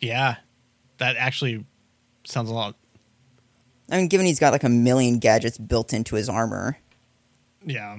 [0.00, 0.36] yeah.
[0.98, 1.64] That actually
[2.24, 2.76] sounds a lot.
[3.90, 6.78] I mean, given he's got like a million gadgets built into his armor.
[7.64, 7.96] Yeah.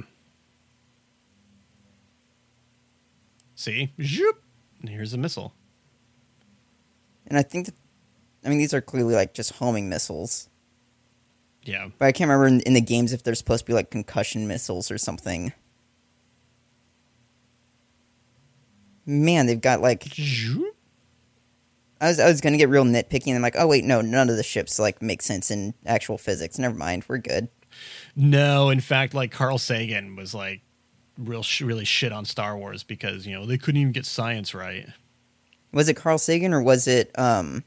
[3.56, 4.42] See, Zoop.
[4.80, 5.54] And here's a missile.
[7.28, 7.76] And I think that,
[8.46, 10.50] I mean, these are clearly like just homing missiles.
[11.66, 13.90] Yeah, But I can't remember in, in the games if they're supposed to be like
[13.90, 15.52] concussion missiles or something.
[19.06, 20.08] Man, they've got like
[22.02, 24.30] I was I was gonna get real nitpicky, and I'm like, oh wait, no, none
[24.30, 26.60] of the ships like make sense in actual physics.
[26.60, 27.50] Never mind, we're good.
[28.16, 30.62] No, in fact, like Carl Sagan was like
[31.18, 34.54] real sh- really shit on Star Wars because you know they couldn't even get science
[34.54, 34.88] right.
[35.72, 37.64] Was it Carl Sagan or was it um,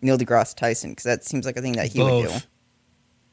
[0.00, 0.90] Neil deGrasse Tyson?
[0.90, 2.34] Because that seems like a thing that he would do.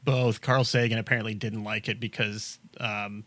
[0.04, 0.40] Both.
[0.40, 3.24] Carl Sagan apparently didn't like it because um,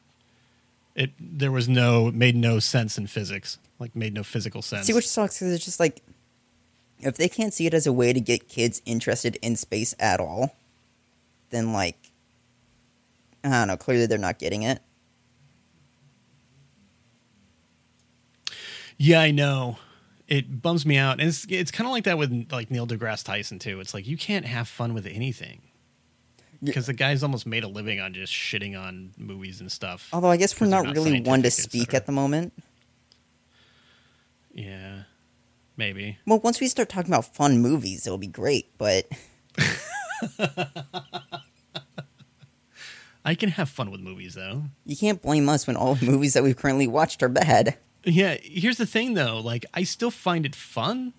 [0.95, 4.87] it there was no made no sense in physics, like made no physical sense.
[4.87, 6.01] See, which sucks because it's just like
[6.99, 10.19] if they can't see it as a way to get kids interested in space at
[10.19, 10.55] all,
[11.49, 12.11] then like
[13.43, 13.77] I don't know.
[13.77, 14.81] Clearly, they're not getting it.
[18.97, 19.77] Yeah, I know.
[20.27, 23.23] It bums me out, and it's it's kind of like that with like Neil deGrasse
[23.23, 23.79] Tyson too.
[23.79, 25.61] It's like you can't have fun with anything
[26.63, 30.09] because the guy's almost made a living on just shitting on movies and stuff.
[30.13, 32.53] Although I guess we're not not really one to speak at the moment.
[34.53, 35.03] Yeah,
[35.77, 36.17] maybe.
[36.25, 38.77] Well, once we start talking about fun movies, it'll be great.
[38.77, 39.07] But
[43.25, 44.63] I can have fun with movies though.
[44.85, 47.77] you can't blame us when all the movies that we've currently watched are bad.
[48.05, 51.13] Yeah, here's the thing though, like I still find it fun.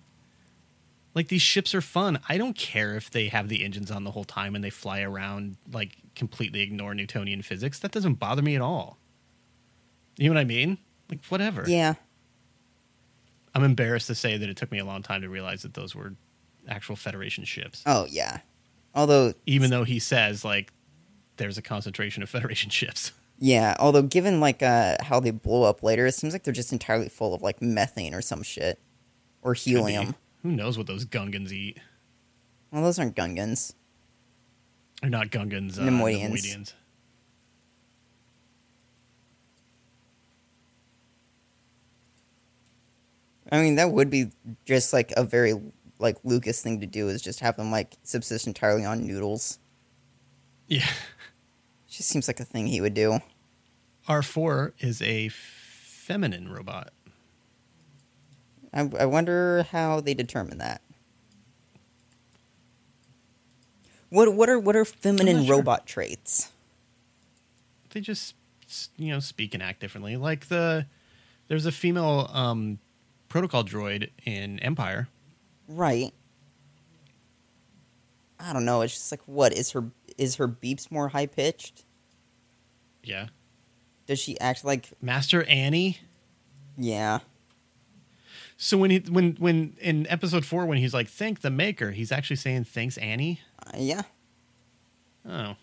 [1.15, 2.19] Like these ships are fun.
[2.27, 5.01] I don't care if they have the engines on the whole time and they fly
[5.01, 7.79] around like completely ignore Newtonian physics.
[7.79, 8.97] That doesn't bother me at all.
[10.17, 10.77] You know what I mean?
[11.09, 11.63] Like whatever.
[11.67, 11.93] Yeah,
[13.53, 15.95] I'm embarrassed to say that it took me a long time to realize that those
[15.95, 16.13] were
[16.67, 17.81] actual Federation ships.
[17.85, 18.39] Oh yeah.
[18.93, 20.73] Although Even though he says like
[21.37, 23.13] there's a concentration of Federation ships.
[23.39, 26.73] yeah, although given like uh how they blow up later, it seems like they're just
[26.73, 28.79] entirely full of like methane or some shit.
[29.41, 30.15] Or helium.
[30.45, 31.79] Who knows what those Gungans eat?
[32.69, 33.73] Well those aren't Gungans.
[35.01, 36.33] They're not Gungans, uh, Neimoidians.
[36.33, 36.73] Neimoidians.
[43.51, 44.29] I mean that would be
[44.65, 45.59] just like a very
[45.97, 49.57] like Lucas thing to do is just have them like subsist entirely on noodles.
[50.67, 50.85] Yeah.
[51.87, 53.17] Just seems like a thing he would do.
[54.07, 56.91] R4 is a feminine robot.
[58.75, 60.81] I, I wonder how they determine that.
[64.09, 65.57] What what are what are feminine sure.
[65.57, 66.51] robot traits?
[67.91, 68.35] They just
[68.97, 70.17] you know speak and act differently.
[70.17, 70.85] Like the
[71.47, 72.79] there's a female um,
[73.29, 75.07] protocol droid in Empire.
[75.67, 76.13] Right.
[78.39, 78.81] I don't know.
[78.81, 79.85] It's just like what is her
[80.17, 81.83] is her beeps more high pitched?
[83.03, 83.27] Yeah.
[84.07, 85.99] Does she act like Master Annie.
[86.77, 87.19] yeah?
[88.57, 92.11] So when he when when in episode 4 when he's like thank the maker, he's
[92.11, 93.41] actually saying thanks Annie.
[93.65, 94.03] Uh, yeah.
[95.27, 95.55] Oh.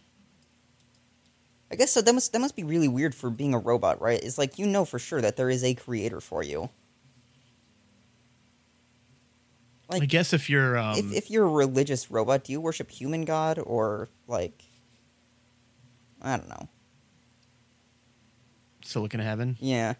[1.70, 2.02] I guess so.
[2.02, 4.22] That must that must be really weird for being a robot, right?
[4.22, 6.68] It's like you know for sure that there is a creator for you.
[9.88, 12.90] Like I guess if you're um if if you're a religious robot, do you worship
[12.90, 14.64] human god or like
[16.20, 16.68] I don't know.
[18.84, 19.56] Silicon Heaven.
[19.60, 19.94] Yeah,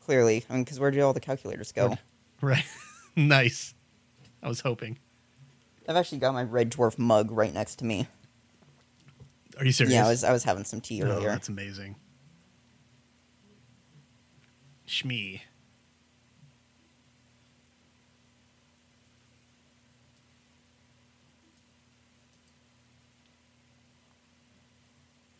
[0.00, 0.44] clearly.
[0.50, 1.88] I mean, because where did all the calculators go?
[1.88, 1.98] Where-
[2.42, 2.64] Right.
[3.16, 3.72] nice.
[4.42, 4.98] I was hoping.
[5.88, 8.08] I've actually got my red dwarf mug right next to me.
[9.58, 9.94] Are you serious?
[9.94, 11.28] Yeah, I was I was having some tea Oh, earlier.
[11.28, 11.96] that's amazing.
[14.86, 15.40] Shmi.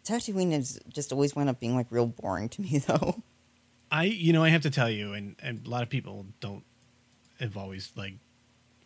[0.05, 3.23] Tatooine has just always wound up being like real boring to me, though.
[3.91, 6.65] I, you know, I have to tell you, and, and a lot of people don't
[7.43, 8.15] have always like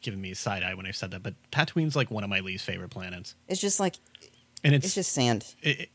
[0.03, 2.41] given me a side eye when I've said that, but Tatooine's like one of my
[2.41, 3.97] least favorite planets, It's just like
[4.65, 5.55] and it's it's just sand.
[5.63, 5.91] it,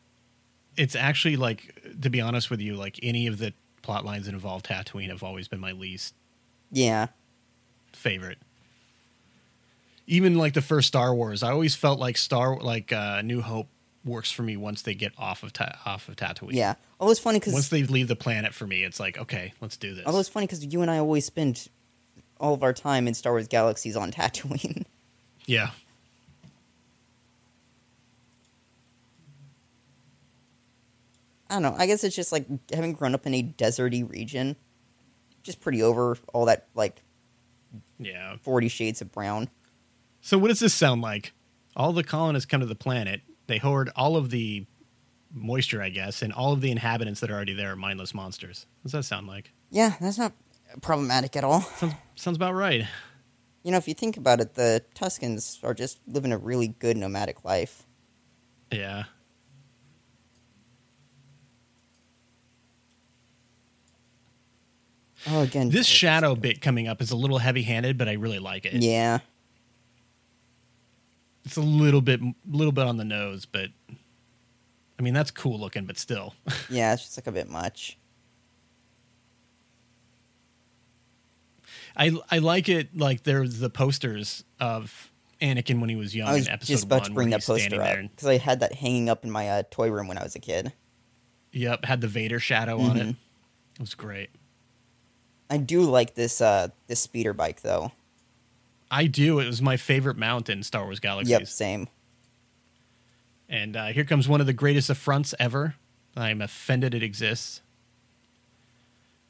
[0.78, 4.34] it's actually like to be honest with you, like any of the plot lines that
[4.34, 6.14] involve Tatooine have always been my least
[6.72, 7.08] Yeah,
[7.94, 8.38] favorite.
[10.08, 13.68] Even like the first Star Wars, I always felt like Star like uh, New Hope
[14.04, 16.54] works for me once they get off of ta- off of Tatooine.
[16.54, 16.74] yeah.
[17.00, 19.94] Although it's funny Once they leave the planet for me, it's like okay, let's do
[19.96, 20.06] this.
[20.06, 21.68] although it's funny because you and I always spend
[22.42, 24.84] all of our time in Star Wars galaxies on Tatooine.
[25.46, 25.70] yeah,
[31.50, 31.76] I don't know.
[31.78, 34.56] I guess it's just like having grown up in a deserty region,
[35.44, 37.02] just pretty over all that like
[38.00, 38.38] yeah.
[38.42, 39.50] Forty Shades of Brown.
[40.22, 41.34] So what does this sound like?
[41.76, 43.22] All the colonists come to the planet.
[43.48, 44.66] They hoard all of the
[45.34, 48.66] moisture, I guess, and all of the inhabitants that are already there are mindless monsters.
[48.82, 49.52] What does that sound like?
[49.70, 50.34] Yeah, that's not
[50.82, 51.62] problematic at all.
[51.62, 52.86] Sounds sounds about right.
[53.64, 56.98] You know, if you think about it, the Tuskens are just living a really good
[56.98, 57.84] nomadic life.
[58.72, 59.04] Yeah.
[65.28, 68.66] Oh, again, This shadow bit coming up is a little heavy-handed, but I really like
[68.66, 68.74] it.
[68.82, 69.20] Yeah,
[71.46, 72.20] it's a little bit
[72.50, 73.70] little bit on the nose, but
[74.98, 76.34] I mean that's cool looking, but still.
[76.70, 77.98] Yeah, it's just like a bit much.
[81.96, 85.12] I I like it like there's the posters of
[85.42, 87.44] Anakin when he was young I was in episode just about one to bring that
[87.46, 90.24] poster up because I had that hanging up in my uh, toy room when I
[90.24, 90.74] was a kid.
[91.52, 93.08] Yep, had the Vader shadow on it.
[93.08, 93.16] Mhm.
[93.76, 94.30] It was great.
[95.50, 97.92] I do like this uh this speeder bike though.
[98.90, 99.40] I do.
[99.40, 101.32] It was my favorite mount in Star Wars Galaxies.
[101.32, 101.88] Yep, same.
[103.50, 105.76] And uh, here comes one of the greatest affronts ever.
[106.16, 107.62] I'm offended it exists.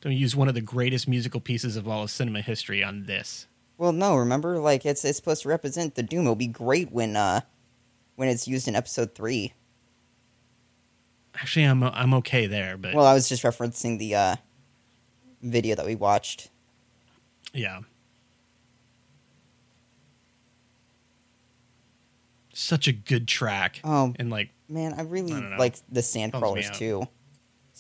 [0.02, 3.48] Don't use one of the greatest musical pieces of all of cinema history on this.
[3.78, 6.22] Well, no, remember, like it's it's supposed to represent the Doom.
[6.22, 7.41] It'll be great when uh
[8.15, 9.53] when it's used in Episode Three.
[11.36, 14.36] Actually, I'm I'm okay there, but Well, I was just referencing the uh
[15.41, 16.49] video that we watched.
[17.53, 17.82] yeah.
[22.53, 23.80] Such a good track.
[23.84, 27.07] Oh and like man, I really I like the Sandcrawlers too.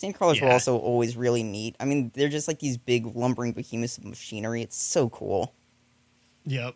[0.01, 0.53] Sandcrawlers were Yeah.
[0.53, 1.75] also always really neat.
[1.79, 4.61] I mean, they're just like these big lumbering behemoths of machinery.
[4.61, 5.53] It's so cool.
[6.45, 6.75] Yep.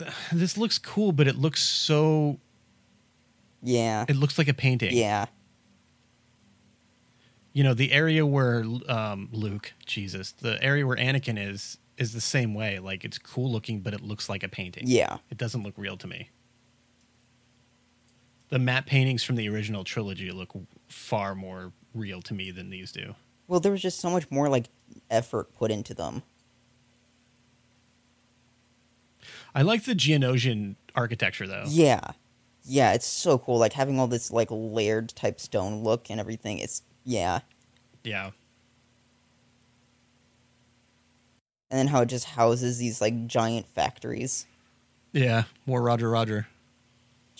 [0.32, 2.38] This looks cool, but it looks so.
[3.64, 4.90] Yeah, It looks like a painting.
[4.96, 5.26] yeah,
[7.52, 12.20] You know, the area where um, Luke, Jesus, the area where Anakin is, is the
[12.20, 12.80] same way.
[12.80, 14.82] Like, it's cool looking, but it looks like a painting.
[14.88, 15.18] yeah.
[15.30, 16.30] It doesn't look real to me.
[18.52, 20.52] The matte paintings from the original trilogy look
[20.86, 23.14] far more real to me than these do.
[23.48, 24.66] Well, there was just so much more like
[25.10, 26.22] effort put into them.
[29.54, 31.64] I like the Geonosian architecture, though.
[31.66, 32.10] Yeah,
[32.64, 32.92] yeah.
[32.92, 33.56] It's so cool.
[33.58, 36.58] Like having all this like layered type stone look and everything.
[36.58, 37.40] It's yeah,
[38.04, 38.32] Yeah.
[41.70, 44.46] and then how it just houses these like giant factories.
[45.14, 45.44] Yeah.
[45.64, 46.48] More Roger Roger.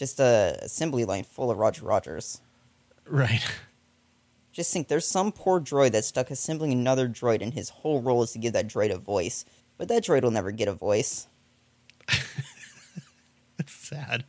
[0.02, 2.40] Just a assembly line full of Roger Rogers.
[3.06, 3.40] Right.
[4.50, 8.24] Just think, there's some poor droid that's stuck assembling another droid, and his whole role
[8.24, 9.44] is to give that droid a voice.
[9.78, 11.28] But that droid will never get a voice.
[13.56, 14.24] That's sad.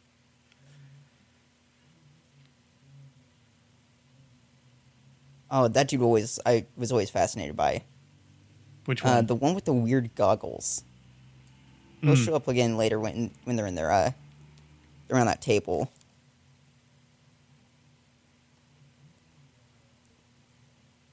[5.51, 7.83] Oh, that dude always I was always fascinated by.
[8.85, 9.13] Which one?
[9.13, 10.83] Uh, the one with the weird goggles.
[12.01, 12.25] They'll Mm.
[12.25, 14.11] show up again later when when they're in their uh
[15.13, 15.91] they're that table.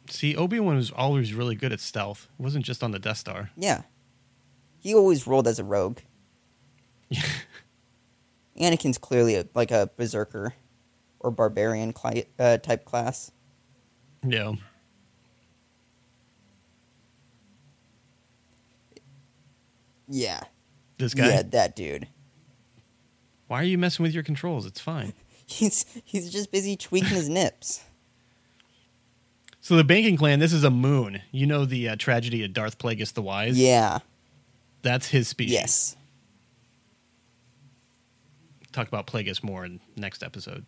[0.09, 2.29] See, Obi Wan was always really good at stealth.
[2.39, 3.51] It wasn't just on the Death Star.
[3.57, 3.83] Yeah.
[4.79, 5.99] He always rolled as a rogue.
[8.59, 10.55] Anakin's clearly a, like a berserker
[11.21, 13.31] or barbarian cli- uh, type class.
[14.27, 14.53] yeah.
[20.09, 20.41] Yeah.
[20.99, 21.29] This guy.
[21.29, 22.09] Yeah, that dude.
[23.51, 24.65] Why are you messing with your controls?
[24.65, 25.13] It's fine.
[25.47, 27.83] He's he's just busy tweaking his nips.
[29.61, 30.39] So the banking clan.
[30.39, 31.23] This is a moon.
[31.33, 33.59] You know the uh, tragedy of Darth Plagueis the Wise.
[33.59, 33.99] Yeah.
[34.83, 35.53] That's his species.
[35.53, 35.97] Yes.
[38.71, 40.65] Talk about Plagueis more in next episode.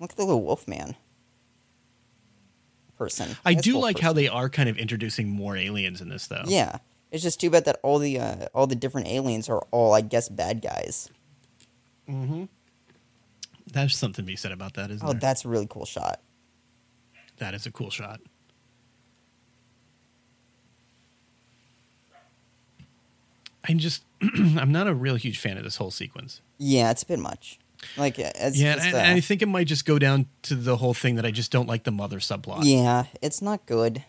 [0.00, 0.96] Look at the little wolf man.
[2.98, 3.36] Person.
[3.44, 6.42] I do like how they are kind of introducing more aliens in this, though.
[6.48, 6.78] Yeah.
[7.12, 10.00] It's just too bad that all the uh, all the different aliens are all, I
[10.00, 11.08] guess, bad guys.
[12.10, 12.44] Mm-hmm.
[13.72, 15.08] There's something to be said about that, isn't it?
[15.08, 15.20] Oh, there?
[15.20, 16.20] that's a really cool shot.
[17.38, 18.20] that is a cool shot.
[23.68, 26.40] I'm just, I'm not a real huge fan of this whole sequence.
[26.58, 27.58] Yeah, it's a bit much.
[27.96, 30.26] Like, uh, it's yeah, just, and, uh, and I think it might just go down
[30.42, 32.60] to the whole thing that I just don't like the mother subplot.
[32.64, 34.04] yeah, it's not good.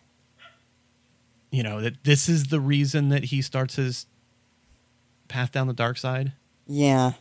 [1.52, 4.06] You know that this is the reason that he starts his
[5.28, 6.32] path down the dark side.
[6.66, 7.14] Yeah,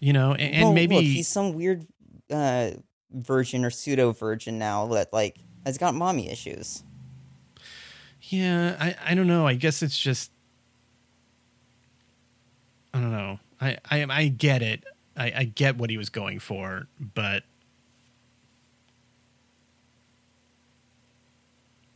[0.00, 1.86] You know, and, and Well, maybe look, he's some weird
[2.30, 2.70] uh,
[3.12, 6.82] virgin or pseudo virgin now that like has got mommy issues.
[8.22, 9.46] Yeah, I, I don't know.
[9.46, 10.30] I guess it's just
[12.94, 13.38] I don't know.
[13.60, 14.84] I I, I get it.
[15.16, 17.42] I, I get what he was going for, but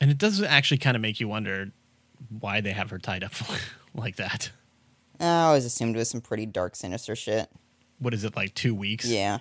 [0.01, 1.72] and it does actually kind of make you wonder
[2.40, 3.32] why they have her tied up
[3.94, 4.51] like that.
[5.18, 7.48] I always assumed it was some pretty dark, sinister shit.
[8.05, 9.06] What is it like two weeks?
[9.06, 9.39] Yeah,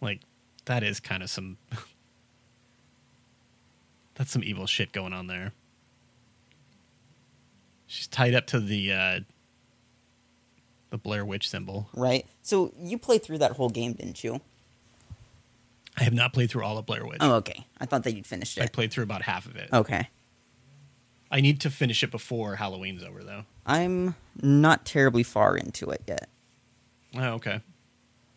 [0.00, 0.20] like
[0.64, 1.58] that is kind of some
[4.14, 5.52] that's some evil shit going on there.
[7.86, 9.20] She's tied up to the uh
[10.90, 11.88] the Blair Witch symbol.
[11.94, 12.26] right.
[12.42, 14.40] So you played through that whole game, didn't you?
[15.96, 17.18] I have not played through all of Blair Witch.
[17.20, 17.66] Oh, okay.
[17.80, 18.62] I thought that you'd finished it.
[18.62, 19.68] I played through about half of it.
[19.72, 20.08] Okay.
[21.30, 23.44] I need to finish it before Halloween's over, though.
[23.64, 26.28] I'm not terribly far into it yet.
[27.16, 27.60] Oh, okay.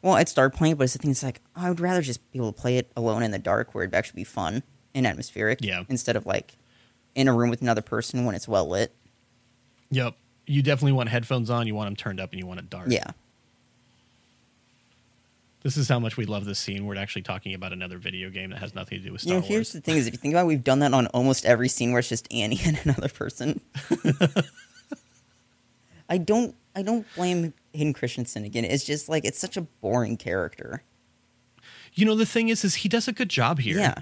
[0.02, 1.12] Well, I'd start playing, but it's the thing.
[1.12, 3.74] It's like I would rather just be able to play it alone in the dark,
[3.74, 5.60] where it'd actually be fun and atmospheric.
[5.64, 5.84] Yeah.
[5.90, 6.58] Instead of like
[7.16, 8.94] in a room with another person when it's well lit.
[9.90, 10.16] Yep.
[10.48, 11.66] You definitely want headphones on.
[11.66, 12.88] You want them turned up, and you want it dark.
[12.90, 13.12] Yeah.
[15.64, 16.86] This is how much we love this scene.
[16.86, 19.34] We're actually talking about another video game that has nothing to do with Star You
[19.36, 19.50] know, Wars.
[19.50, 21.70] here's the thing: is if you think about, it, we've done that on almost every
[21.70, 23.60] scene where it's just Annie and another person.
[26.10, 28.66] I don't, I don't blame Hayden Christensen again.
[28.66, 30.84] It's just like it's such a boring character.
[31.94, 33.78] You know, the thing is, is he does a good job here.
[33.78, 33.96] Yeah,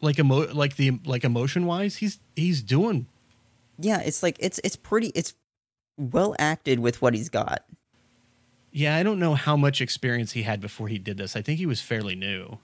[0.00, 3.06] Like emo- like the like emotion wise, he's he's doing.
[3.78, 4.00] yeah.
[4.00, 5.08] It's like it's it's pretty.
[5.14, 5.34] It's
[5.96, 7.64] well acted with what he's got.
[8.70, 11.34] Yeah, I don't know how much experience he had before he did this.
[11.34, 12.58] I think he was fairly new.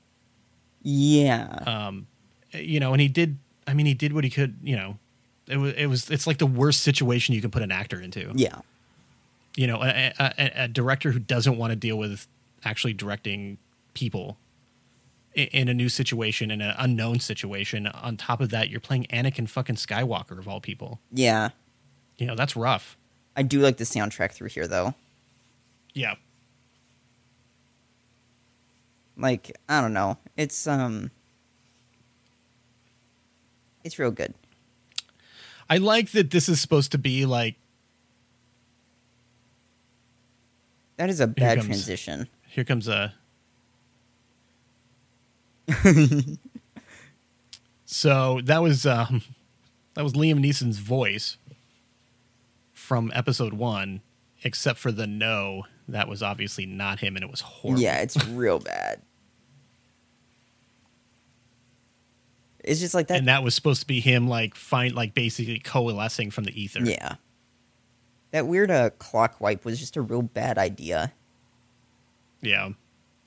[0.82, 2.06] Yeah, Um,
[2.52, 3.38] you know, and he did.
[3.66, 4.58] I mean, he did what he could.
[4.62, 4.98] You know,
[5.48, 8.30] it was it was it's like the worst situation you can put an actor into.
[8.36, 8.60] yeah,
[9.56, 12.26] You know, a, a, a, director who doesn't want to deal with
[12.64, 13.58] actually directing
[13.94, 14.36] people
[15.34, 17.86] in, in a new situation in an unknown situation.
[17.86, 21.00] On top of that, you're playing Anakin fucking Skywalker of all people.
[21.12, 21.50] yeah.
[22.16, 22.96] You know, that's rough.
[23.36, 24.94] I do like the soundtrack through here, though.
[25.94, 26.14] Yeah.
[29.16, 31.10] Like I don't know, it's um,
[33.84, 34.34] it's real good.
[35.70, 37.56] I like that this is supposed to be like
[40.96, 42.28] That is a bad comes- transition.
[42.48, 43.14] here comes a
[47.84, 49.22] so that was um
[49.94, 51.36] that was liam neeson's voice
[52.72, 54.00] from episode one
[54.42, 58.22] except for the no that was obviously not him and it was horrible Yeah, it's
[58.28, 59.00] real bad.
[62.62, 63.18] It's just like that.
[63.18, 66.80] and that was supposed to be him like find like basically coalescing from the ether
[66.82, 67.16] yeah.
[68.34, 71.12] That weird uh, clock wipe was just a real bad idea.
[72.42, 72.70] yeah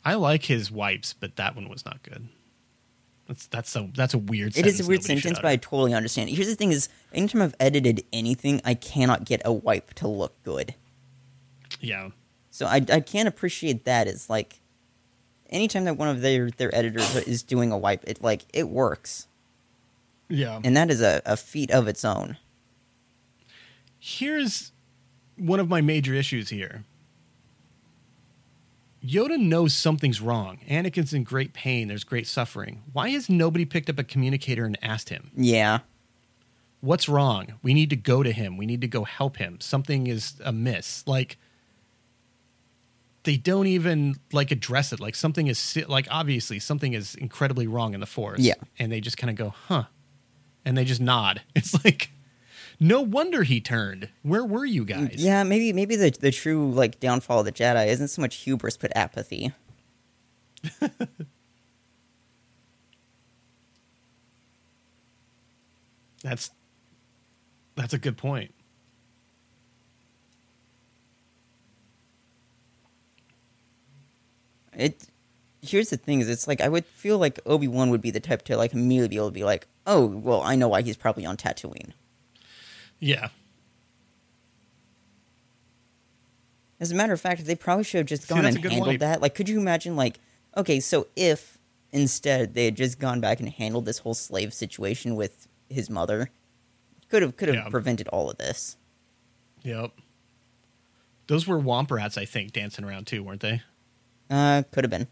[0.03, 2.27] i like his wipes but that one was not good
[3.25, 5.47] that's that's a that's a weird It is a weird nobody sentence, but.
[5.47, 6.29] I totally understand.
[6.29, 10.33] Here's the thing: is anytime I've edited anything, I cannot get a wipe to look
[10.43, 10.75] good.
[11.81, 12.09] yeah
[12.51, 14.07] So I, I can't appreciate that.
[14.07, 14.59] It's like
[15.49, 19.27] anytime that one of their their editors is doing a wipe, it like it works,
[20.29, 22.37] yeah and that is a, a feat of its own.
[23.99, 24.71] here's
[25.37, 26.83] one of my major issues here.
[29.05, 30.59] Yoda knows something's wrong.
[30.67, 31.87] Anakin's in great pain.
[31.87, 32.81] There's great suffering.
[32.91, 35.79] Why has nobody picked up a communicator and asked him, Yeah,
[36.81, 37.53] What's wrong?
[37.63, 38.55] We need to go to him.
[38.55, 39.59] We need to go help him.
[39.59, 41.03] Something is amiss.
[41.07, 41.37] Like,
[43.23, 44.99] they don't even like address it.
[44.99, 48.39] Like something is like obviously something is incredibly wrong in the force.
[48.39, 48.53] Yeah.
[48.79, 49.83] and they just kind of go, huh,
[50.63, 51.41] and they just nod.
[51.55, 52.09] It's like,
[52.79, 54.09] no wonder he turned.
[54.23, 55.15] Where were you guys?
[55.15, 55.43] yeah.
[55.43, 58.95] Maybe maybe the the true like downfall of the Jedi isn't so much hubris but
[58.95, 59.51] apathy.
[66.23, 66.51] That's
[67.75, 68.53] that's a good point.
[74.73, 75.07] It
[75.61, 78.19] here's the thing: is it's like I would feel like Obi Wan would be the
[78.19, 80.97] type to like immediately be able to be like, oh, well, I know why he's
[80.97, 81.93] probably on Tatooine.
[82.99, 83.29] Yeah.
[86.79, 89.21] As a matter of fact, they probably should have just See, gone and handled that.
[89.21, 90.19] Like, could you imagine, like,
[90.55, 91.57] okay, so if
[91.91, 96.29] instead they had just gone back and handled this whole slave situation with his mother,
[97.09, 97.69] could have could have Yeah.
[97.69, 98.77] prevented all of this.
[99.63, 99.91] Yep.
[101.27, 103.61] Those were womp rats, I think, dancing around too, weren't they?
[104.29, 105.07] Uh, could have been.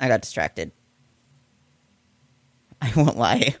[0.00, 0.72] I got distracted.
[2.82, 3.56] I won't lie.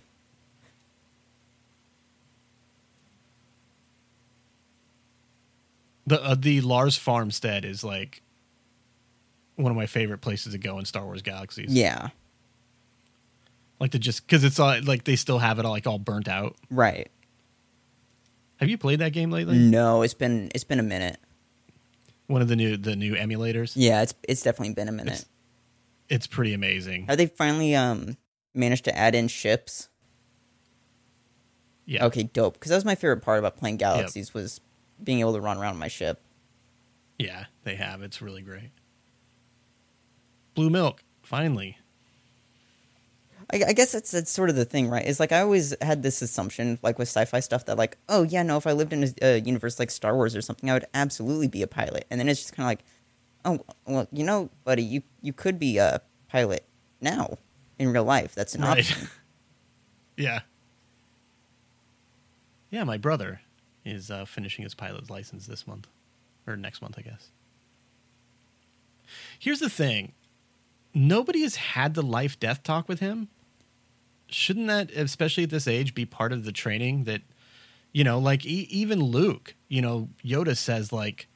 [6.08, 8.22] The uh, the Lars Farmstead is like
[9.56, 11.72] one of my favorite places to go in Star Wars Galaxies.
[11.72, 12.08] Yeah,
[13.80, 16.28] Like to just because it's all, like they still have it all like all burnt
[16.28, 16.56] out.
[16.70, 17.10] right.
[18.56, 19.56] Have you played that game lately?
[19.56, 21.18] No, it's been it's been a minute.
[22.26, 23.72] One of the new the new emulators.
[23.76, 25.12] Yeah, it's it's definitely been a minute.
[25.14, 25.26] It's-
[26.08, 27.06] It's pretty amazing.
[27.06, 28.16] Have they finally um
[28.54, 29.88] managed to add in ships?
[31.84, 32.06] Yeah.
[32.06, 32.54] Okay, dope.
[32.54, 34.60] Because that was my favorite part about playing Galaxies was
[35.02, 36.20] being able to run around my ship.
[37.18, 38.02] Yeah, they have.
[38.02, 38.70] It's really great.
[40.54, 41.78] Blue milk, finally.
[43.52, 45.06] I, I guess that's that's sort of the thing, right?
[45.06, 48.42] Is like I always had this assumption, like with sci-fi stuff, that like, oh yeah,
[48.42, 50.86] no, if I lived in a, a universe like Star Wars or something, I would
[50.94, 52.06] absolutely be a pilot.
[52.10, 52.84] And then it's just kind of like,
[53.44, 56.64] oh well, you know, buddy, you you could be a pilot
[57.00, 57.38] now
[57.78, 58.34] in real life.
[58.34, 58.78] That's an Right.
[58.80, 59.08] option.
[60.16, 60.40] Yeah.
[62.70, 63.40] Yeah, my brother
[63.88, 65.86] is uh, finishing his pilot's license this month
[66.46, 67.28] or next month, I guess.
[69.38, 70.12] Here's the thing:
[70.94, 73.28] nobody has had the life death talk with him.
[74.28, 77.04] Shouldn't that, especially at this age, be part of the training?
[77.04, 77.22] That
[77.92, 81.26] you know, like e- even Luke, you know, Yoda says like,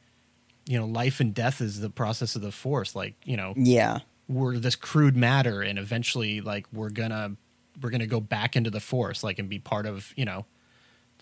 [0.66, 2.94] you know, life and death is the process of the Force.
[2.94, 4.00] Like, you know, Yeah.
[4.28, 7.36] we're this crude matter and eventually like we're gonna
[7.80, 10.44] we're gonna go back into the force like and be part of you know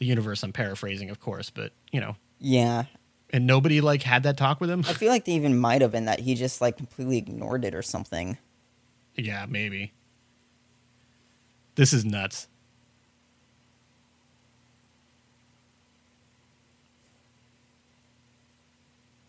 [0.01, 2.85] the universe i'm paraphrasing of course but you know Yeah.
[3.31, 5.95] and nobody like had that talk with him I feel like they even might have,
[5.95, 8.37] in that he just like completely ignored it or something.
[9.15, 9.93] yeah maybe
[11.77, 12.49] this is nuts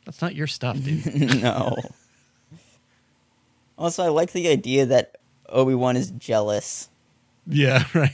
[0.06, 1.76] that's not your stuff dude no.
[3.78, 5.16] Also, I like the idea that
[5.50, 6.90] Obi Wan is jealous.
[7.48, 8.12] yeah right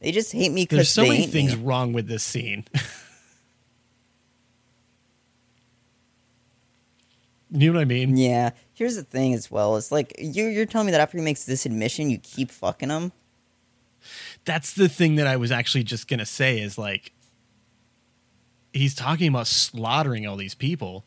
[0.00, 1.62] They just hate me because there's so many things me.
[1.62, 2.64] wrong with this scene
[7.50, 8.50] you know what i mean Yeah.
[8.74, 9.76] Here's the thing, as well.
[9.76, 12.90] It's like you're you're telling me that after he makes this admission, you keep fucking
[12.90, 13.10] him.
[14.44, 17.10] that's the thing that I was actually just gonna say is like
[18.72, 21.04] he's talking about slaughtering all these people,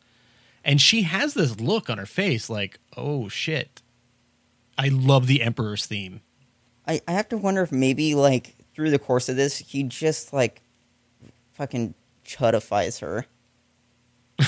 [0.62, 3.80] and she has this look on her face like, oh shit.
[4.76, 6.20] I love the Emperor's theme.
[6.86, 10.32] I, I have to wonder if maybe like through the course of this, he just
[10.32, 10.62] like
[11.52, 11.94] fucking
[12.24, 13.26] chutifies her.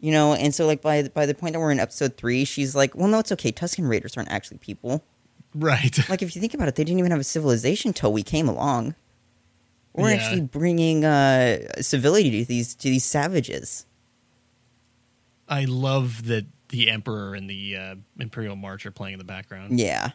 [0.00, 2.74] you know, and so like by by the point that we're in episode three, she's
[2.74, 3.52] like, "Well, no, it's okay.
[3.52, 5.02] Tusken Raiders aren't actually people.
[5.54, 5.98] Right.
[6.10, 8.48] Like if you think about it, they didn't even have a civilization till we came
[8.48, 8.94] along.
[9.94, 10.16] We're Yeah.
[10.16, 13.86] actually bringing uh, civility to these to these savages.
[15.48, 19.78] I love that the Emperor and the uh, Imperial March are playing in the background.
[19.78, 20.10] Yeah,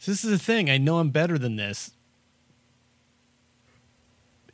[0.00, 0.68] So this is the thing.
[0.70, 1.92] I know I'm better than this.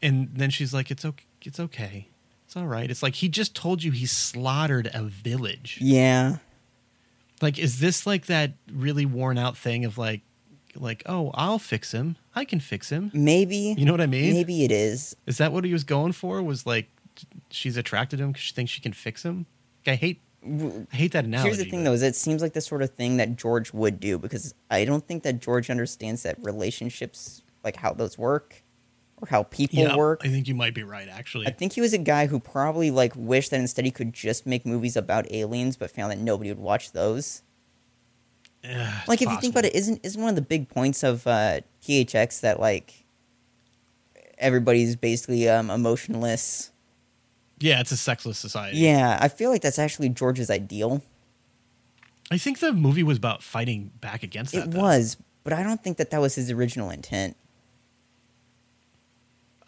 [0.03, 1.25] And then she's like, "It's okay.
[1.43, 2.09] It's okay.
[2.45, 5.79] It's all right." It's like he just told you he slaughtered a village.
[5.81, 6.39] yeah.
[7.43, 10.23] Like, is this like that really worn out thing of like,
[10.75, 12.17] like, oh, I'll fix him.
[12.35, 13.11] I can fix him.
[13.13, 14.33] Maybe You know what I mean?
[14.33, 15.15] maybe it is.
[15.27, 16.43] Is that what he was going for?
[16.43, 16.89] Was like,
[17.51, 19.45] she's attracted to him because she thinks she can fix him.
[19.87, 20.23] I hate,
[20.93, 21.49] I hate that analogy.
[21.49, 23.73] Here's the thing, but- though, is it seems like the sort of thing that George
[23.73, 28.63] would do because I don't think that George understands that relationships, like how those work,
[29.21, 30.21] or how people Yeah, work.
[30.25, 31.09] I think you might be right.
[31.09, 34.13] Actually, I think he was a guy who probably like wished that instead he could
[34.13, 37.43] just make movies about aliens, but found that nobody would watch those.
[38.63, 41.27] Yeah, Like if you think about it, isn't isn't one of the big points of
[41.27, 43.05] uh, THX that like
[44.39, 46.73] everybody's basically um, emotionless?
[47.59, 48.79] Yeah, it's a sexless society.
[48.79, 51.03] Yeah, I feel like that's actually George's ideal.
[52.31, 54.65] I think the movie was about fighting back against that.
[54.65, 54.81] It though.
[54.81, 57.37] was, but I don't think that that was his original intent.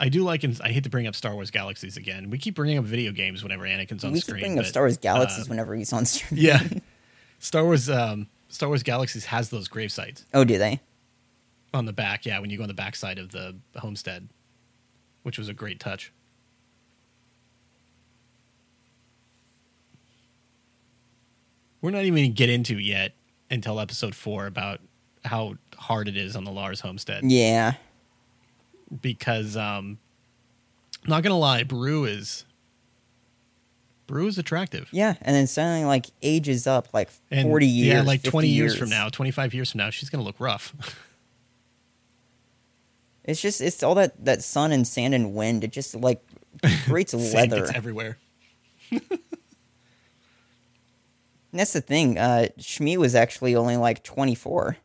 [0.00, 2.30] I do like, and I hate to bring up Star Wars Galaxies again.
[2.30, 4.36] We keep bringing up video games whenever Anakin's on we screen.
[4.36, 6.40] keep bringing up Star Wars Galaxies uh, whenever he's on stream.
[6.40, 6.62] yeah,
[7.40, 7.90] Star Wars.
[7.90, 10.80] Um, Star Wars Galaxies has those grave sites Oh, do they?
[11.74, 12.24] on the back.
[12.24, 14.28] Yeah, when you go on the back side of the homestead,
[15.22, 16.12] which was a great touch.
[21.80, 23.12] We're not even gonna get into yet
[23.50, 24.80] until episode four about
[25.24, 27.22] how hard it is on the Lars homestead.
[27.24, 27.74] Yeah.
[29.00, 29.98] because um
[31.06, 32.44] not gonna lie, Beru is
[34.06, 34.88] Beru is attractive.
[34.90, 37.94] Yeah, and then suddenly like ages up like And forty years.
[37.94, 38.76] Yeah, like twenty years.
[38.76, 40.74] from now, twenty five years from now, she's gonna look rough.
[43.24, 45.62] It's just it's all that that sun and sand and wind.
[45.62, 46.22] It just like
[46.86, 47.68] creates leather.
[47.74, 48.16] everywhere.
[51.52, 52.18] And that's the thing.
[52.18, 54.76] Uh, Shmi was actually only like twenty four.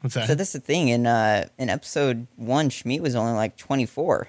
[0.00, 0.26] What's that?
[0.28, 0.88] So that's the thing.
[0.88, 4.28] In uh, in episode one, Shmi was only like twenty four.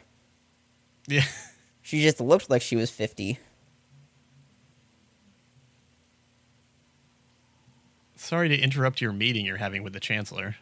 [1.07, 1.23] yeah.
[1.81, 3.37] She just looked like she was fifty.
[8.15, 10.55] Sorry to interrupt your meeting you're having with the Chancellor.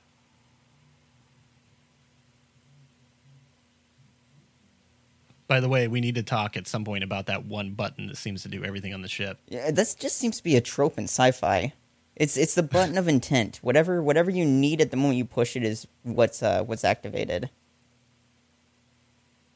[5.54, 8.18] By the way, we need to talk at some point about that one button that
[8.18, 9.38] seems to do everything on the ship.
[9.48, 11.74] Yeah, that just seems to be a trope in sci-fi.
[12.16, 13.60] It's it's the button of intent.
[13.62, 17.52] Whatever whatever you need at the moment you push it is what's uh what's activated.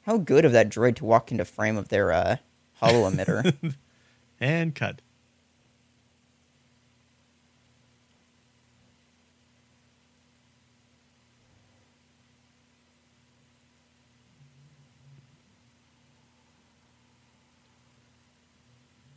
[0.02, 2.38] How good of that droid to walk into frame of their uh
[2.76, 3.56] holo emitter.
[4.40, 5.02] And cut.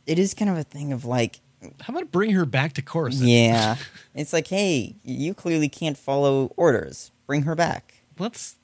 [0.05, 1.39] It is kind of a thing of like
[1.81, 3.29] How about bring her back to Coruscant?
[3.29, 3.75] Yeah.
[4.15, 7.11] it's like, hey, you clearly can't follow orders.
[7.27, 8.03] Bring her back.
[8.17, 8.55] Let's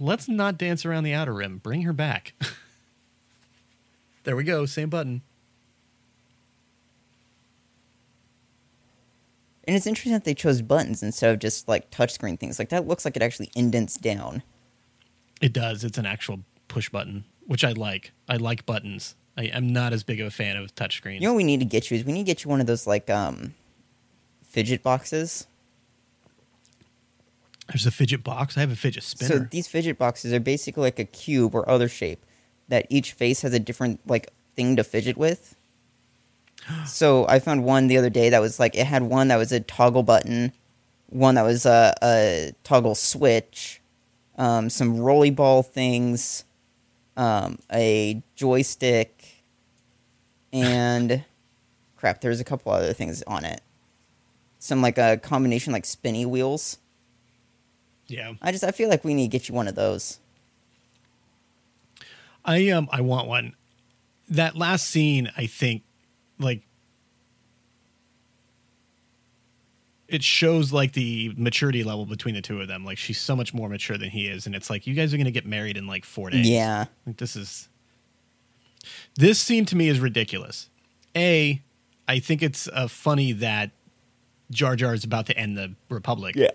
[0.00, 1.58] let's not dance around the outer rim.
[1.58, 2.34] Bring her back.
[4.24, 4.66] there we go.
[4.66, 5.22] Same button.
[9.66, 12.58] And it's interesting that they chose buttons instead of just like touchscreen things.
[12.58, 14.42] Like that looks like it actually indents down.
[15.40, 15.84] It does.
[15.84, 18.12] It's an actual push button, which I like.
[18.28, 19.14] I like buttons.
[19.36, 21.14] I am not as big of a fan of touchscreens.
[21.14, 22.60] You know what we need to get you is we need to get you one
[22.60, 23.54] of those like um
[24.42, 25.46] fidget boxes.
[27.68, 28.56] There's a fidget box.
[28.56, 29.28] I have a fidget spinner.
[29.28, 32.24] So these fidget boxes are basically like a cube or other shape
[32.68, 35.56] that each face has a different like thing to fidget with.
[36.86, 39.52] so I found one the other day that was like it had one that was
[39.52, 40.52] a toggle button,
[41.08, 43.80] one that was a, a toggle switch,
[44.36, 46.44] um, some rolly ball things,
[47.16, 49.13] um, a joystick,
[50.54, 51.24] and
[51.96, 52.20] crap.
[52.20, 53.60] There's a couple other things on it.
[54.58, 56.78] Some like a combination like spinny wheels.
[58.06, 58.32] yeah.
[58.40, 60.20] I just I feel like we need to get you one of those.
[62.44, 63.54] I um I want one.
[64.30, 65.82] That last scene, I think,
[66.38, 66.62] like
[70.08, 72.84] it shows like the maturity level between the two of them.
[72.84, 75.18] Like she's so much more mature than he is, and it's like you guys are
[75.18, 76.48] gonna get married in like four days.
[76.48, 76.86] Yeah.
[77.06, 77.68] Like this is
[79.16, 80.68] this scene to me is ridiculous.
[81.16, 81.62] A,
[82.08, 83.70] I think it's uh, funny that
[84.50, 86.34] Jar Jar is about to end the Republic.
[86.36, 86.48] Yeah.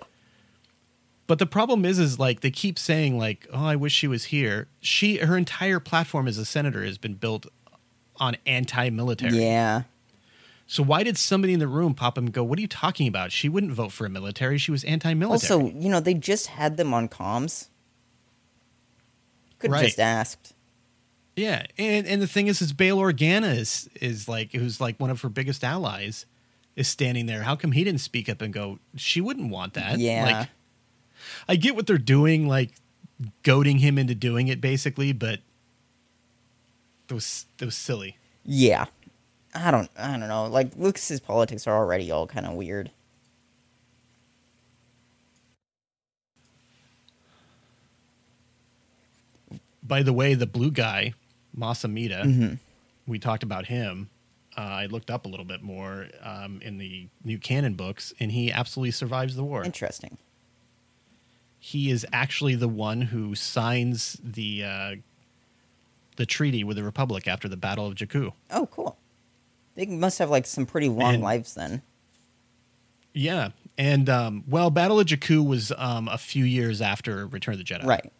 [1.28, 4.26] But the problem is, is like they keep saying, like, "Oh, I wish she was
[4.26, 7.46] here." She, her entire platform as a senator has been built
[8.18, 9.38] on anti-military.
[9.38, 9.84] Yeah.
[10.66, 13.08] So why did somebody in the room pop up and go, "What are you talking
[13.08, 13.32] about?
[13.32, 14.58] She wouldn't vote for a military.
[14.58, 17.70] She was anti-military." Also, you know, they just had them on comms.
[19.60, 19.86] Could have Right.
[19.86, 20.54] just asked.
[21.40, 25.10] Yeah, and and the thing is, is Bail Organa is is like who's like one
[25.10, 26.26] of her biggest allies
[26.76, 27.44] is standing there.
[27.44, 28.80] How come he didn't speak up and go?
[28.96, 30.00] She wouldn't want that.
[30.00, 30.26] Yeah.
[30.26, 30.50] Like,
[31.48, 32.72] I get what they're doing, like
[33.44, 35.40] goading him into doing it, basically, but
[37.10, 38.18] it was it was silly.
[38.44, 38.86] Yeah.
[39.56, 40.48] I don't I don't know.
[40.48, 42.92] Like Lucas's politics are already all kind of weird.
[49.82, 51.14] By the way, the blue guy,
[51.54, 52.60] Mas Amedda, Mhm.
[53.08, 54.10] we talked about him.
[54.58, 58.32] Uh, I looked up a little bit more um, in the new canon books, and
[58.32, 59.64] he absolutely survives the war.
[59.64, 60.18] Interesting.
[61.60, 64.96] He is actually the one who signs the uh,
[66.16, 68.34] the treaty with the Republic after the Battle of Jakku.
[68.52, 68.98] Oh, cool.
[69.76, 71.82] They must have like some pretty long And- lives then.
[73.14, 77.58] Yeah, and um, well, Battle of Jakku was um, a few years after Return of
[77.58, 77.84] the Jedi.
[77.84, 78.12] Right.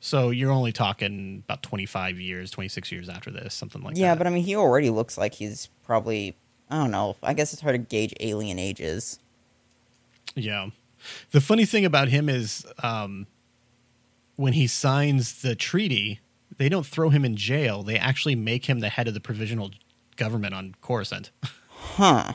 [0.00, 4.08] So you're only talking about 25 years, 26 years after this, something like yeah, that.
[4.08, 6.36] Yeah, but I mean he already looks like he's probably
[6.70, 7.16] I don't know.
[7.22, 9.18] I guess it's hard to gauge alien ages.
[10.34, 10.68] Yeah.
[11.30, 13.26] The funny thing about him is um,
[14.36, 16.20] when he signs the treaty,
[16.58, 17.82] they don't throw him in jail.
[17.82, 19.70] They actually make him the head of the provisional
[20.16, 21.30] government on Coruscant,
[21.70, 22.34] Huh.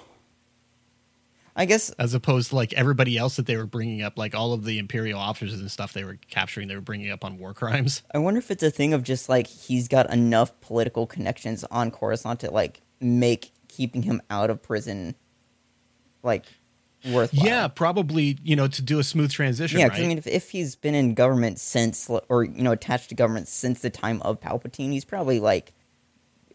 [1.56, 4.54] I guess as opposed to like everybody else that they were bringing up, like all
[4.54, 7.54] of the Imperial officers and stuff they were capturing, they were bringing up on war
[7.54, 8.02] crimes.
[8.14, 11.92] I wonder if it's a thing of just like he's got enough political connections on
[11.92, 15.16] Coruscant to like make keeping him out of prison
[16.24, 16.46] like
[17.12, 17.46] worthwhile.
[17.46, 20.00] Yeah, probably, you know, to do a smooth transition, Yeah, right?
[20.00, 23.48] I mean, if, if he's been in government since, or you know, attached to government
[23.48, 25.74] since the time of Palpatine, he's probably like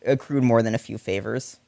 [0.04, 1.58] accrued more than a few favors.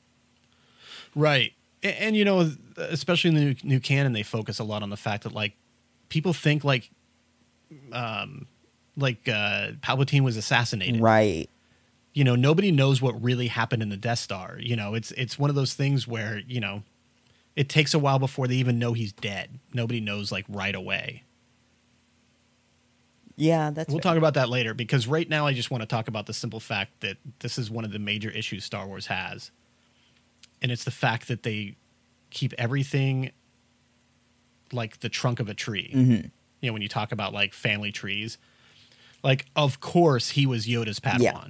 [1.14, 1.52] Right.
[1.82, 4.90] And, and, you know, especially in the new, new canon, they focus a lot on
[4.90, 5.54] the fact that like
[6.08, 6.90] people think like,
[7.92, 8.46] um,
[8.96, 11.00] like uh, Palpatine was assassinated.
[11.00, 11.48] Right.
[12.12, 14.56] You know, nobody knows what really happened in the Death Star.
[14.58, 16.82] You know, it's it's one of those things where you know,
[17.54, 19.60] it takes a while before they even know he's dead.
[19.72, 21.22] Nobody knows like right away.
[23.36, 23.88] Yeah, that's.
[23.88, 24.10] we'll fair.
[24.10, 26.60] talk about that later because right now I just want to talk about the simple
[26.60, 29.50] fact that this is one of the major issues Star Wars has.
[30.62, 31.76] And it's the fact that they
[32.30, 33.32] keep everything
[34.72, 35.90] like the trunk of a tree.
[35.94, 36.30] Mhm.
[36.60, 38.38] You know, when you talk about like family trees,
[39.22, 41.20] like of course he was Yoda's Padawan.
[41.20, 41.46] Yeah.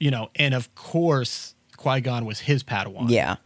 [0.00, 3.10] You know, and of course Qui-Gon was his Padawan.
[3.10, 3.36] Yeah.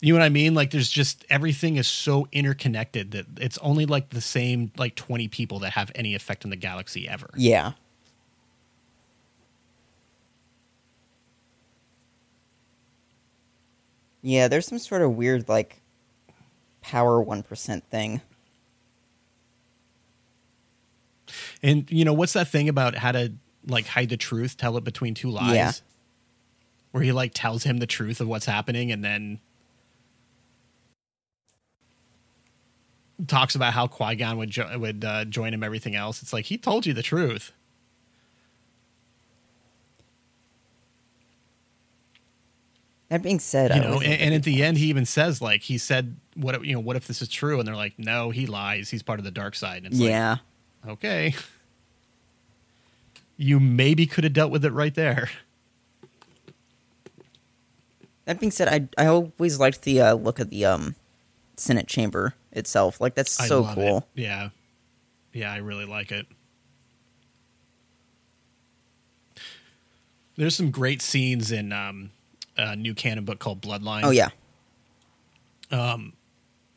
[0.00, 0.54] You know what I mean?
[0.54, 5.28] Like there's just everything is so interconnected that it's only like the same like 20
[5.28, 7.28] people that have any effect on the galaxy ever.
[7.36, 7.72] Yeah.
[14.22, 15.80] Yeah, there's some sort of weird like
[16.82, 18.20] power one percent thing.
[21.62, 23.32] And you know what's that thing about how to
[23.66, 25.54] like hide the truth, tell it between two lies?
[25.54, 25.72] Yeah.
[26.92, 29.38] where he like tells him the truth of what's happening and then
[33.26, 35.62] talks about how Qui Gon would jo- would uh, join him.
[35.62, 37.52] Everything else, it's like he told you the truth.
[43.10, 45.62] That being said, You I know, and, and at the end, he even says like
[45.62, 46.80] he said, "What if- you know?
[46.80, 48.88] What if this is true?" And they're like, "No, he lies.
[48.88, 50.36] He's part of the dark side." And it's yeah,
[50.84, 51.34] like, okay,
[53.36, 55.28] you maybe could have dealt with it right there.
[58.26, 60.94] that being said, I I always liked the uh, look of the um
[61.56, 63.00] Senate chamber itself.
[63.00, 64.06] Like that's so cool.
[64.14, 64.22] it.
[64.22, 64.50] Yeah,
[65.32, 66.26] yeah, I really like it.
[70.36, 72.12] There's some great scenes in um,
[72.62, 74.02] a new canon book called Bloodline.
[74.04, 74.28] Oh yeah,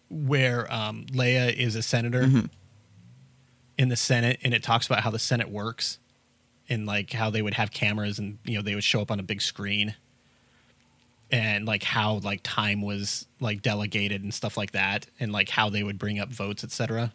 [0.09, 2.45] where um, Leia is a senator Mm-hmm.
[3.77, 5.97] in the Senate, and it talks about how the Senate works,
[6.69, 9.19] and like how they would have cameras, and you know they would show up on
[9.19, 9.95] a big screen,
[11.31, 15.69] and like how like time was like delegated and stuff like that, and like how
[15.69, 17.11] they would bring up votes, etc.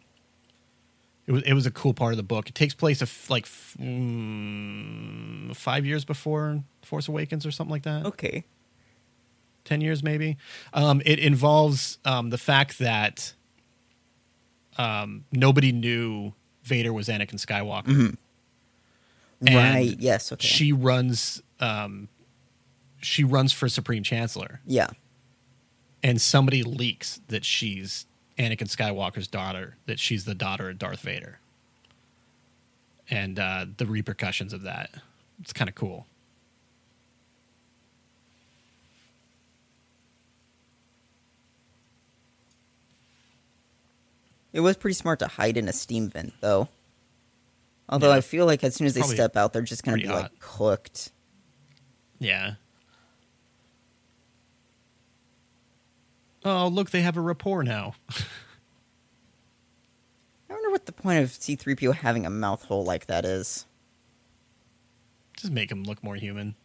[1.27, 2.49] It was it was a cool part of the book.
[2.49, 7.83] It takes place of like f- mm, five years before Force Awakens or something like
[7.83, 8.05] that.
[8.07, 8.43] okay.
[9.69, 10.35] 10 years maybe
[10.73, 13.33] um, it involves um, the fact that
[14.79, 16.33] um, nobody knew
[16.63, 17.85] vader was anakin skywalker
[19.45, 19.95] And Right.
[19.99, 20.33] Yes.
[20.33, 20.45] Okay.
[20.45, 22.09] she runs um,
[22.99, 24.87] she runs for supreme chancellor yeah.
[26.01, 31.39] and somebody leaks that she's anakin skywalker's daughter that she's the daughter of darth vader
[33.09, 34.89] and uh, the repercussions of that
[35.39, 36.07] it's kind of cool
[44.53, 46.69] It was pretty smart to hide in a steam vent, though.
[47.87, 48.15] Although Yeah.
[48.15, 50.07] I feel like as soon as they Probably step out, they're just going to be
[50.11, 50.23] hot.
[50.23, 51.11] like cooked.
[52.19, 52.53] Yeah.
[56.45, 57.95] Oh, look, they have a rapport now.
[60.49, 63.65] I wonder what the point of C3PO having a mouth hole like that is.
[65.37, 66.55] Just make him look more human.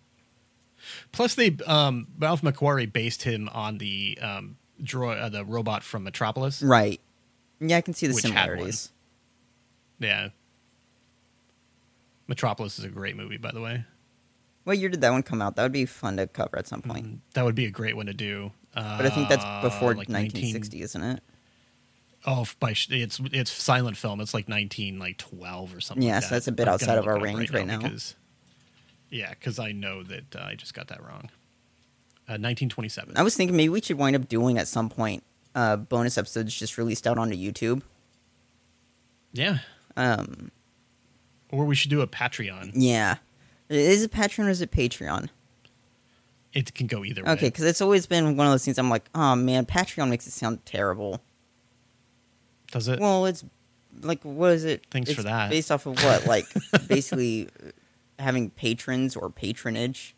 [1.12, 6.05] Plus, they um, Ralph McQuarrie based him on the um, droid, uh, the robot from
[6.05, 6.62] Metropolis.
[6.62, 7.01] Right.
[7.60, 8.39] Yeah, I can see the Which had one.
[8.44, 8.90] similarities.
[9.98, 10.28] Yeah.
[12.26, 13.85] Metropolis is a great movie, by the way.
[14.64, 15.56] What year did that one come out?
[15.56, 17.20] That would be fun to cover at some point.
[17.35, 18.52] That would be a great one to do.
[18.74, 21.22] Uh, But I think that's before like 1960, isn't it?
[22.26, 24.18] Oh, by sh- it's it's silent film.
[24.22, 26.02] It's like nineteen like twelve or something.
[26.06, 26.35] Yeah, like so that.
[26.36, 27.81] that's a bit I'm outside of our look it up range right now.
[27.82, 28.14] Because,
[29.10, 31.28] yeah, because I know that uh, I just got that wrong.
[32.26, 33.14] Uh, nineteen twenty seven.
[33.18, 35.22] I was thinking maybe we should wind up doing at some point
[35.55, 37.82] uh, bonus episodes just released out onto YouTube.
[39.32, 39.59] Yeah,
[39.97, 40.51] Um,
[41.51, 42.70] or we should do a Patreon.
[42.74, 43.16] yeah.
[43.68, 45.28] Is it Patreon or is it Patreon?
[46.52, 47.31] It can go either way.
[47.32, 50.26] Okay, because it's always been one of those things I'm like, oh man, Patreon makes
[50.26, 51.20] it sound terrible.
[52.70, 53.01] Does it?
[53.01, 53.44] Well, it's
[54.02, 54.86] like, what is it?
[54.90, 55.51] Thanks It's for that.
[55.51, 56.26] Based off of what?
[56.26, 56.47] Like,
[56.89, 57.70] basically uh,
[58.18, 60.14] having patrons or patronage.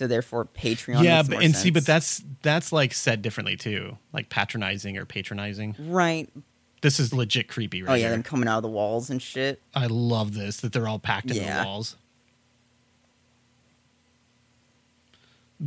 [0.00, 1.04] So therefore, Patreon.
[1.04, 5.76] yeah, but and see, but that's that's like said differently too, like patronizing or patronizing.
[5.78, 6.26] right.
[6.80, 7.92] This is legit creepy, right?
[7.92, 8.12] oh yeah, here.
[8.12, 9.60] them coming out of the walls and shit.
[9.74, 11.96] I love this that they're all packed in the walls.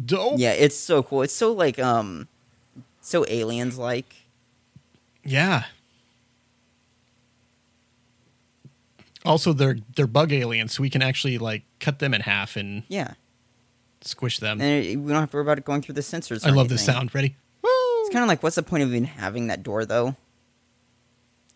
[0.03, 0.39] Dope.
[0.39, 1.21] Yeah, it's so cool.
[1.21, 2.27] It's so like um,
[3.01, 4.15] so aliens like.
[5.23, 5.65] Yeah.
[9.23, 12.81] Also, they're they're bug aliens, so we can actually like cut them in half and
[12.87, 13.13] Yeah,
[14.03, 14.59] squish them.
[14.61, 16.45] and it- we don't have to worry about it going through the sensors.
[16.45, 16.95] I love this anything.
[17.09, 17.15] sound.
[17.15, 17.35] Ready?
[17.63, 20.15] It's kind of like, what's the point of even having that door, though?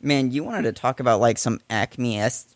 [0.00, 2.46] Man, you wanted to talk about like some Acme s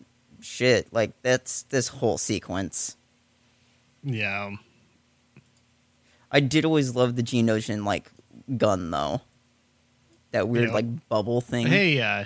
[0.41, 0.93] shit.
[0.93, 2.97] Like that's this whole sequence.
[4.05, 4.53] Yeah.
[6.31, 8.11] I did always love the Geonosian like
[8.57, 9.23] gun though.
[10.31, 10.75] That weird Yeah.
[10.75, 11.67] like bubble thing.
[11.67, 12.25] Hey, uh,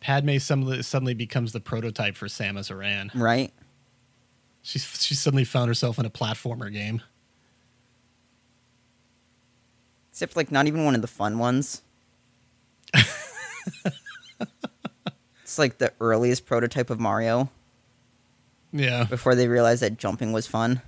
[0.00, 3.10] Padme suddenly suddenly becomes the prototype for Samus Aran.
[3.14, 3.52] Right?
[4.62, 7.00] She's she suddenly found herself in a platformer game.
[10.10, 11.82] Except like not even one of the fun ones.
[15.42, 17.50] it's like the earliest prototype of Mario
[18.72, 19.04] Yeah.
[19.04, 20.82] before they realized that jumping was fun.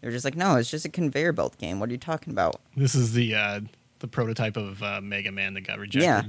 [0.00, 1.78] They're just like, no, it's just a conveyor belt game.
[1.80, 2.60] What are you talking about?
[2.76, 3.60] This is the uh,
[4.00, 6.04] the prototype of uh, Mega Man that got rejected.
[6.06, 6.22] Yeah.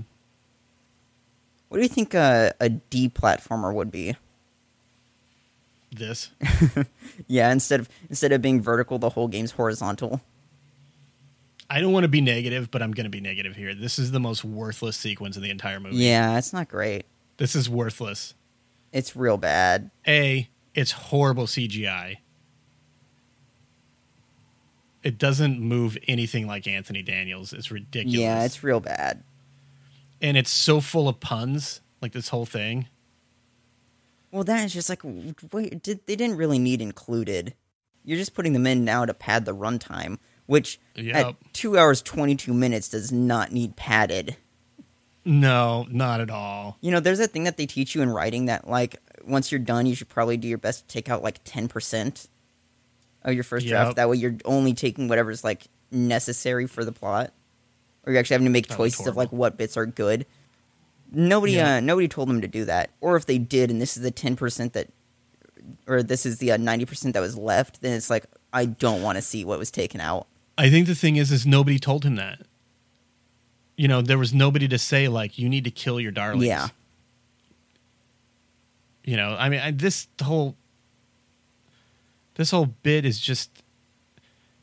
[1.69, 4.15] What do you think a, a D platformer would be?
[5.95, 6.29] This.
[7.27, 10.21] Yeah, instead of instead of being vertical, the whole game's horizontal.
[11.69, 13.73] I don't want to be negative, but I'm going to be negative here.
[13.73, 15.95] This is the most worthless sequence in the entire movie.
[15.97, 17.05] Yeah, it's not great.
[17.37, 18.33] This is worthless.
[18.91, 19.89] It's real bad.
[20.07, 22.17] A, it's horrible CGI.
[25.03, 27.53] It doesn't move anything like Anthony Daniels.
[27.53, 28.19] It's ridiculous.
[28.19, 29.23] Yeah, it's real bad.
[30.21, 32.87] and it's so full of puns, like this whole thing.
[34.33, 37.53] Well, that is just like, wait, did, they didn't really need included.
[38.03, 41.15] You're just putting them in now to pad the runtime, which Yep.
[41.15, 44.35] at two hours twenty two minutes does not need padded.
[45.23, 46.77] No, not at all.
[46.81, 49.59] You know, there's a thing that they teach you in writing that like once you're
[49.59, 52.27] done, you should probably do your best to take out like ten percent
[53.21, 53.71] of your first Yep.
[53.71, 53.95] draft.
[53.97, 57.31] That way, you're only taking whatever's like necessary for the plot,
[58.05, 60.25] or you're actually having to make That choices of like what bits are good.
[61.13, 61.77] Nobody, Yeah.
[61.77, 64.11] uh, nobody told them to do that, or if they did, and this is the
[64.11, 64.89] ten percent that,
[65.87, 69.01] or this is the uh, ninety percent that was left, then it's like I don't
[69.03, 70.27] want to see what was taken out.
[70.57, 72.41] I think the thing is, is nobody told him that.
[73.75, 76.45] You know, there was nobody to say like, you need to kill your darlings.
[76.45, 76.67] Yeah.
[79.03, 80.55] You know, I mean, I, this whole
[82.35, 83.49] this whole bit is just,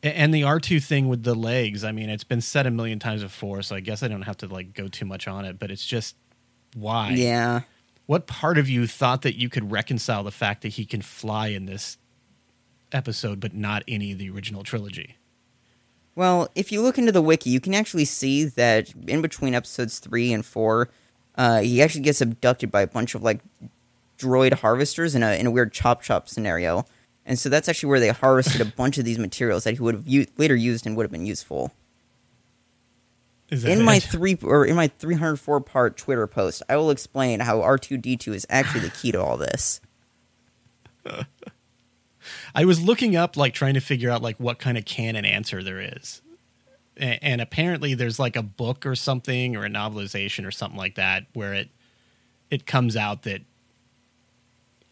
[0.03, 1.85] and the R two thing with the legs.
[1.85, 4.39] I mean, it's been said a million times before, so I guess I don't have
[4.39, 5.59] to like go too much on it.
[5.59, 6.17] But it's just
[6.75, 7.11] why?
[7.11, 7.63] Yeah,
[8.07, 11.49] What part of you thought that you could reconcile the fact that he can fly
[11.49, 11.97] in this
[12.93, 15.17] episode, but not any of the original trilogy?
[16.17, 19.99] Well, if you look into the wiki, you can actually see that in between episodes
[20.01, 20.91] three and four,
[21.37, 23.41] uh, he actually gets abducted by a bunch of like
[24.19, 26.85] droid harvesters in a in a weird chop chop scenario,
[27.25, 29.95] and so that's actually where they harvested a bunch of these materials that he would
[29.95, 31.73] have u- later used and would have been useful.
[33.51, 37.41] In my three or in my three hundred four part Twitter post, I will explain
[37.41, 39.81] how R two D two is actually the key to all this.
[42.55, 45.63] I was looking up, like trying to figure out like what kind of canon answer
[45.63, 46.23] there is,
[46.97, 50.95] and, and apparently there's like a book or something or a novelization or something like
[50.97, 51.71] that where it
[52.51, 53.43] it comes out that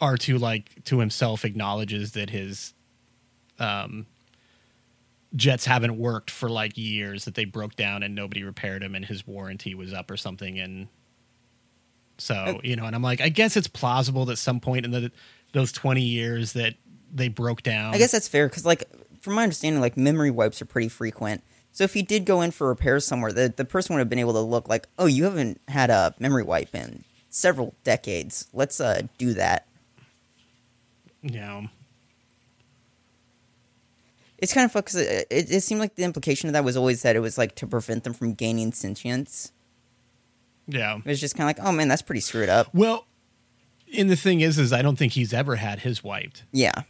[0.00, 2.74] R two like to himself acknowledges that his
[3.58, 4.06] um
[5.36, 9.04] jets haven't worked for like years that they broke down and nobody repaired them and
[9.04, 10.88] his warranty was up or something and
[12.16, 15.12] so you know and i'm like i guess it's plausible that some point in the
[15.52, 16.74] those 20 years that
[17.12, 18.84] they broke down I guess that's fair because, like,
[19.20, 21.42] from my understanding, like memory wipes are pretty frequent.
[21.72, 24.18] So if he did go in for repairs somewhere, the the person would have been
[24.18, 28.48] able to look like, oh, you haven't had a memory wipe in several decades.
[28.52, 29.66] Let's uh do that.
[31.22, 31.68] know
[34.38, 36.76] It's kind of fucked 'cause it, it, it seemed like the implication of that was
[36.76, 39.52] always that it was like to prevent them from gaining sentience.
[40.66, 42.68] yeah It was just kind of like, oh man, that's pretty screwed up.
[42.74, 43.06] well
[43.96, 46.82] and the thing is is i don't think he's ever had his wiped Yeah,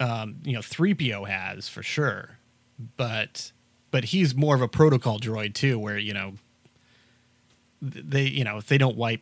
[0.00, 2.38] um, you know, 3PO has for sure,
[2.96, 3.52] but
[3.90, 6.34] but he's more of a protocol droid too, where you know
[7.80, 9.20] they you know if they don't wipe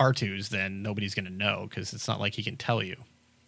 [0.00, 2.96] R2s, then nobody's gonna know because it's not like he can tell you.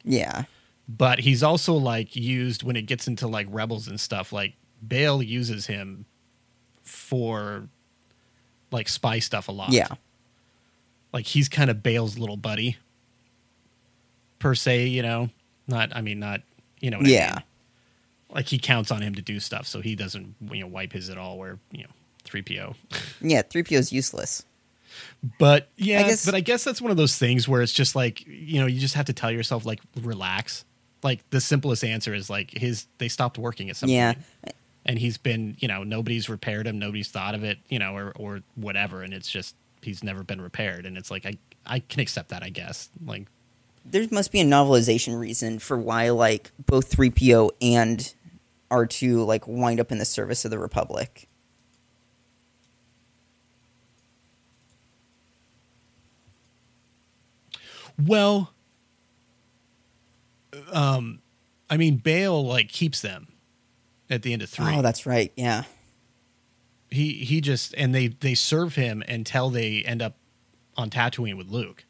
[0.04, 0.44] yeah,
[0.88, 4.32] But he's also like used when it gets into like rebels and stuff.
[4.32, 4.54] Like
[4.86, 6.04] Bail uses him
[6.82, 7.68] for
[8.70, 9.72] like spy stuff a lot.
[9.72, 9.88] yeah,
[11.12, 12.76] like he's kind of Bail's little buddy
[14.38, 14.86] per se.
[14.86, 15.30] You know,
[15.66, 16.42] not I mean not
[16.80, 17.32] you know what I yeah.
[17.34, 17.42] mean?
[18.30, 21.10] like he counts on him to do stuff, so he doesn't you know wipe his
[21.10, 21.38] at all.
[21.38, 21.90] Where you know
[22.24, 22.74] three PO,
[23.20, 24.44] Yeah, 3PO is useless.
[25.38, 27.96] but yeah, I guess- but I guess that's one of those things where it's just
[27.96, 30.64] like you know you just have to tell yourself like relax.
[31.02, 34.14] Like the simplest answer is like his they stopped working at some Yeah.
[34.14, 34.24] point,
[34.84, 38.12] and he's been you know nobody's repaired him, nobody's thought of it, you know, or
[38.16, 41.34] or whatever, and it's just he's never been repaired, and it's like I
[41.66, 43.26] I can accept that I guess like
[43.84, 48.12] There must be a novelization reason for why like both 3PO and
[48.70, 51.28] R2 like wind up in the service of the Republic.
[57.98, 58.52] Well,
[60.72, 61.20] um,
[61.70, 63.28] I mean, Bail like keeps them
[64.10, 64.74] at the end of three.
[64.76, 65.32] Oh, that's right.
[65.36, 65.64] Yeah.
[66.90, 70.16] he he just and they they serve him until they end up
[70.76, 71.84] on Tatooine with Luke,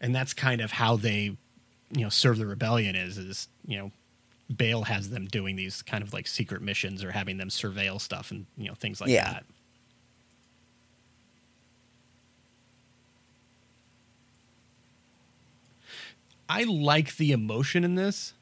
[0.00, 1.36] and that's kind of how they,
[1.92, 2.96] you know, serve the rebellion.
[2.96, 3.92] Is is you know,
[4.54, 8.30] Bail has them doing these kind of like secret missions or having them surveil stuff
[8.30, 9.32] and you know things like Yeah.
[9.32, 9.44] that.
[16.50, 18.34] I like the emotion in this.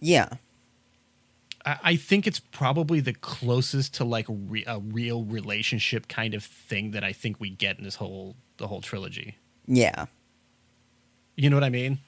[0.00, 0.28] Yeah.
[1.64, 6.42] I, I think it's probably the closest to like re- a real relationship kind of
[6.44, 9.36] thing that I think we get in this whole the whole trilogy.
[9.66, 10.06] Yeah.
[11.36, 11.98] You know what I mean?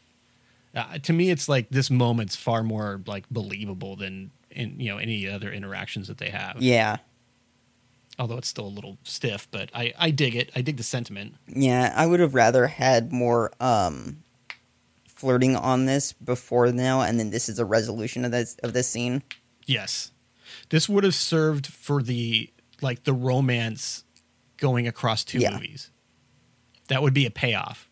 [0.75, 4.99] Uh, to me, it's like this moment's far more like believable than in you know
[4.99, 6.61] any other interactions that they have.
[6.61, 6.97] Yeah.
[8.19, 9.49] although it's still a little stiff.
[9.51, 10.51] But I I dig it.
[10.57, 11.35] I dig the sentiment.
[11.47, 14.25] Yeah, I would have rather had more um
[15.23, 18.89] flirting on this before now, and then this is a resolution of this of this
[18.89, 19.23] scene.
[19.67, 20.11] Yes,
[20.71, 22.51] this would have served for the
[22.81, 24.03] like the romance
[24.57, 25.53] going across two Yeah.
[25.53, 25.91] movies.
[26.89, 27.89] That would be a payoff.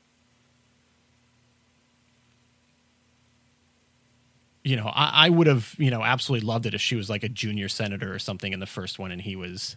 [4.65, 7.23] You know, I, I would have, you know, absolutely loved it if she was like
[7.23, 9.77] a junior senator or something in the first one and he was,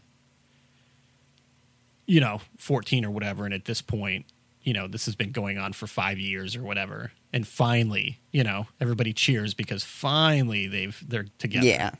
[2.06, 3.46] you know, 14 or whatever.
[3.46, 4.26] And at this point,
[4.64, 7.12] you know, this has been going on for five years or whatever.
[7.32, 11.68] And finally, you know, everybody cheers because finally they've, they're together.
[11.68, 11.92] Yeah.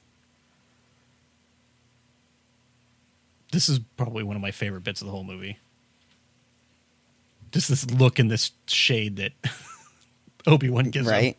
[3.54, 5.60] this is probably one of my favorite bits of the whole movie.
[7.52, 9.32] Just this look and this shade that
[10.48, 11.36] Obi Wan gives him.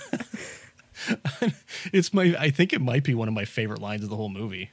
[1.91, 2.35] It's my.
[2.39, 4.71] I think it might be one of my favorite lines of the whole movie,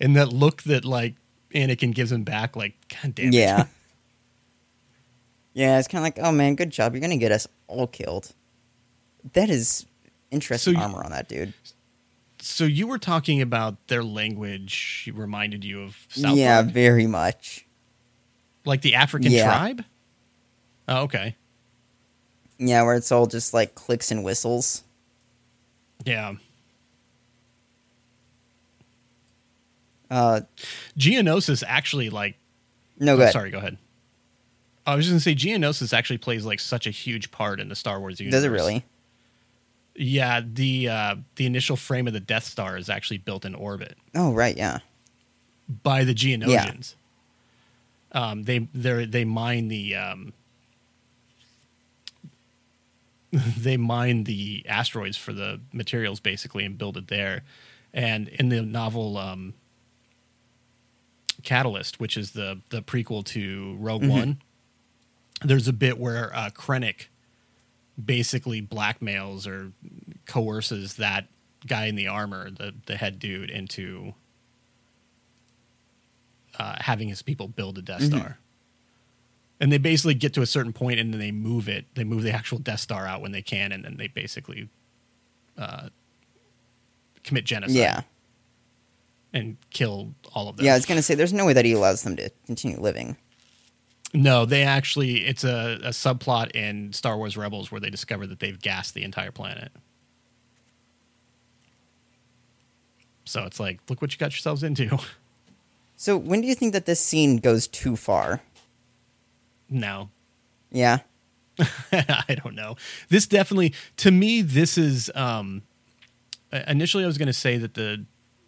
[0.00, 1.14] and that look that like
[1.54, 2.54] Anakin gives him back.
[2.56, 3.34] Like, God damn it.
[3.34, 3.66] Yeah.
[5.54, 6.92] yeah, it's kind of like, oh man, good job.
[6.92, 8.32] You're gonna get us all killed.
[9.32, 9.86] That is
[10.30, 11.54] interesting So you- armor on that dude.
[12.40, 16.74] so you were talking about their language reminded you of South yeah, Park?
[16.74, 17.64] very much.
[18.66, 19.44] like the African Yeah.
[19.44, 19.84] tribe.
[20.88, 21.36] Oh, okay.
[22.58, 24.82] Yeah, where it's all just like clicks and whistles.
[26.04, 26.34] Yeah.
[30.10, 30.40] Uh,
[30.98, 32.36] Geonosis actually like
[32.98, 33.32] no Oh, good.
[33.32, 33.78] sorry, go ahead.
[34.86, 37.76] I was just gonna say Geonosis actually plays like such a huge part in the
[37.76, 38.38] Star Wars universe.
[38.38, 38.84] Does it really?
[39.94, 43.96] Yeah, the uh, the initial frame of the Death Star is actually built in orbit
[44.14, 44.78] Oh right, yeah.
[45.82, 46.94] by the Geonosians.
[48.12, 50.32] Um, they they they mine the um,
[53.32, 57.42] they mine the asteroids for the materials basically and build it there.
[57.92, 59.54] And in the novel um,
[61.42, 64.10] Catalyst, which is the the prequel to Rogue Mhm.
[64.10, 64.42] One,
[65.42, 67.06] there's a bit where uh, Krennic
[68.02, 69.72] basically blackmails or
[70.26, 71.26] coerces that
[71.66, 74.14] guy in the armor, the the head dude, into
[76.58, 78.08] uh, having his people build a Death Mhm.
[78.16, 78.38] Star.
[79.60, 81.86] And they basically get to a certain point and then they move it.
[81.94, 84.68] They move the actual Death Star out when they can, and then they basically
[85.56, 85.88] uh,
[87.24, 88.02] commit genocide Yeah.
[89.32, 90.64] and kill all of them.
[90.66, 93.16] Yeah, I was gonna say there's no way that he allows them to continue living.
[94.14, 98.38] No, they actually it's a, a subplot in Star Wars Rebels where they discover that
[98.38, 99.72] they've gassed the entire planet.
[103.24, 104.98] So it's like, look what you got yourselves into.
[106.00, 108.40] So when do you think that this scene goes too far?
[109.70, 110.10] No.
[110.70, 110.98] Yeah.
[111.92, 112.76] I don't know.
[113.08, 115.62] This definitely to me this is um
[116.66, 118.04] initially I was going to say that the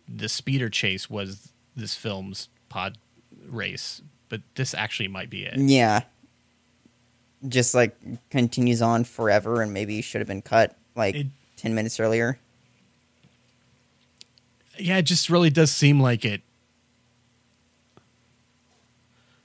[0.08, 2.98] the speeder chase was this film's pod
[3.48, 5.58] race, but this actually might be it.
[5.58, 6.02] Yeah.
[7.48, 7.96] Just like
[8.30, 11.26] continues on forever and maybe should have been cut like It-
[11.56, 12.38] 10 minutes earlier.
[14.78, 16.40] yeah, it just really does seem like it.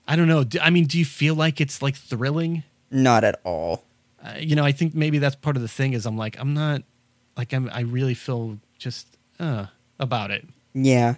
[0.08, 0.46] I don't know.
[0.62, 2.64] I mean, do you feel like it's like thrilling?
[2.92, 3.84] Not at all.
[4.24, 5.94] Uh, you know, I think maybe that's part of the thing.
[5.94, 6.84] Is I'm like, I'm not
[7.38, 7.70] like I'm.
[7.72, 9.68] I really feel just uh
[10.00, 10.46] about it.
[10.74, 11.16] Yeah.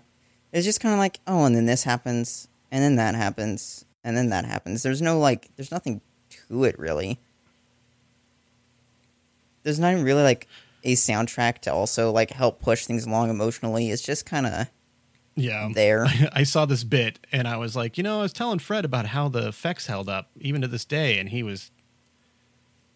[0.54, 4.16] It's just kind of like, oh, and then this happens, and then that happens, and
[4.16, 4.82] then that happens.
[4.82, 7.20] There's no like, there's nothing to it really.
[9.64, 10.48] There's not even really like
[10.84, 13.92] a soundtrack to also like help push things along emotionally.
[13.92, 14.68] It's just kind of
[15.38, 15.70] Yeah.
[15.74, 16.06] there.
[16.06, 18.84] I, I saw this bit and I was like, you know, I was telling Fred
[18.84, 21.72] about how the effects held up even to this day, and he was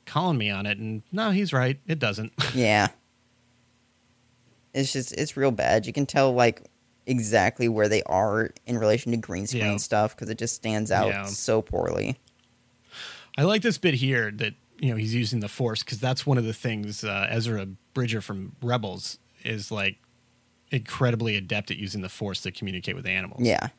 [0.06, 0.78] calling me on it.
[0.78, 1.80] And no, he's right.
[1.88, 2.34] It doesn't.
[2.54, 2.90] yeah.
[4.74, 5.86] It's just it's real bad.
[5.86, 6.64] You can tell like
[7.06, 9.78] exactly where they are in relation to green screen Yeah.
[9.78, 11.26] stuff because it just stands out Yeah.
[11.26, 12.18] so poorly.
[13.38, 16.38] I like this bit here that you know he's using the Force because that's one
[16.38, 19.98] of the things uh, Ezra Bridger from Rebels is like
[20.72, 23.42] incredibly adept at using the Force to communicate with animals.
[23.42, 23.70] Yeah.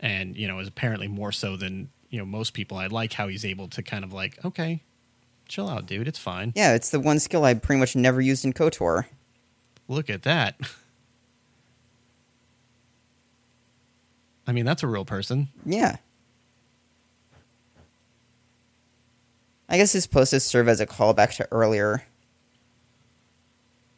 [0.00, 2.78] and you know is apparently more so than you know most people.
[2.78, 4.82] I like how he's able to kind of like, okay,
[5.48, 6.06] chill out, dude.
[6.08, 6.52] It's fine.
[6.54, 9.06] Yeah, it's the one skill I pretty much never used in KOTOR.
[9.88, 10.56] Look at that.
[14.46, 15.48] I mean, that's a real person.
[15.64, 15.96] Yeah.
[19.68, 22.04] I guess it's supposed to serve as a callback to earlier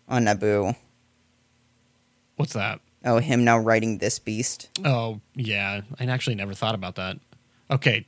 [0.09, 0.77] on Naboo.
[2.36, 2.80] What's that?
[3.04, 4.68] Oh, him now writing this beast.
[4.84, 5.82] Oh, yeah.
[5.98, 7.18] I actually never thought about that.
[7.70, 8.06] Okay,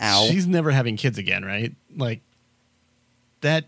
[0.00, 0.26] Ow.
[0.28, 1.74] She's never having kids again, right?
[1.96, 2.20] Like
[3.40, 3.66] that.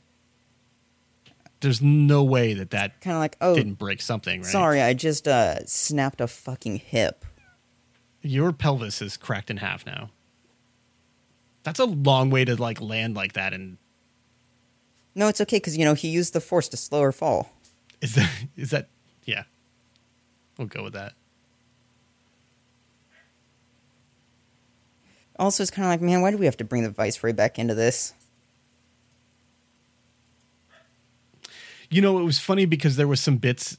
[1.60, 4.50] There's no way that that kind of like, oh, didn't break something, right?
[4.50, 7.26] sorry, I just uh, snapped a fucking hip.
[8.22, 10.08] Your pelvis is cracked in half now.
[11.62, 13.76] That's a long way to like land like that, and
[15.14, 17.50] No, it's okay because you know he used the force to slow her fall.
[18.00, 18.88] is that is that
[19.24, 19.44] yeah?
[20.56, 21.14] We'll go with that.
[25.38, 27.58] Also, it's kind of like, man, why do we have to bring the Viceroy back
[27.58, 28.12] into this?
[31.88, 33.78] You know, it was funny because there was some bits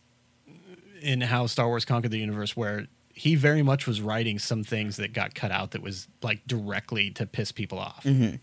[1.01, 4.97] in how Star Wars conquered the universe where he very much was writing some things
[4.97, 8.03] that got cut out that was like directly to piss people off.
[8.03, 8.39] Mhm.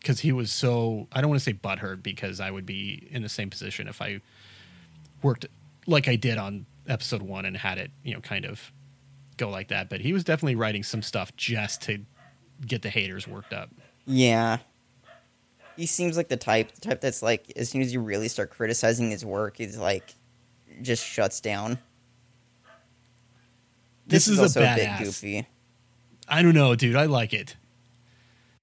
[0.00, 3.22] Because he was so I don't want to say butthurt because I would be in
[3.22, 4.20] the same position if I
[5.22, 5.46] worked
[5.86, 8.72] like I did on episode one and had it, you know, kind of
[9.36, 9.88] go like that.
[9.88, 12.00] But he was definitely writing some stuff just to
[12.66, 13.70] get the haters worked up.
[14.06, 14.58] Yeah.
[15.76, 18.50] He seems like the type, the type that's like, as soon as you really start
[18.50, 20.14] criticizing his work, he's like,
[20.82, 21.78] just shuts down.
[24.06, 24.98] This is a also bit badass.
[24.98, 25.46] goofy.
[26.28, 26.96] I don't know, dude.
[26.96, 27.56] I like it.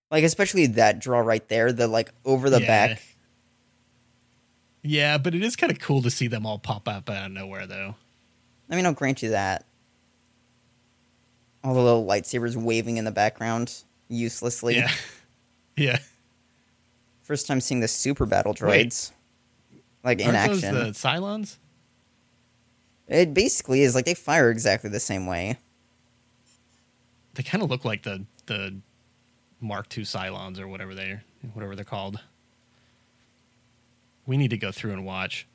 [0.09, 2.67] Like, especially that draw right there, the like over the Yeah.
[2.67, 3.01] back.
[4.83, 7.31] Yeah, but it is kind of cool to see them all pop up out of
[7.31, 7.95] nowhere, though.
[8.69, 9.65] I mean, I'll grant you that.
[11.63, 14.77] All the little lightsabers waving in the background uselessly.
[14.77, 14.91] Yeah.
[15.79, 15.99] Yeah.
[17.21, 18.89] First time seeing the super battle Wait.
[18.89, 19.11] droids.
[20.03, 20.75] Like in Aren't those action.
[20.85, 21.57] the Cylons?
[23.07, 25.57] It basically is like they fire exactly the same way.
[27.35, 28.77] They kind of look like the the
[29.59, 31.19] Mark II Cylons or whatever they
[31.53, 32.21] whatever they're called.
[34.25, 35.47] We need to go through and watch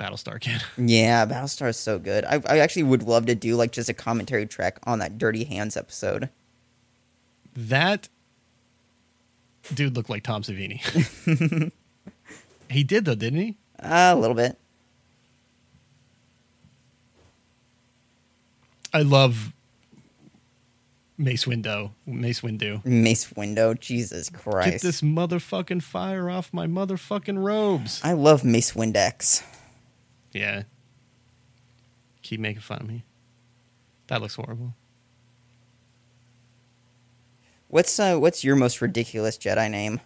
[0.00, 0.62] Battlestar Kid.
[0.78, 2.24] Yeah, Battlestar is so good.
[2.24, 5.44] I, I actually would love to do like just a commentary track on that Dirty
[5.44, 6.28] Hands episode.
[7.54, 8.08] That
[9.74, 10.80] dude looked like Tom Savini.
[12.70, 13.56] he did though, didn't he?
[13.78, 14.58] Uh, a little bit.
[18.94, 19.52] I love
[21.18, 21.92] Mace Window.
[22.06, 22.84] Mace Windu.
[22.84, 23.74] Mace Window.
[23.74, 24.70] Jesus Christ.
[24.70, 28.00] Get this motherfucking fire off my motherfucking robes.
[28.02, 29.44] I love Mace Windex.
[30.32, 30.62] Yeah.
[32.22, 33.04] Keep making fun of me.
[34.08, 34.74] That looks horrible.
[37.68, 40.00] What's uh what's your most ridiculous Jedi name?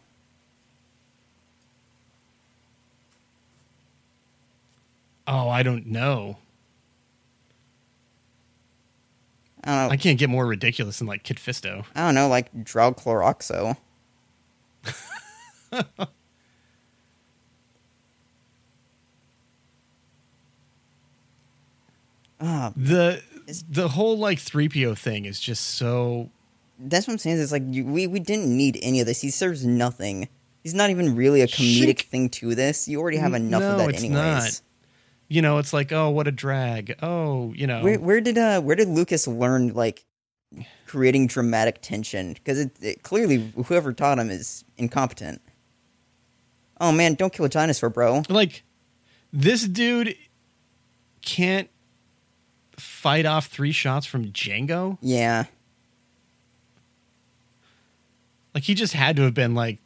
[5.26, 6.36] Oh, I don't know.
[9.66, 9.92] I don't know.
[9.92, 11.84] I can't get more ridiculous than like Kid Fisto.
[11.94, 13.76] I don't know, like Draw Cloroxo.
[22.40, 23.22] Ah, The
[23.68, 26.30] the whole like 3PO thing is just so
[26.78, 27.38] that's what I'm saying.
[27.38, 29.20] Is like you, we we didn't need any of this.
[29.22, 30.28] He serves nothing.
[30.62, 32.02] He's not even really a comedic Shink.
[32.06, 32.88] thing to this.
[32.88, 34.14] You already have enough No, of that it's anyways.
[34.14, 34.60] not.
[35.28, 36.94] You know, it's like, oh, what a drag.
[37.02, 37.82] Oh, you know.
[37.82, 40.04] Where where did uh where did Lucas learn like
[40.86, 42.34] creating dramatic tension?
[42.34, 45.42] Because it, it clearly whoever taught him is incompetent.
[46.80, 48.22] Oh man, don't kill a dinosaur, bro.
[48.28, 48.62] like
[49.32, 50.14] this dude
[51.22, 51.68] can't
[52.76, 54.98] fight off three shots from Jango.
[55.00, 55.46] Yeah,
[58.54, 59.78] Like he just had to have been like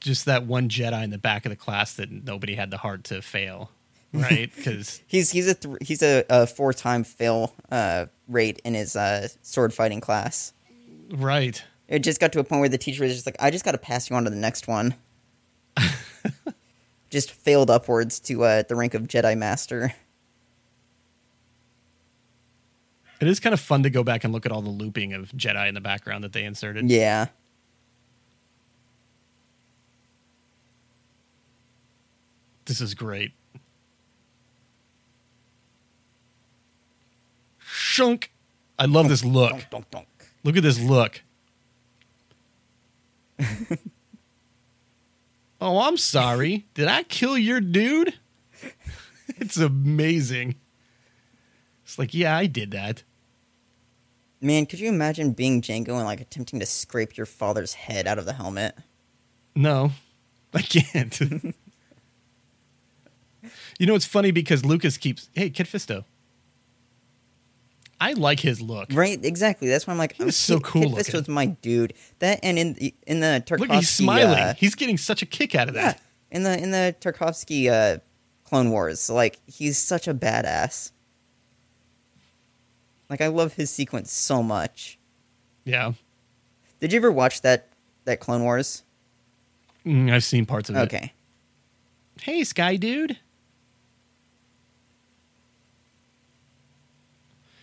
[0.00, 3.04] just that one Jedi in the back of the class that nobody had the heart
[3.04, 3.70] to fail,
[4.12, 4.50] right?
[4.56, 8.96] Because he's he's a th- he's a, a four time fail uh, rate in his
[8.96, 10.52] uh, sword fighting class.
[11.12, 13.64] right, It just got to a point where the teacher was just like, "I just
[13.64, 14.94] got to pass you on to the next one."
[17.10, 19.94] just failed upwards to uh, the rank of Jedi Master.
[23.20, 25.30] it is kind of fun to go back and look at all the looping of
[25.32, 26.90] Jedi in the background that they inserted.
[26.90, 27.26] Yeah.
[32.64, 33.32] This is great.
[38.00, 38.32] Shunk.
[38.78, 39.50] I love this look.
[39.50, 40.06] Donk, donk, donk.
[40.42, 41.20] Look at this look.
[45.60, 46.64] oh, I'm sorry.
[46.72, 48.14] Did I kill your dude?
[49.36, 50.54] it's amazing.
[51.84, 53.02] It's like, yeah, I did that.
[54.40, 58.18] Man, could you imagine being Jango and like attempting to scrape your father's head out
[58.18, 58.76] of the helmet?
[59.54, 59.90] No,
[60.54, 61.20] I can't.
[63.78, 66.04] you know, it's funny because Lucas keeps, hey, Kid Fisto.
[68.02, 68.88] I like his look.
[68.92, 69.68] Right, exactly.
[69.68, 70.96] That's why I'm like, was so Kid- cool Kid.
[70.96, 71.92] Fisto's my dude.
[72.20, 74.38] That and in in the Tartakovsky, Look, he's smiling.
[74.38, 76.00] uh, he's getting such a kick out of yeah, that.
[76.30, 77.98] in the in the Tartakovsky uh,
[78.44, 80.92] Clone Wars, like he's such a badass.
[83.10, 84.98] Like I love his sequence so much.
[85.64, 85.92] Yeah.
[86.80, 87.68] Did you ever watch that
[88.06, 88.82] that Clone Wars?
[89.84, 90.80] Mm, I've seen parts of it.
[90.80, 91.12] Okay.
[92.22, 93.18] Hey, Sky Dude.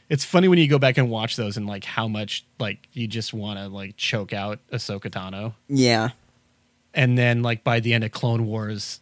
[0.10, 3.08] It's funny when you go back and watch those and like how much like you
[3.08, 5.54] just want to like choke out Ahsoka Tano.
[5.68, 6.10] Yeah.
[6.94, 9.02] And then like by the end of Clone Wars,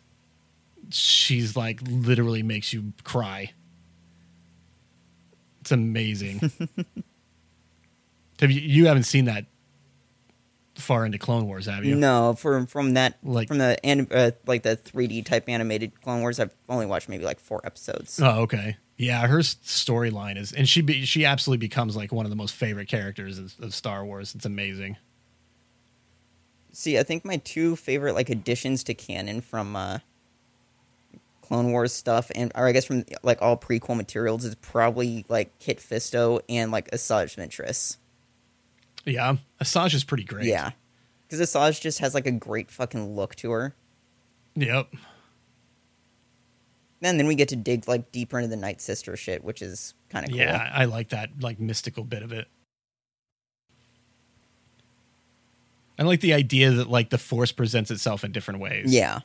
[0.89, 3.53] she's like literally makes you cry.
[5.61, 6.39] It's amazing.
[8.39, 9.45] have you you haven't seen that
[10.75, 11.95] far into Clone Wars, have you?
[11.95, 16.21] No, from from that Like- from the anim- uh, like the 3D type animated Clone
[16.21, 18.19] Wars, I've only watched maybe like four episodes.
[18.21, 18.77] Oh, okay.
[18.97, 22.55] Yeah, her storyline is, and she be, she absolutely becomes like one of the most
[22.55, 24.33] favorite characters of, of Star Wars.
[24.35, 24.95] It's amazing.
[26.71, 29.99] See, I think my two favorite like additions to canon from uh,
[31.41, 35.57] Clone Wars stuff, and or I guess from like all prequel materials, is probably like
[35.59, 37.97] Kit Fisto and like Asajj Ventress.
[39.05, 40.45] Yeah, Asajj is pretty great.
[40.45, 40.71] Yeah,
[41.27, 43.75] because Asajj just has like a great fucking look to her.
[44.55, 44.93] Yep.
[47.01, 49.93] And then we get to dig like deeper into the Night Sister shit, which is
[50.09, 50.39] kind of cool.
[50.39, 52.47] Yeah, I like that like mystical bit of it.
[55.99, 58.93] I like the idea that like the Force presents itself in different ways.
[58.93, 59.19] Yeah.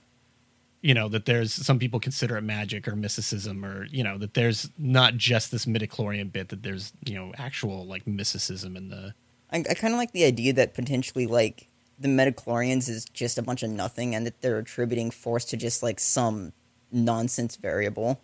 [0.83, 4.35] you know that there's some people consider it magic or mysticism or you know that
[4.35, 9.15] there's not just this midichlorian bit that there's you know actual like mysticism in the
[9.53, 11.69] I, I kind of like the idea that potentially like
[11.99, 15.83] the midichlorians is just a bunch of nothing, and that they're attributing force to just
[15.83, 16.53] like some
[16.93, 18.21] nonsense variable.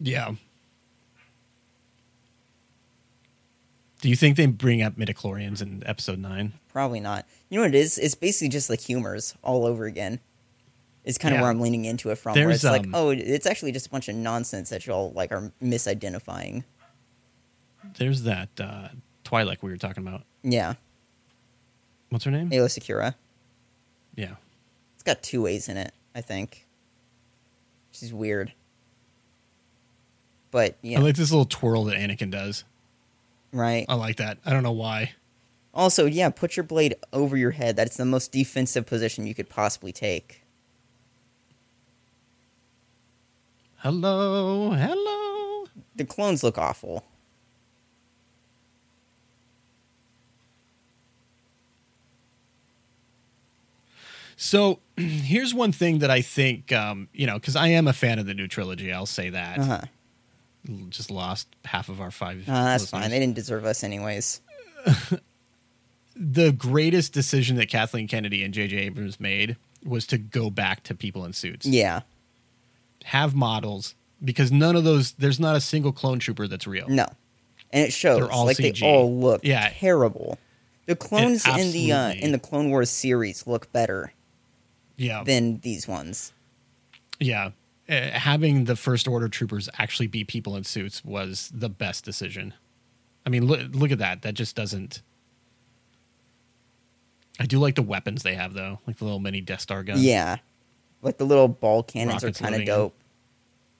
[0.00, 0.34] yeah
[4.00, 7.26] do you think they bring up midichlorians in episode 9 Probably not.
[7.50, 7.98] You know what it is?
[7.98, 10.18] It's basically just like humors all over again.
[11.04, 11.42] It's kind of Yeah.
[11.42, 12.34] where I'm leaning into it from.
[12.34, 15.30] where it's like, um, oh, it's actually just a bunch of nonsense that y'all like
[15.32, 16.64] are misidentifying.
[17.98, 18.88] there's that uh
[19.32, 20.74] twilight we were talking about Yeah,
[22.10, 23.14] what's her name Aayla Secura.
[24.14, 24.34] yeah
[24.94, 26.66] It's got two A's in it, I think.
[27.92, 28.52] She's weird.
[30.50, 32.64] But yeah, i like this little twirl that anakin does
[33.52, 33.86] right.
[33.88, 35.12] i like that i don't know why
[35.72, 37.74] Also, yeah, put your blade over your head.
[37.76, 40.42] That's the most defensive position you could possibly take.
[43.78, 45.64] hello hello
[45.96, 47.04] The clones look awful.
[54.42, 58.18] So here's one thing that I think, um, you know, because I am a fan
[58.18, 58.92] of the new trilogy.
[58.92, 59.58] I'll say that.
[59.58, 59.80] Uh huh.
[60.90, 62.48] Just lost half of our five.
[62.48, 63.02] Uh, that's listeners.
[63.02, 63.10] fine.
[63.10, 64.40] They didn't deserve us anyways.
[66.14, 68.76] The greatest decision that Kathleen Kennedy and J.J.
[68.76, 71.64] Abrams made was to go back to people in suits.
[71.64, 72.02] Yeah.
[73.04, 75.12] Have models because none of those.
[75.12, 76.86] There's not a single clone trooper that's real.
[76.86, 77.06] No.
[77.72, 78.18] And it shows.
[78.18, 78.80] They're all like CG.
[78.80, 79.70] they all look Yeah.
[79.70, 80.38] terrible.
[80.84, 84.12] The clones in the uh, in the Clone Wars series look better
[85.02, 85.24] Yeah.
[85.24, 86.32] than these ones.
[87.20, 87.50] yeah.
[87.88, 92.54] Uh, having the First Order troopers actually be people in suits was the best decision.
[93.26, 94.22] I mean, look look at that.
[94.22, 95.02] That just doesn't.
[97.40, 99.96] I do like the weapons they have though, like the little mini Death Star gun.
[99.98, 100.36] Yeah.
[101.02, 102.78] Like the little ball cannons Rockets are kind of loading in.
[102.78, 102.94] dope.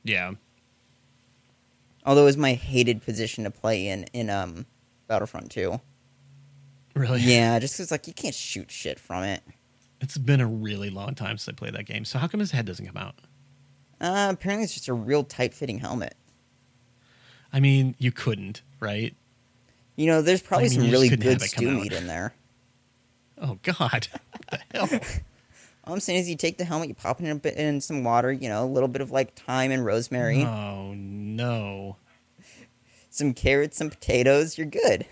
[0.03, 0.33] Yeah.
[2.05, 4.67] Although it was my hated position to play in in um
[5.07, 5.81] Battlefront 2.
[6.95, 7.21] Really?
[7.21, 9.43] Yeah, just because like you can't shoot shit from it.
[10.03, 12.05] It's been a really long time since I played that game.
[12.05, 13.15] So how come his head doesn't come out?
[14.01, 16.15] Uh, apparently it's just a real tight fitting helmet.
[17.53, 19.15] I mean, you couldn't, right?
[19.95, 22.07] You know, there's probably I mean, some really good have it come stew meat in
[22.07, 22.35] there.
[23.41, 24.07] Oh God,
[24.37, 24.89] what the hell?
[25.85, 27.81] All I'm saying is you take the helmet, you pop it in, a bit, in
[27.81, 31.97] some water, you know, a little bit of like thyme and rosemary, Oh no!
[33.11, 35.07] some carrots, some potatoes, you're good.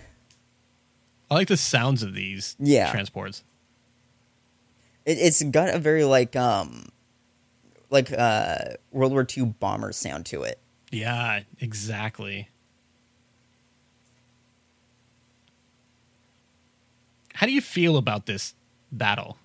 [1.29, 2.91] I like the sounds of these Yeah.
[2.93, 3.43] transports.
[5.05, 6.89] It, it's got a very like um
[7.90, 8.56] like uh
[8.93, 10.59] World War II bomber sound to it.
[10.90, 12.48] Yeah, exactly.
[17.35, 18.55] How do you feel about this
[18.93, 19.39] battle?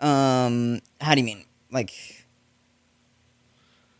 [0.00, 1.44] Um, how do you mean?
[1.70, 2.24] Like,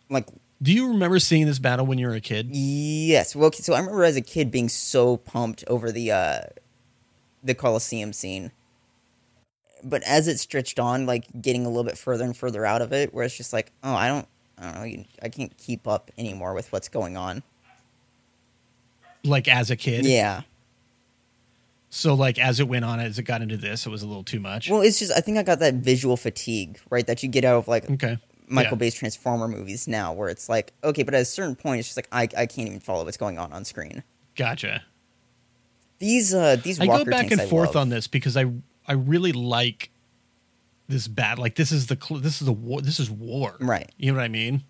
[0.09, 0.27] like
[0.63, 2.49] Do you remember seeing this battle when you were a kid?
[2.51, 3.37] yes.
[3.37, 6.41] Well, so I remember as a kid being so pumped over the uh
[7.43, 8.53] the Coliseum scene.
[9.83, 12.93] But as it stretched on, like getting a little bit further and further out of
[12.93, 14.27] it, where it's just like, oh, I don't,
[14.59, 17.43] I don't know, you, I can't keep up anymore with what's going on.
[19.25, 20.05] Like as a kid?
[20.07, 20.43] Yeah.
[21.91, 24.23] So like as it went on, as it got into this, it was a little
[24.25, 24.71] too much.
[24.71, 27.07] Well, it's just I think I got that visual fatigue, right?
[27.07, 28.17] That you get out of like okay.
[28.47, 28.79] Michael Yeah.
[28.79, 31.99] Bay's Transformer movies now, where it's like, okay, but at a certain point, it's just
[31.99, 34.03] like I, I can't even follow what's going on on screen.
[34.37, 34.83] Gotcha.
[35.99, 37.77] These uh these I go back and I forth love.
[37.77, 38.47] on this because I
[38.87, 39.91] I really like
[40.89, 41.39] this bad.
[41.39, 42.81] Like this is the cl- this is the war.
[42.81, 43.57] This is war.
[43.61, 43.91] Right.
[43.97, 44.65] You know what I mean?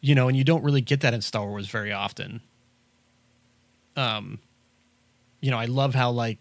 [0.00, 2.40] You know, and you don't really get that in Star Wars very often.
[3.96, 4.40] Um,
[5.40, 6.40] you know, I love how like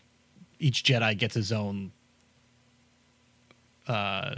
[0.59, 1.91] each Jedi gets his own
[3.87, 4.35] uh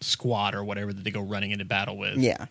[0.00, 2.16] squad or whatever that they go running into battle with.
[2.16, 2.46] Yeah.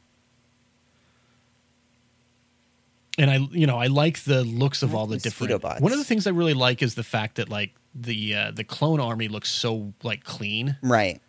[3.18, 5.62] and I, you know, I like the looks of like all the different.
[5.62, 5.82] bots.
[5.82, 8.64] One of the things I really like is the fact that like the uh, the
[8.66, 11.22] clone army looks so like clean, Right.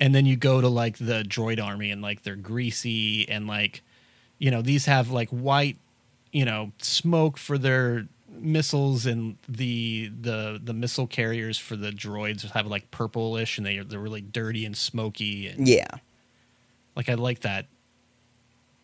[0.00, 3.82] and then you go to like the droid army and like they're greasy and like,
[4.38, 5.78] you know, these have like white,
[6.32, 12.50] you know, smoke for their missiles and the the the missile carriers for the droids
[12.50, 15.86] have like purplish and they they're really dirty and smoky and Yeah.
[16.96, 17.66] like I like that.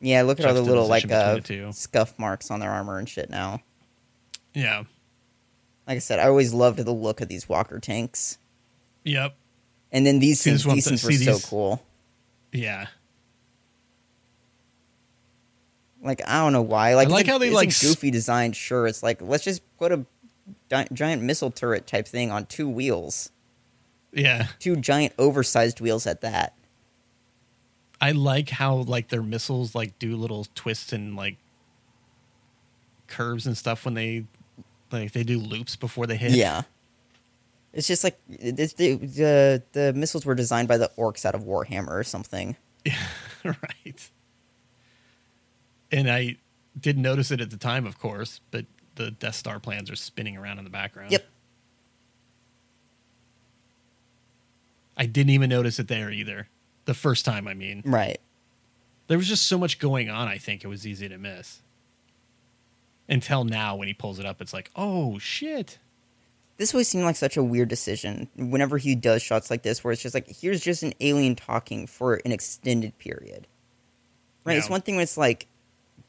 [0.01, 1.41] Yeah, look at all the little like uh,
[1.73, 3.61] scuff marks on their armor and shit now.
[4.55, 4.85] Yeah.
[5.91, 8.39] Like I said, I always loved the look of these walker tanks.
[9.03, 9.35] Yep.
[9.91, 11.83] And then these See, things, these things were so these- cool.
[12.53, 12.87] Yeah.
[16.01, 16.95] Like I don't know why.
[16.95, 18.53] Like I like how they, it's like, goofy design.
[18.53, 20.07] Sure, it's like let's just put a
[20.71, 23.33] gi- giant missile turret type thing on two wheels,
[24.13, 24.47] Yeah.
[24.61, 26.55] two giant oversized wheels at that.
[28.01, 31.37] I like how like their missiles like do little twists and like
[33.09, 34.25] curves and stuff when they
[34.93, 36.33] like they do loops before they hit.
[36.33, 36.63] Yeah.
[37.73, 41.43] It's just like it's the, the the missiles were designed by the orcs out of
[41.43, 42.57] Warhammer or something.
[43.45, 44.11] right.
[45.93, 46.37] And I
[46.79, 50.37] didn't notice it at the time, of course, but the Death Star plans are spinning
[50.37, 51.13] around in the background.
[51.13, 51.27] Yep.
[54.97, 56.49] I didn't even notice it there either.
[56.85, 57.83] The first time, I mean.
[57.85, 58.19] Right.
[59.07, 61.63] There was just so much going on, I think it was easy to miss.
[63.11, 65.79] Until now, when he pulls it up, it's like, oh shit.
[66.57, 68.29] This always seemed like such a weird decision.
[68.37, 71.87] Whenever he does shots like this, where it's just like, here's just an alien talking
[71.87, 73.47] for an extended period.
[74.45, 74.57] Right.
[74.59, 75.49] It's one thing when it's like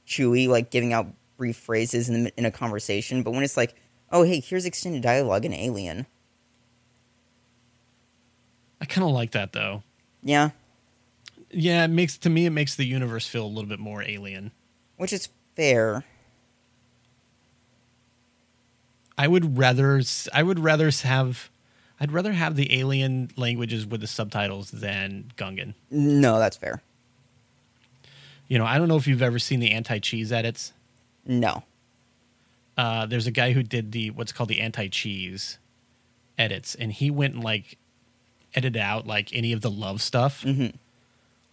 [0.05, 1.07] Chewie like giving out
[1.37, 3.73] brief phrases in, the, in a conversation, but when it's like,
[4.11, 6.05] oh hey, here's extended dialogue in Alien.
[8.79, 9.83] I kind of like that though.
[10.23, 10.51] Yeah,
[11.49, 14.51] Yeah, it makes to me it makes the universe feel a little bit more alien.
[14.97, 16.03] which is fair.
[19.21, 20.01] I would rather
[20.33, 21.51] I would rather have
[21.99, 25.75] I'd rather have the alien languages with the subtitles than Gungan.
[25.91, 26.81] No, that's fair.
[28.47, 30.73] You know, I don't know if you've ever seen the anti-cheese edits.
[31.23, 31.61] No.
[32.75, 35.59] Uh, there's a guy who did the what's called the anti-cheese
[36.39, 37.77] edits, and he went and like
[38.55, 40.67] edited out like any of the love stuff, hmm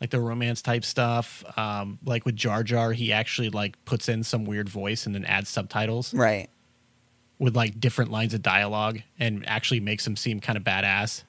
[0.00, 1.44] like the romance type stuff.
[1.58, 5.26] Um, like with Jar Jar, he actually like puts in some weird voice and then
[5.26, 6.14] adds subtitles.
[6.14, 6.48] Right.
[7.38, 11.22] With like different lines of dialogue and actually makes him seem kind of badass.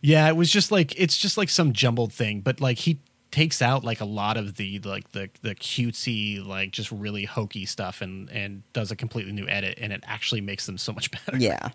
[0.00, 2.98] Yeah, it was just like it's just like some jumbled thing, but like he
[3.30, 7.66] takes out like a lot of the like the the cutesy like just really hokey
[7.66, 11.10] stuff and and does a completely new edit and it actually makes them so much
[11.26, 11.36] better.
[11.36, 11.70] Yeah.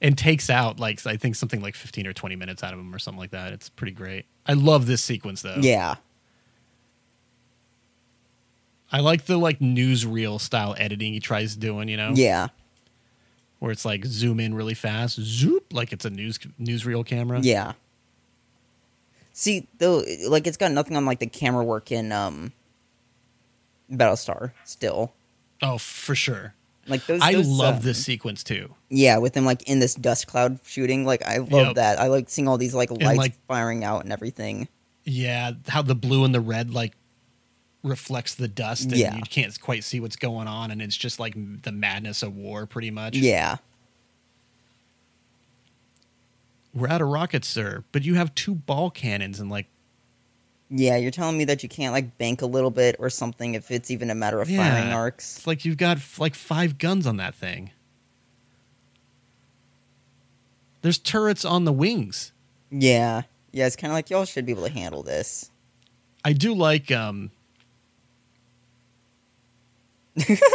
[0.00, 2.94] And takes out like I think something like 15 or 20 minutes out of them
[2.94, 3.52] or something like that.
[3.52, 4.26] It's pretty great.
[4.46, 5.56] I love this sequence though.
[5.60, 5.96] Yeah.
[8.90, 12.12] I like the like newsreel style editing he tries doing, you know?
[12.14, 12.48] Yeah.
[13.58, 17.40] where it's like zoom in really fast, zoop, like it's a news newsreel camera.
[17.40, 17.72] Yeah.
[19.32, 22.52] See, though, like it's got nothing on like the camera work in um,
[23.90, 24.52] Battlestar.
[24.64, 25.12] Still,
[25.62, 26.54] Oh, for sure.
[26.86, 27.20] like those.
[27.22, 28.74] I those, love um, this sequence too.
[28.88, 31.04] Yeah, with them like in this dust cloud shooting.
[31.04, 31.74] Like I love Yep.
[31.76, 32.00] that.
[32.00, 34.68] I like seeing all these like lights like- firing out and everything.
[35.04, 36.94] Yeah, how the blue and the red like
[37.82, 39.14] reflects the dust, and Yeah.
[39.16, 42.66] you can't quite see what's going on, and it's just like the madness of war,
[42.66, 43.16] pretty much.
[43.16, 43.56] Yeah.
[46.74, 49.66] we're out of rockets, sir, but you have two ball cannons, and like,
[50.70, 53.70] Yeah, you're telling me that you can't like bank a little bit or something if
[53.70, 55.38] it's even a matter of firing arcs.
[55.38, 57.70] it's like you've got f- like five guns on that thing.
[60.82, 62.32] There's turrets on the wings.
[62.70, 63.22] Yeah.
[63.50, 65.50] Yeah, it's kind of like y'all should be able to handle this.
[66.24, 67.30] I do like um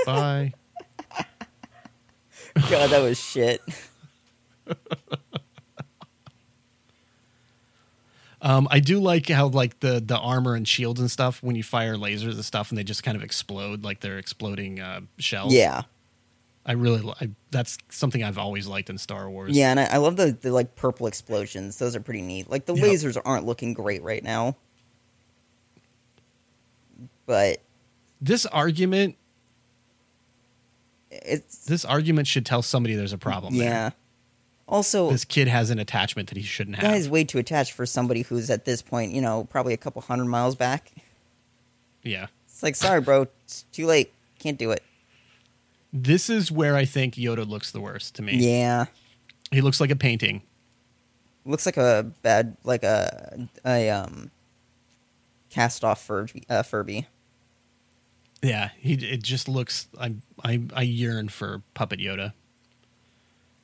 [0.06, 0.54] Bye.
[2.70, 3.62] God, that was shit.
[8.42, 11.64] Um, I do like how like the the armor and shields and stuff when you
[11.64, 15.54] fire lasers and stuff and they just kind of explode like they're exploding uh, shells.
[15.54, 15.84] Yeah.
[16.66, 19.56] I really I, that's something I've always liked in Star Wars.
[19.56, 21.78] Yeah, and I, I love the, the like purple explosions.
[21.78, 22.50] Those are pretty neat.
[22.50, 22.86] Like the Yep.
[22.86, 24.58] lasers aren't looking great right now,
[27.26, 27.62] but
[28.20, 29.16] This argument,
[31.26, 33.58] It's this argument should tell somebody there's a problem.
[33.58, 33.70] there.
[33.70, 33.90] yeah.
[34.68, 36.90] Also, This kid has an attachment that he shouldn't have.
[36.90, 39.78] guy is way too attached for somebody who's at this point, you know, probably a
[39.78, 40.92] couple hundred miles back.
[42.02, 42.28] yeah.
[42.48, 44.14] It's like, sorry, bro, it's too late.
[44.40, 44.82] Can't do it.
[45.92, 48.38] This is where I think Yoda looks the worst to me.
[48.38, 48.86] Yeah,
[49.52, 50.42] He looks like a painting.
[51.46, 54.32] looks like a bad, like a a um
[55.50, 56.44] cast off Furby.
[56.50, 57.06] Uh, Furby.
[58.44, 59.88] Yeah, he it just looks.
[60.00, 62.34] I I I yearn for puppet Yoda.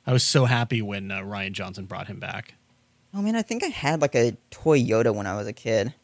[0.06, 2.54] I was so happy when uh, Rian Johnson brought him back.
[3.14, 5.94] Oh man, I think I had like a toy Yoda when I was a kid,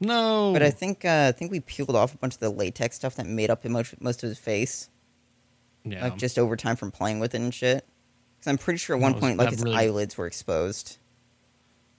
[0.00, 2.96] No, but I think uh, I think we peeled off a bunch of the latex
[2.96, 4.88] stuff that made up most most of his face,
[5.84, 7.84] yeah, like just over time from playing with it and shit.
[8.38, 10.98] Because I'm pretty sure at one was- point, like his really- eyelids were exposed.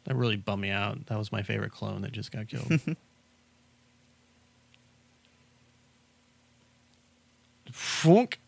[0.06, 1.06] that really bummed me out.
[1.08, 2.80] That was my favorite clone that just got killed.
[7.72, 8.40] Funk.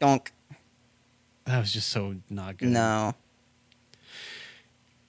[0.00, 0.32] Donk.
[1.44, 2.68] That was just so not good.
[2.68, 3.14] No.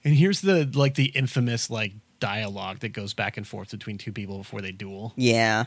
[0.02, 4.12] And here's the like the infamous like dialogue that goes back and forth between two
[4.12, 5.12] people before they duel.
[5.16, 5.64] Yeah.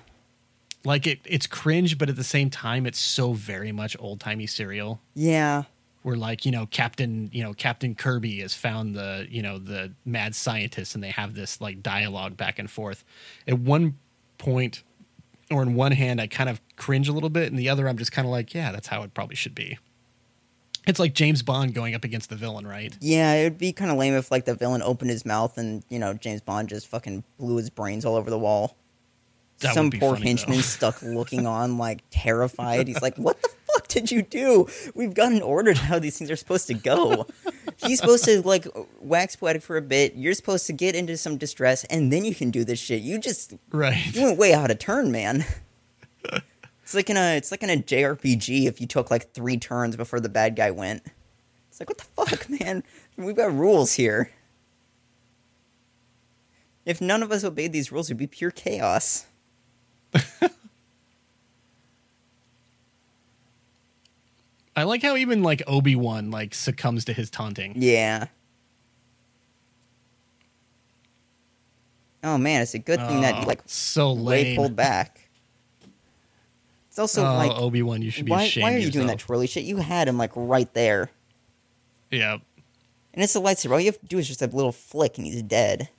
[0.86, 4.48] Like it, it's cringe, but at the same time, it's so very much old timey
[4.48, 5.00] serial.
[5.14, 5.64] Yeah.
[6.02, 9.94] Where like you know Captain you know Captain Kirby has found the you know the
[10.06, 13.06] mad scientist, and they have this like dialogue back and forth.
[13.48, 13.98] At one
[14.38, 14.84] point,
[15.54, 17.98] or in one hand, I kind of cringe a little bit, and the other, I'm
[17.98, 19.78] just kind of like, yeah, that's how it probably should be.
[20.86, 22.96] It's like James Bond going up against the villain, right?
[23.00, 25.84] Yeah, it would be kind of lame if like the villain opened his mouth and
[25.90, 28.76] you know James Bond just fucking blew his brains all over the wall.
[29.60, 32.90] That Some poor funny, henchman stuck looking on like terrified.
[32.90, 33.50] He's like, "What the
[33.84, 34.68] fuck did you do?
[34.96, 37.28] We've got an order to how these things are supposed to go."
[37.78, 38.68] He's supposed to like
[39.00, 40.16] wax poetic for a bit.
[40.16, 43.02] You're supposed to get into some distress, and then you can do this shit.
[43.02, 44.14] You just Right.
[44.16, 45.46] you went way out of turn, man.
[46.84, 49.96] It's like in a it's like in a JRPG if you took like three turns
[49.96, 51.02] before the bad guy went.
[51.70, 52.84] It's like what the fuck, man?
[53.18, 54.32] We've got rules here.
[56.86, 59.26] If none of us obeyed these rules, it'd be pure chaos.
[64.76, 67.74] I like how even like Obi Wan like succumbs to his taunting.
[67.76, 68.28] Yeah.
[72.24, 75.30] Oh man, it's a good thing that Oh, you like so way pulled back.
[76.90, 78.64] It's also oh, like Obi Wan, you should be why, ashamed.
[78.64, 79.64] why are you doing that twirly shit?
[79.64, 81.10] You had him like right there.
[82.12, 82.34] Yeah,
[83.16, 83.72] And it's a lightsaber.
[83.72, 85.90] All you have to do is just a little flick and he's dead.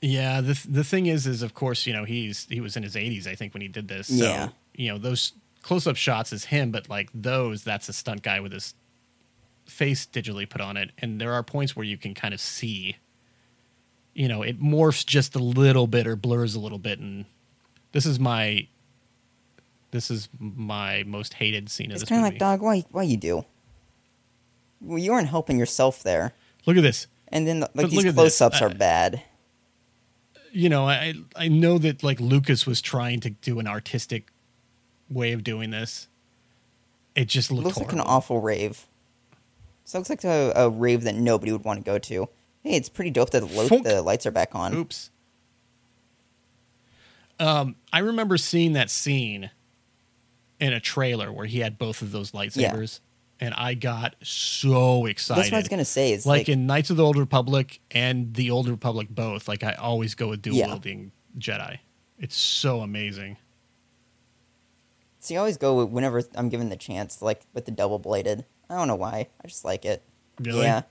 [0.00, 0.40] yeah.
[0.40, 3.26] The the thing is, is of course, you know, he's he was in his 80s,
[3.28, 4.08] I think, when he did this.
[4.08, 4.48] So, Yeah.
[4.74, 5.32] You know, those
[5.68, 8.74] close up shots is him, but like those, that's a stunt guy with his
[9.66, 10.90] face digitally put on it.
[10.98, 12.96] And there are points where you can kind of see.
[14.14, 17.26] You know, it morphs just a little bit or blurs a little bit, and
[17.92, 18.66] this is my.
[19.90, 23.04] This is my most hated scene of It's this kind of like, dog, why, why
[23.04, 23.44] you do?
[24.82, 26.34] Well, you aren't helping yourself there.
[26.66, 27.06] Look at this.
[27.28, 29.22] And then, like, But these close-ups Uh, are bad.
[30.52, 34.30] you know, I I know that like Lucas was trying to do an artistic
[35.10, 36.08] way of doing this.
[37.14, 38.86] It just It looks like an awful rave.
[39.84, 42.28] This looks like a, a rave that nobody would want to go to.
[42.62, 44.74] Hey, it's pretty dope that the, lo- the lights are back on.
[44.74, 45.10] Oops.
[47.40, 49.50] Um, I remember seeing that scene
[50.60, 53.00] in a trailer where he had both of those lightsabers,
[53.40, 55.42] and I got so excited.
[55.42, 56.12] That's what I was gonna say.
[56.12, 59.46] Is like, like, in Knights of the Old Republic and the Old Republic both.
[59.46, 60.66] Like I always go with dual Yeah.
[60.66, 61.78] wielding Jedi.
[62.18, 63.36] It's so amazing.
[65.18, 68.44] See, I always go with whenever I'm given the chance, like with the double bladed.
[68.70, 69.28] I don't know why.
[69.42, 70.02] I just like it.
[70.40, 70.62] Really?
[70.62, 70.82] Yeah,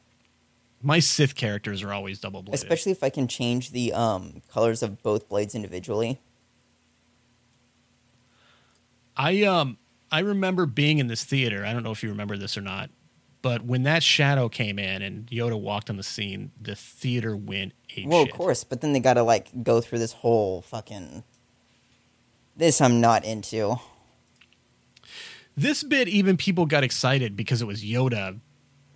[0.81, 2.61] My Sith characters are always double bladed.
[2.61, 6.19] especially if I can change the um, colors of both blades individually.
[9.15, 9.77] I um
[10.11, 11.65] I remember being in this theater.
[11.65, 12.89] I don't know if you remember this or not,
[13.41, 17.73] but when that shadow came in and Yoda walked on the scene, the theater went
[17.95, 21.23] ape Well, of course, but then they got to like go through this whole fucking.
[22.55, 23.77] This I'm not into.
[25.57, 28.39] This bit, even people got excited because it was Yoda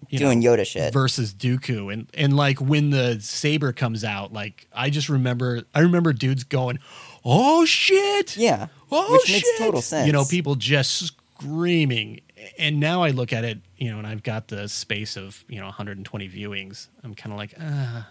[0.10, 0.94] you doing know, Yoda shit.
[0.94, 5.80] versus Dooku, and and like when the saber comes out, like I just remember, I
[5.82, 6.80] remember dudes going,
[7.26, 9.58] "Oh shit!" yeah, Oh, which makes shit!
[9.60, 10.08] total sense.
[10.08, 12.22] You know, people just screaming.
[12.58, 15.60] And now I look at it, you know, and I've got the space of, you
[15.60, 16.88] know, 120 viewings.
[17.04, 18.08] I'm kind of like, ah.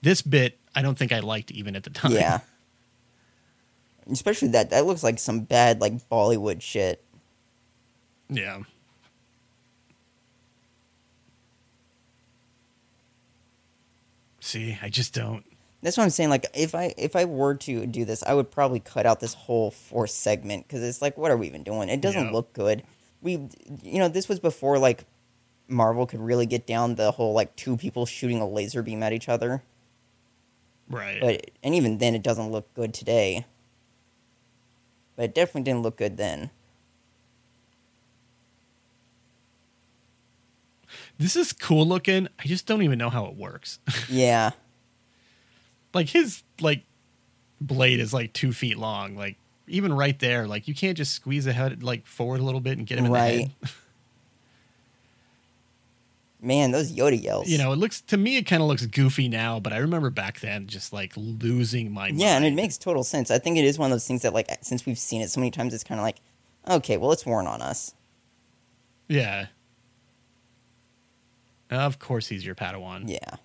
[0.00, 2.12] This bit, I don't think I liked even at the time.
[2.12, 2.38] Yeah.
[4.10, 7.04] Especially that that looks like some bad like Bollywood shit.
[8.28, 8.62] Yeah.
[14.40, 15.44] See, I just don't.
[15.82, 16.30] That's what I'm saying.
[16.30, 19.34] Like, if I if I were to do this, I would probably cut out this
[19.34, 21.88] whole force segment because it's like, what are we even doing?
[21.88, 22.32] It doesn't Yeah.
[22.32, 22.82] look good.
[23.20, 23.32] We,
[23.82, 25.04] you know, this was before like
[25.68, 29.12] Marvel could really get down the whole like two people shooting a laser beam at
[29.12, 29.62] each other.
[30.88, 31.20] Right.
[31.20, 33.44] But and even then, it doesn't look good today.
[35.16, 36.50] But it definitely didn't look good then.
[41.18, 42.28] This is cool looking.
[42.38, 43.78] I just don't even know how it works.
[44.08, 44.50] Yeah,
[45.94, 46.84] like his like
[47.60, 49.16] blade is like two feet long.
[49.16, 52.60] Like even right there, like you can't just squeeze the head like forward a little
[52.60, 53.50] bit and get him in Right.
[53.60, 53.74] the head.
[56.40, 57.48] man, those Yoda yells.
[57.48, 60.10] You know, it looks to me it kind of looks goofy now, but I remember
[60.10, 62.20] back then just like losing my mind.
[62.20, 63.30] Yeah, and it makes total sense.
[63.30, 65.40] I think it is one of those things that, like, since we've seen it so
[65.40, 66.16] many times, it's kind of like,
[66.68, 67.92] okay, well, it's worn on us.
[69.08, 69.46] Yeah.
[71.70, 73.04] Of course, he's your Padawan.
[73.08, 73.36] Yeah,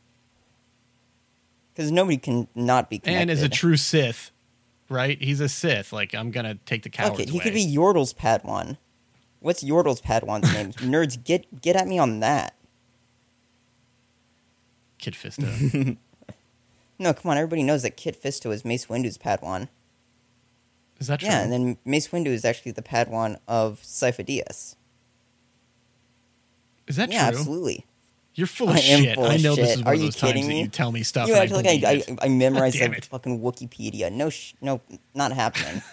[1.74, 3.22] because nobody can not be connected.
[3.22, 4.32] and is a true Sith,
[4.90, 5.22] right?
[5.22, 5.92] He's a Sith.
[5.92, 7.44] Like I'm gonna take the cowards okay, he way.
[7.44, 8.78] could be Yordle's Padawan.
[9.40, 10.72] What's Yordle's Padawan's name?
[10.92, 12.56] Nerds, get get at me on that.
[15.00, 15.98] Kid Fisto.
[17.00, 19.68] No, come on, everybody knows that Kit Fisto is Mace Windu's Padawan.
[21.00, 21.28] is that true?
[21.28, 24.76] Yeah, and then Mace Windu is actually the Padawan of Sifo-Dyas.
[26.88, 27.40] is that yeah, true?
[27.40, 27.86] absolutely.
[28.36, 29.16] You're full of I shit.
[29.16, 29.80] full I know this shit.
[29.80, 31.28] is Are one of those times kidding that you tell me stuff.
[31.28, 32.26] You act I like I, I.
[32.26, 34.12] I memorized the fucking Wikipedia.
[34.12, 34.82] No, sh- no,
[35.14, 35.82] not happening.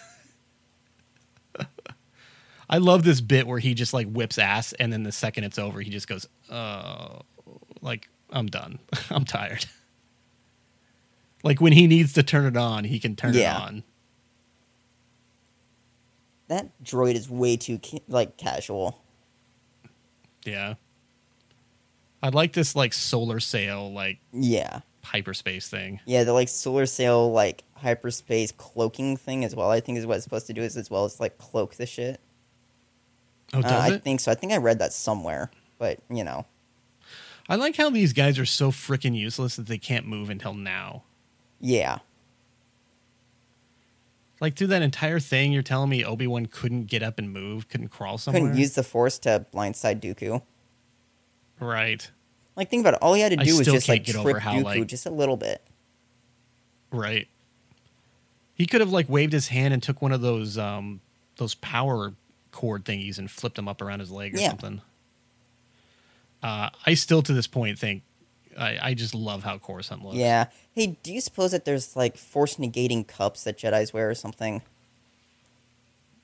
[2.69, 5.59] I love this bit where he just like whips ass, and then the second it's
[5.59, 7.19] over, he just goes, "Oh,
[7.81, 8.79] like I'm done.
[9.11, 9.65] I'm tired."
[11.43, 13.57] like when he needs to turn it on, he can turn Yeah.
[13.57, 13.83] it on.
[16.47, 19.01] that droid is way too ca- like casual.
[20.45, 20.73] Yeah.
[22.23, 25.99] I like this like solar sail like Yeah, hyperspace thing.
[26.05, 26.23] yeah.
[26.23, 29.69] The like solar sail like hyperspace cloaking thing as well.
[29.71, 31.85] I think is what it's supposed to do is as well as like cloak the
[31.85, 32.19] shit.
[33.53, 34.31] Oh, does Uh, I think so.
[34.31, 36.45] I think I read that somewhere, but you know,
[37.49, 41.03] I like how these guys are so freaking useless that they can't move until now.
[41.59, 41.97] yeah,
[44.39, 47.67] Like through that entire thing, you're telling me Obi Wan couldn't get up and move,
[47.67, 48.41] couldn't crawl somewhere.
[48.43, 50.41] couldn't use the force to blindside Dooku.
[51.61, 52.09] Right,
[52.55, 52.99] Like think about it.
[53.01, 54.87] All he had to I do was just like get trick over how, Dooku like-
[54.87, 55.61] just a little bit.
[56.91, 57.27] right.
[58.53, 61.01] He could have like waved his hand and took one of those um
[61.37, 62.13] those power
[62.51, 64.49] cord thingies and flipped him up around his leg or Yeah.
[64.49, 64.81] something.
[66.43, 68.03] Uh, I still to this point think
[68.57, 70.17] I, I just love how Coruscant looks.
[70.17, 70.47] Yeah.
[70.73, 74.61] Hey, do you suppose that there's like force negating cups that Jedi's wear or something?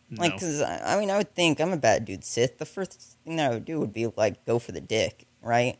[0.09, 0.21] No.
[0.21, 2.57] Like, cause I I mean, I would think I'm a bad dude, Sith.
[2.59, 5.77] The first thing that I would do would be like go for the dick, right?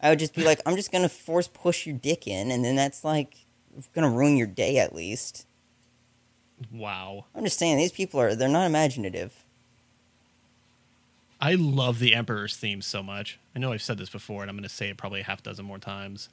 [0.00, 2.76] I would just be like, I'm just gonna force push your dick in, and then
[2.76, 3.46] that's like
[3.94, 5.46] gonna ruin your day at least.
[6.72, 7.24] wow.
[7.34, 9.44] I'm just saying, these people are they're not imaginative.
[11.40, 13.38] I love the Emperor's theme so much.
[13.54, 15.40] I know I've said this before, and I'm going to say it probably a half
[15.42, 16.30] dozen more times.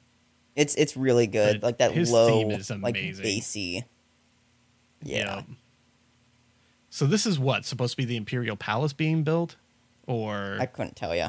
[0.56, 3.84] It's it's really good, But like that low, theme is like bassy.
[5.02, 5.36] Yeah.
[5.36, 5.44] Yep.
[6.90, 9.56] So this is what supposed to be the Imperial Palace being built,
[10.06, 11.28] or I couldn't tell you.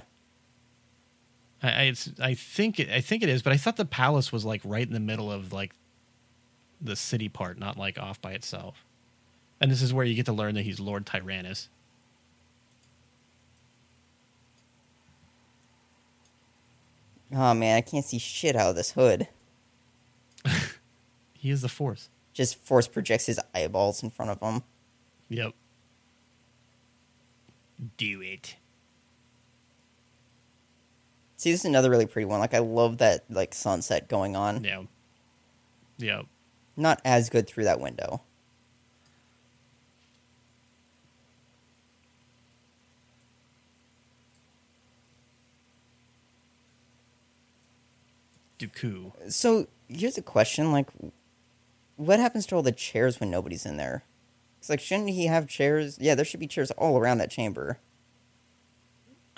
[1.62, 4.32] I, I, it's, I think it, I think it is, but I thought the palace
[4.32, 5.74] was like right in the middle of like
[6.80, 8.86] the city part, not like off by itself.
[9.60, 11.70] And this is where you get to learn that he's Lord Tyrannus.
[17.34, 19.28] Oh man, I can't see shit out of this hood.
[21.38, 22.10] He is the Force.
[22.34, 24.64] Just force projects his eyeballs in front of him.
[25.30, 25.54] Yep.
[27.96, 28.58] Do it.
[31.38, 32.40] See, this is another really pretty one.
[32.40, 34.64] Like I love that like sunset going on.
[34.64, 34.84] Yeah.
[35.98, 36.22] Yeah.
[36.76, 38.22] Not as good through that window.
[48.60, 49.12] Dooku.
[49.32, 50.90] So here's a question: like,
[51.96, 54.04] what happens to all the chairs when nobody's in there?
[54.60, 55.98] It's like, shouldn't he have chairs?
[56.02, 57.78] Yeah, there should be chairs all around that chamber.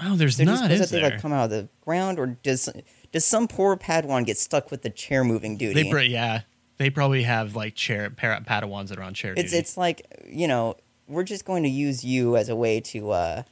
[0.01, 1.11] Oh, there's you not, is that they there?
[1.11, 2.69] like come out of the ground, or does
[3.11, 5.91] does some poor Padawan get stuck with the chair moving duty?
[5.91, 6.41] They, yeah,
[6.79, 9.57] they probably have like chair para- Padawans that are on chair it's duty.
[9.57, 10.75] it's like you know
[11.07, 13.43] we're just going to use you as a way to uh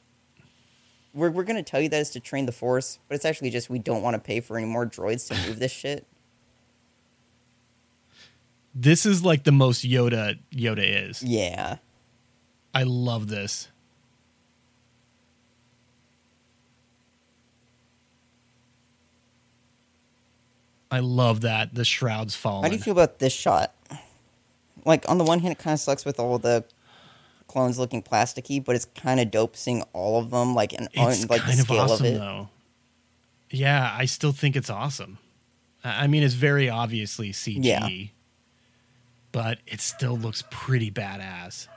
[1.13, 3.49] we're, we're going to tell you that it's to train the force but it's actually
[3.49, 6.07] just we don't want to pay for any more droids to move this shit
[8.73, 11.21] this is like the most Yoda Yoda is.
[11.21, 11.77] yeah
[12.73, 13.69] I love this.
[20.89, 22.63] I love that the shrouds falling.
[22.63, 23.73] How do you feel about this shot?
[24.85, 26.63] Like on the one hand, it kind of sucks with all the
[27.47, 31.29] clones looking plasticky, but it's kind of dope seeing all of them like and It's
[31.29, 32.17] like the kind of scale awesome of it.
[32.19, 32.49] though.
[33.49, 35.17] Yeah, I still think it's awesome.
[35.83, 37.87] I I mean, it's very obviously CG, Yeah.
[39.31, 41.67] but it still looks pretty badass.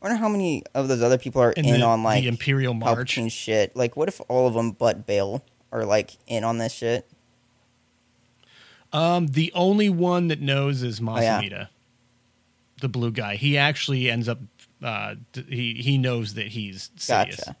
[0.00, 2.28] I wonder how many of those other people are And in the, on like the
[2.28, 3.16] Imperial March.
[3.16, 3.74] Palpatine shit.
[3.74, 7.08] Like, what if all of them but Bail are like in on this shit?
[8.92, 11.40] Um, the only one that knows is Oh, yeah.
[11.40, 11.68] Mas Amedda,
[12.80, 13.36] the blue guy.
[13.36, 14.38] He actually ends up.
[14.82, 17.56] Uh, d- he he knows that he's Sidious, Gotcha.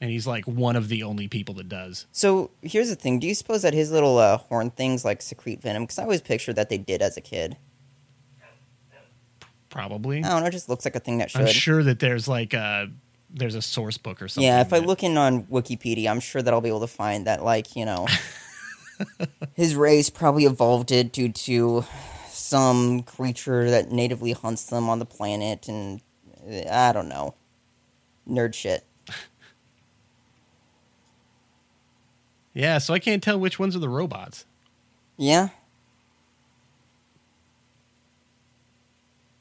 [0.00, 2.06] and he's like one of the only people that does.
[2.12, 5.62] So here's the thing: Do you suppose that his little uh, horn things like secrete
[5.62, 5.84] venom?
[5.84, 7.56] Because I always pictured that they did as a kid.
[9.72, 10.22] Probably.
[10.22, 10.46] I don't know.
[10.48, 11.40] It just looks like a thing that should.
[11.40, 12.90] I'm sure that there's like a
[13.30, 14.46] there's a source book or something.
[14.46, 16.86] Yeah, if I that- look in on Wikipedia, I'm sure that I'll be able to
[16.86, 18.06] find that, like, you know,
[19.54, 21.86] his race probably evolved it due to
[22.28, 26.02] some creature that natively hunts them on the planet, and
[26.46, 27.34] uh, I don't know.
[28.28, 28.84] Nerd shit.
[32.54, 34.44] Yeah, so I can't tell which ones are the robots.
[35.16, 35.48] Yeah?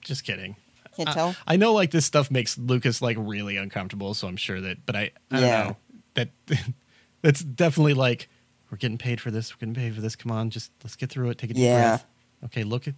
[0.02, 0.56] Just kidding.
[0.96, 1.36] Can't I- tell?
[1.48, 4.96] I know like this stuff makes Lucas like really uncomfortable, so I'm sure that but
[4.96, 5.58] I, I Yeah.
[5.64, 5.78] don't know.
[6.16, 6.30] That
[7.22, 8.28] that's definitely like
[8.70, 10.16] we're getting paid for this, we're getting paid for this.
[10.16, 11.38] Come on, just let's get through it.
[11.38, 11.90] Take a deep Yeah.
[11.90, 12.06] breath.
[12.46, 12.96] Okay, look at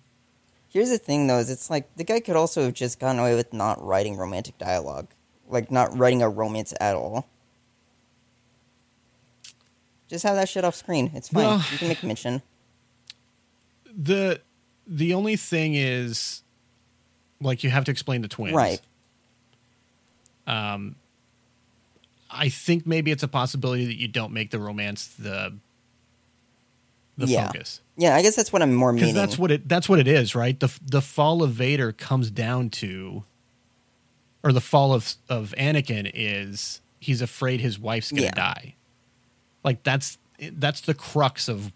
[0.70, 3.36] Here's the thing, though, is it's like the guy could also have just gotten away
[3.36, 5.08] with not writing romantic dialogue.
[5.48, 7.28] Like, not writing a romance at all.
[10.08, 11.12] Just have that shit off screen.
[11.14, 11.44] It's fine.
[11.44, 12.42] Well- you can make mention.
[13.96, 14.42] the
[14.88, 16.43] the only thing is
[17.42, 18.56] like you have to explain the twins.
[18.56, 18.82] Right.
[20.48, 20.96] Um
[22.30, 25.54] I think maybe it's a possibility that you don't make the romance the
[27.18, 27.48] the Yeah.
[27.48, 27.80] focus.
[27.96, 29.14] Yeah, I guess that's what I'm more meaning.
[29.14, 32.70] that's what it that's what it is right the the fall of vader comes down
[32.72, 33.24] to
[34.44, 38.34] or the fall of of anakin is he's afraid his wife's gonna Yeah.
[38.34, 38.76] die
[39.64, 40.18] like that's
[40.54, 41.72] that's the crux of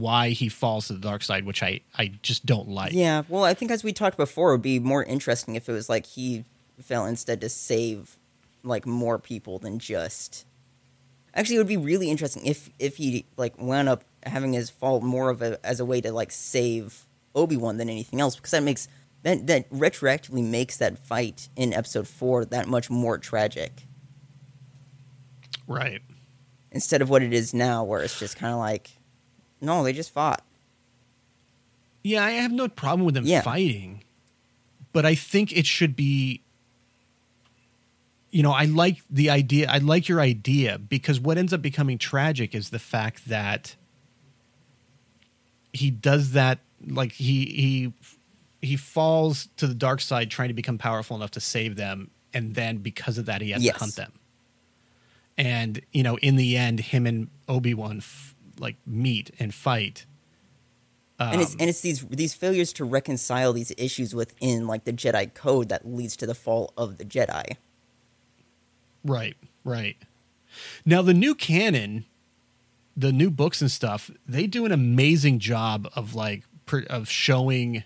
[0.00, 3.44] why he falls to the dark side which i i just don't like Yeah, well,
[3.44, 6.06] I think as we talked before, it would be more interesting if it was like
[6.06, 6.44] he
[6.80, 8.16] fell instead to save
[8.62, 10.44] like more people than just.
[11.34, 15.00] Actually, it would be really interesting if if he like wound up having his fall
[15.00, 18.52] more of a as a way to like save Obi Wan than anything else, because
[18.52, 18.88] that makes
[19.22, 23.86] that that retroactively makes that fight in Episode Four that much more tragic
[25.66, 26.00] right
[26.76, 28.95] instead of what it is now, where it's just kind of like,
[29.60, 30.42] no, they just fought.
[32.04, 33.40] yeah i have no problem with them Yeah.
[33.42, 34.02] fighting
[34.92, 36.40] but i think it should be
[38.30, 41.98] you know i like the idea i like your idea because what ends up becoming
[41.98, 43.76] tragic is the fact that
[45.72, 47.92] he does that like he he
[48.62, 52.54] he falls to the dark side trying to become powerful enough to save them and
[52.54, 53.74] then because of that he has Yes.
[53.74, 54.12] to hunt them
[55.36, 60.06] and you know in the end him and obi-wan f- like meet and fight
[61.18, 64.92] and it's Um, and it's these these failures to reconcile these issues within like the
[64.92, 67.56] Jedi code that leads to the fall of the Jedi.
[69.04, 69.96] Right, right.
[70.84, 72.04] Now the new canon,
[72.96, 77.84] the new books and stuff, they do an amazing job of like pr- of showing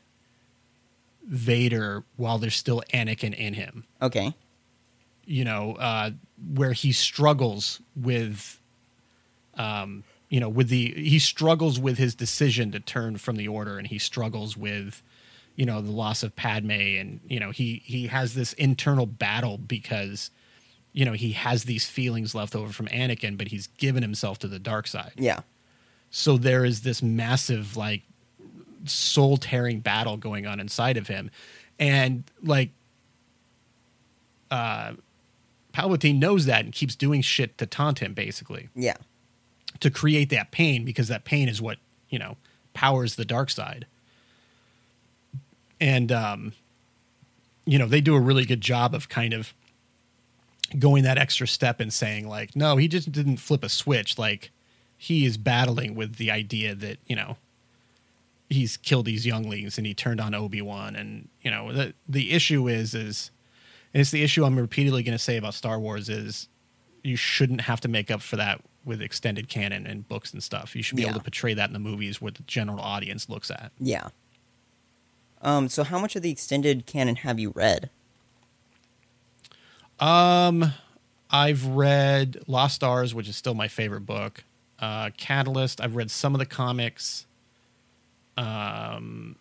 [1.25, 3.85] Vader while there's still Anakin in him.
[4.03, 4.35] Okay.
[5.25, 6.11] You know, uh,
[6.55, 8.61] where he struggles with,
[9.55, 13.77] um, you know, with the he struggles with his decision to turn from the Order,
[13.77, 15.03] and he struggles with,
[15.57, 19.59] you know, the loss of Padme, and you know, he he has this internal battle
[19.59, 20.31] because
[20.93, 24.49] you know, he has these feelings left over from Anakin, but he's given himself to
[24.49, 25.13] the dark side.
[25.17, 25.41] Yeah.
[26.11, 28.03] So there is this massive, like,
[28.87, 31.31] soul tearing battle going on inside of him.
[31.79, 32.71] And, like,
[34.51, 34.95] uh,
[35.73, 38.97] Palpatine knows that and keeps doing shit to taunt him, basically, Yeah.
[39.81, 41.79] To create that pain because that pain is what,
[42.09, 42.37] you know,
[42.75, 43.87] powers the dark side.
[45.81, 46.53] And, um,
[47.65, 49.55] you know, they do a really good job of kind of
[50.79, 54.51] going that extra step and saying like no he just didn't flip a switch like
[54.97, 57.37] he is battling with the idea that you know
[58.49, 62.69] he's killed these younglings and he turned on obi-wan and you know the the issue
[62.69, 63.31] is is
[63.93, 66.49] and it's the issue i'm repeatedly going to say about star wars is
[67.03, 70.75] you shouldn't have to make up for that with extended canon and books and stuff
[70.75, 71.09] you should be Yeah.
[71.11, 74.09] able to portray that in the movies where the general audience looks at Yeah.
[75.43, 77.89] Um, so how much of the extended canon have you read?
[79.99, 80.73] Um,
[81.31, 84.45] I've read Lost Stars, which is still my favorite book.
[84.79, 85.81] Uh, Catalyst.
[85.81, 87.27] I've read some of the comics.
[88.37, 89.37] Um,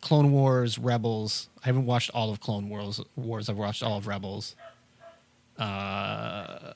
[0.00, 1.48] Clone Wars, Rebels.
[1.62, 3.00] I haven't watched all of Clone Wars.
[3.16, 3.48] Wars.
[3.48, 4.54] I've watched all of Rebels.
[5.58, 6.72] Uh,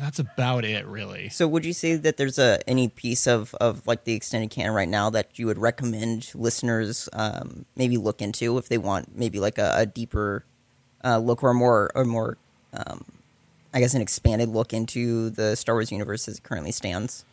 [0.00, 1.28] that's about it, really.
[1.28, 4.72] So would you say that there's a any piece of, of like the extended canon
[4.72, 9.38] right now that you would recommend listeners um, maybe look into if they want maybe
[9.38, 10.44] like a, a deeper
[11.04, 12.38] uh, look or more or more
[12.72, 13.04] um,
[13.72, 17.24] I guess an expanded look into the Star Wars universe as it currently stands?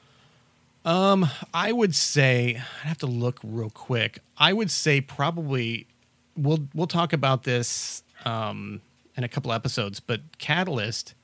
[0.86, 4.20] Um, I would say I'd have to look real quick.
[4.38, 5.88] I would say probably
[6.36, 8.82] we'll we'll talk about this um,
[9.18, 11.16] in a couple episodes, but Catalyst,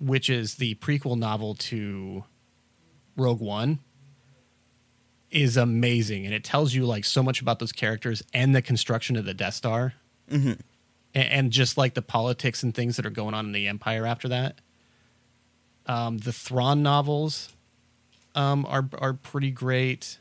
[0.00, 2.24] which is the prequel novel to
[3.16, 3.78] Rogue One,
[5.30, 9.16] is amazing, and it tells you like so much about those characters and the construction
[9.16, 9.94] of the Death Star,
[10.30, 10.52] Mm-hmm.
[11.14, 14.06] and, and just like the politics and things that are going on in the Empire
[14.06, 14.60] after that.
[15.86, 17.52] Um, the Thrawn novels
[18.34, 20.18] um, are are pretty great.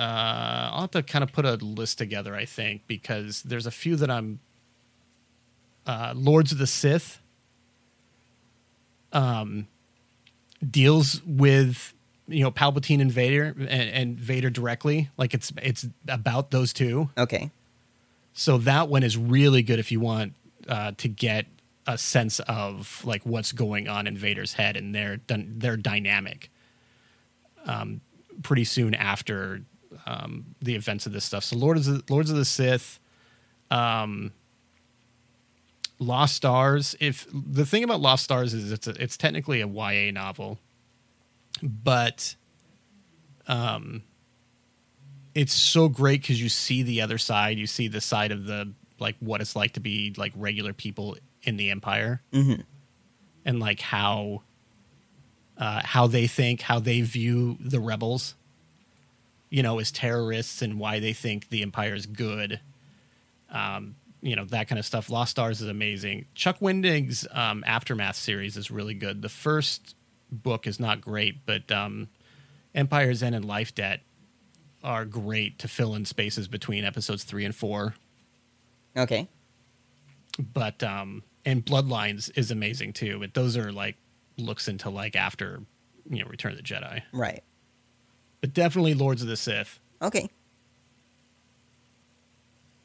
[0.00, 3.70] Uh, I'll have to kind of put a list together, I think, because there's a
[3.70, 4.40] few that I'm.
[5.86, 7.20] Uh, Lords of the Sith
[9.12, 9.66] um,
[10.68, 11.92] deals with
[12.28, 17.10] you know Palpatine and Vader and, and Vader directly, like it's it's about those two.
[17.18, 17.50] Okay.
[18.32, 20.32] So that one is really good if you want
[20.66, 21.44] uh, to get
[21.86, 26.50] a sense of like what's going on in Vader's head and their their dynamic.
[27.66, 28.00] Um,
[28.42, 29.60] pretty soon after
[30.06, 31.44] um, the events of this stuff.
[31.44, 32.98] So Lords of the, Lords of the Sith,
[33.70, 34.32] um,
[35.98, 36.94] Lost Stars.
[37.00, 40.58] If the thing about Lost Stars is it's a, it's technically a YA novel,
[41.62, 42.34] but
[43.48, 44.02] um,
[45.34, 47.58] it's so great because you see the other side.
[47.58, 51.16] You see the side of the like what it's like to be like regular people
[51.42, 52.60] in the Empire, Mm-hmm.
[53.44, 54.42] and like how
[55.58, 58.34] uh, how they think, how they view the rebels,
[59.50, 62.60] you know, as terrorists, and why they think the Empire is good.
[63.50, 65.10] Um, you know that kind of stuff.
[65.10, 66.26] Lost Stars is amazing.
[66.34, 69.22] Chuck Wendig's um, Aftermath series is really good.
[69.22, 69.94] The first
[70.30, 72.08] book is not great, but um,
[72.74, 74.00] Empire's End and Life Debt
[74.82, 77.94] are great to fill in spaces between episodes three and four.
[78.96, 79.28] Okay.
[80.38, 83.18] But um, and Bloodlines is amazing too.
[83.18, 83.96] But those are like
[84.38, 85.60] looks into like after
[86.08, 87.02] you know Return of the Jedi.
[87.12, 87.42] Right.
[88.40, 89.78] But definitely Lords of the Sith.
[90.00, 90.30] Okay.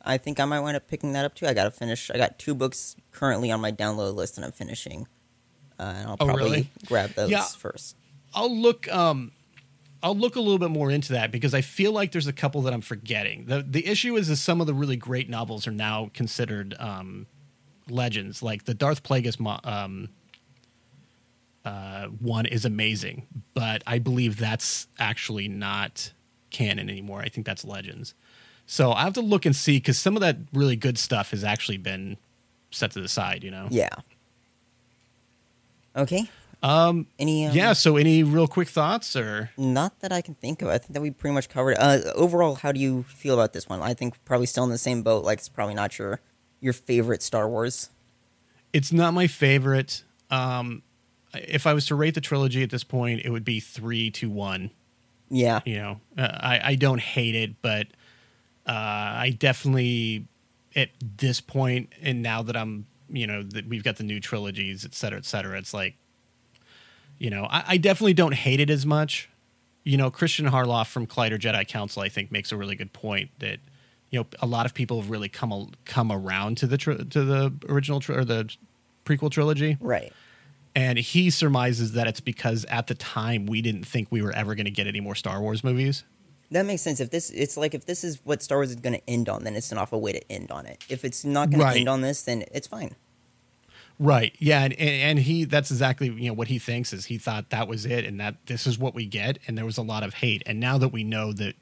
[0.07, 1.47] I think I might wind up picking that up too.
[1.47, 2.11] I got to finish.
[2.11, 5.07] I got two books currently on my download list, and I'm finishing.
[5.79, 6.69] Uh, and I'll Oh, probably really?
[6.85, 7.43] grab those Yeah.
[7.43, 7.95] first.
[8.33, 9.31] I'll look um
[10.03, 12.61] I'll look a little bit more into that because I feel like there's a couple
[12.63, 13.45] that I'm forgetting.
[13.45, 17.25] The the issue is that some of the really great novels are now considered um
[17.89, 18.43] legends.
[18.43, 20.09] Like the Darth Plagueis mo- um
[21.65, 26.13] uh one is amazing, but I believe that's actually not
[26.51, 27.21] canon anymore.
[27.21, 28.13] I think that's legends.
[28.67, 31.43] So I have to look and see cuz some of that really good stuff has
[31.43, 32.17] actually been
[32.71, 33.67] set to the side, you know.
[33.71, 33.89] Yeah.
[35.95, 36.29] Okay.
[36.63, 37.47] Um Any?
[37.47, 40.69] Um, yeah, so any real quick thoughts or Not that I can think of.
[40.69, 41.77] I think that we pretty much covered.
[41.77, 43.81] Uh, overall, how do you feel about this one?
[43.81, 45.23] I think probably still in the same boat.
[45.23, 46.21] Like it's probably not your
[46.61, 47.89] your favorite Star Wars.
[48.73, 50.03] It's not my favorite.
[50.31, 50.81] Um,
[51.47, 54.29] if I was to rate the trilogy at this point, it would be three to
[54.29, 54.71] one.
[55.29, 55.61] Yeah.
[55.65, 57.87] You know, uh, I I don't hate it, but
[58.67, 60.27] uh, I definitely
[60.75, 64.83] at this point, and now that I'm, you know, that we've got the new trilogies,
[64.85, 65.57] et cetera, et cetera.
[65.57, 65.95] It's like,
[67.17, 69.29] you know, I, I definitely don't hate it as much.
[69.83, 73.29] You know, Christian Harloff from Collider Jedi Council, I think, makes a really good point
[73.39, 73.59] that
[74.09, 77.23] you know a lot of people have really come come around to the tri- to
[77.23, 78.53] the original tri- or the
[79.05, 80.11] prequel trilogy, Right.
[80.75, 84.55] And he surmises that it's because at the time we didn't think we were ever
[84.55, 86.03] going to get any more Star Wars movies.
[86.51, 86.99] That makes sense.
[86.99, 89.43] If this, it's like if this is what Star Wars is going to end on,
[89.43, 90.83] then it's an awful way to end on it.
[90.89, 91.73] If it's not going Right.
[91.73, 92.95] to end on this, then it's fine.
[93.97, 94.35] Right.
[94.39, 97.67] Yeah, and, and he that's exactly you know what he thinks is he thought that
[97.69, 100.15] was it and that this is what we get and there was a lot of
[100.15, 101.55] hate and now that we know that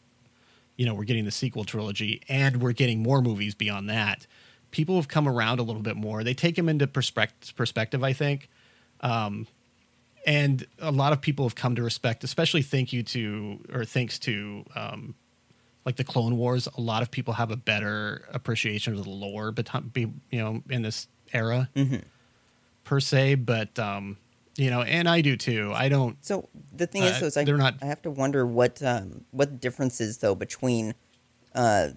[0.76, 4.26] you know we're getting the sequel trilogy and we're getting more movies beyond that
[4.72, 8.14] people have come around a little bit more they take him into perspective perspective I
[8.14, 8.50] think
[9.04, 9.46] um
[10.26, 14.18] and a lot of people have come to respect especially thank you to or thanks
[14.18, 15.14] to um
[15.86, 19.52] like the Clone Wars, a lot of people have a better appreciation of the lore,
[19.52, 21.98] but you know, in this era Mm-hmm.
[22.86, 24.16] per se, but um,
[24.56, 25.74] You know, and I do too.
[25.76, 26.16] I don't.
[26.24, 28.82] So the thing Uh, is, though, is I, they're not- I have to wonder what
[28.82, 30.96] um, what the difference is though between
[31.54, 31.90] uh,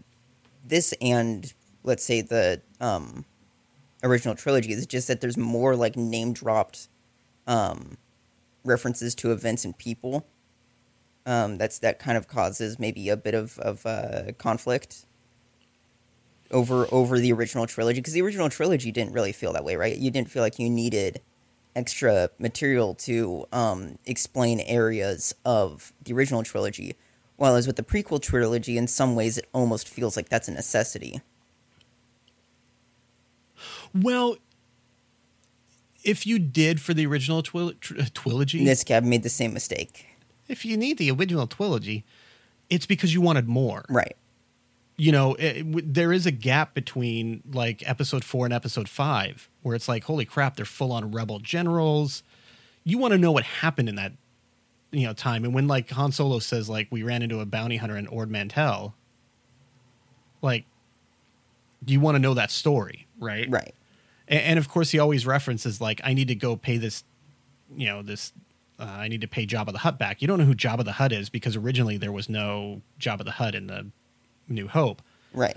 [0.67, 1.53] this and
[1.85, 3.25] let's say the um,
[4.03, 4.73] original trilogy.
[4.73, 6.89] Is just that there's more like name dropped
[7.47, 7.97] um,
[8.65, 10.27] references to events and people.
[11.25, 15.07] Um, that's that kind of causes maybe a bit of of uh, conflict
[16.51, 19.97] over over the original trilogy because the original trilogy didn't really feel that way, right?
[19.97, 21.21] You didn't feel like you needed
[21.75, 26.97] extra material to um, explain areas of the original trilogy.
[27.37, 30.53] While as with the prequel trilogy, in some ways, it almost feels like that's a
[30.53, 31.21] necessity.
[33.95, 34.37] Well,
[36.07, 40.07] if you did for the original twil- tr- uh, trilogy, This made the same mistake,
[40.49, 42.05] if you need the original trilogy,
[42.71, 43.85] it's because you wanted more.
[43.89, 44.17] right?
[44.99, 49.51] you know, it, w- there is a gap between like episode four and episode five
[49.63, 52.23] where it's like, holy crap, they're full on rebel generals.
[52.83, 54.13] You want to know what happened in that,
[54.93, 55.45] you know, time.
[55.45, 58.31] And when like Han Solo says like we ran into a bounty hunter in Ord
[58.31, 58.95] Mantell,
[60.41, 60.65] like,
[61.87, 63.47] you want to know that story, right?
[63.51, 63.75] Right.
[64.29, 67.05] And, and of course, he always references like, I need to go pay this,
[67.77, 68.33] you know, this.
[68.79, 70.21] Uh, I need to pay Jabba the Hutt back.
[70.21, 73.31] You don't know who Jabba the Hutt is because originally there was no Jabba the
[73.33, 73.87] Hutt in the
[74.49, 75.01] New Hope
[75.33, 75.57] Right.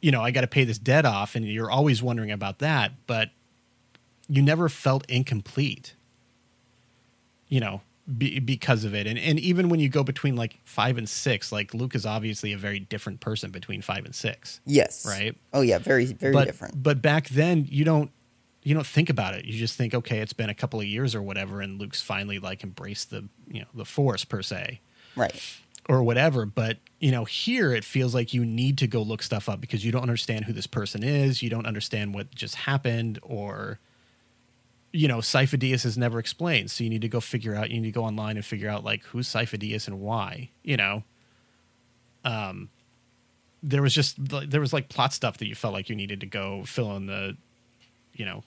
[0.00, 2.92] you know, I got to pay this debt off, and you're always wondering about that,
[3.08, 3.30] but
[4.28, 5.94] you never felt incomplete,
[7.48, 7.80] you know,
[8.18, 9.06] be, because of it.
[9.06, 12.52] And and even when you go between like five and six, like Luke is obviously
[12.52, 15.06] a very different person between five and six, Yes.
[15.06, 15.36] right?
[15.52, 16.82] Oh yeah, very very but, different.
[16.82, 18.10] But back then, you don't
[18.62, 19.44] you don't think about it.
[19.46, 22.38] You just think, okay, it's been a couple of years or whatever, and Luke's finally
[22.38, 24.80] like embraced the you know the Force per se
[25.16, 25.42] Right.
[25.88, 26.44] or whatever.
[26.46, 29.84] But you know, here it feels like you need to go look stuff up because
[29.84, 31.42] you don't understand who this person is.
[31.42, 33.78] You don't understand what just happened, or
[34.92, 36.70] you know, Sifo-Dyas is never explained.
[36.70, 37.70] So you need to go figure out.
[37.70, 40.50] You need to go online and figure out like who's Sifo-Dyas and why.
[40.62, 41.04] You know,
[42.24, 42.70] um,
[43.62, 46.26] there was just there was like plot stuff that you felt like you needed to
[46.26, 47.36] go fill in the,
[48.14, 48.42] you know,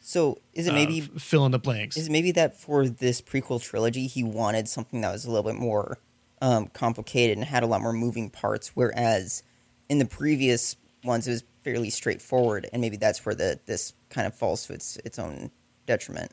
[0.00, 1.96] So is it uh, maybe f- fill in the blanks.
[1.96, 5.50] is it maybe that for this prequel trilogy he wanted something that was a little
[5.50, 5.98] bit more
[6.40, 9.42] um, complicated and had a lot more moving parts, whereas
[9.88, 14.26] in the previous ones it was fairly straightforward, and maybe that's where the this kind
[14.26, 15.50] of falls to its its own
[15.86, 16.32] detriment.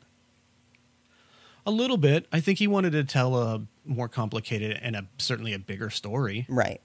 [1.65, 2.27] A little bit.
[2.31, 6.45] I think he wanted to tell a more complicated and a certainly a bigger story.
[6.49, 6.81] Right.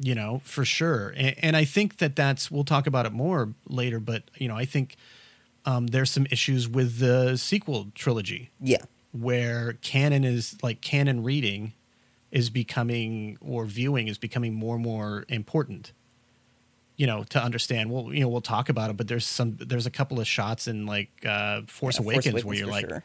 [0.00, 1.14] You know, for sure.
[1.16, 4.00] And, and I think that that's we'll talk about it more later.
[4.00, 4.96] But you know, I think
[5.64, 8.82] um, there's some issues with the sequel trilogy Yeah.
[9.12, 11.74] where canon is like canon reading
[12.32, 15.92] is becoming or viewing is becoming more and more important
[16.96, 19.86] you know to understand well you know we'll talk about it but there's some there's
[19.86, 23.04] a couple of shots in like uh force, Yeah, awakens, where you're like sure.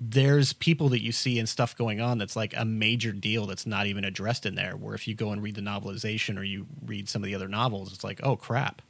[0.00, 3.64] there's people that you see and stuff going on that's like a major deal that's
[3.66, 4.76] not even addressed in there.
[4.76, 7.48] Where if you go and read the novelization or you read some of the other
[7.48, 8.82] novels, it's like, oh crap.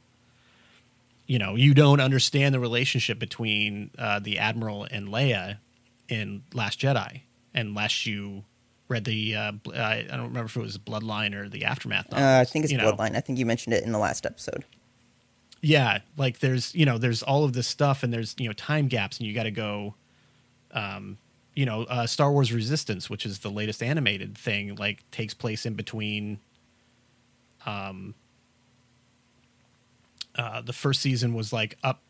[1.25, 5.57] You know, you don't understand the relationship between uh, the Admiral and Leia
[6.07, 7.21] in Last Jedi
[7.53, 8.43] unless you
[8.89, 12.13] read the, uh, I don't remember if it was Bloodline or the Aftermath.
[12.13, 12.91] Uh, I think it's you know?
[12.91, 13.15] Bloodline.
[13.15, 14.63] I think you mentioned it in the last episode.
[15.61, 18.87] yeah like there's you know there's all of this stuff and there's you know time
[18.87, 19.95] gaps and you got to go
[20.71, 21.17] um
[21.55, 25.65] you know uh star wars resistance which is the latest animated thing like takes place
[25.65, 26.39] in between
[27.65, 28.13] um
[30.35, 32.01] uh the first season was like up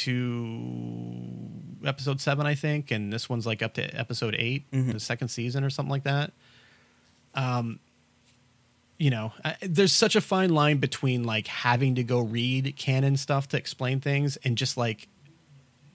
[0.00, 4.92] to episode 7 i think and this one's like up to episode 8 Mhm.
[4.94, 6.32] the second season or something like that
[7.34, 7.78] um
[8.98, 13.18] you know, I, there's such a fine line between like having to go read canon
[13.18, 15.06] stuff to explain things and just like,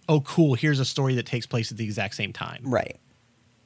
[0.08, 3.00] oh, cool, here's a story that takes place at the exact same time, Right.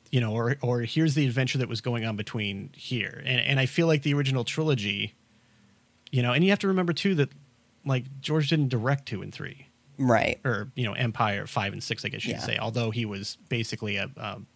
[0.09, 3.59] you know, or or here's the adventure that was going on between here, and and
[3.59, 5.15] I feel like the original trilogy,
[6.13, 7.27] you know, and you have to remember too that
[7.85, 9.67] like George didn't direct two and three,
[9.97, 10.39] Right.
[10.43, 12.39] or you know, Empire five and six, I guess you'd Yeah.
[12.39, 14.09] say, although he was basically a.
[14.17, 14.47] Um,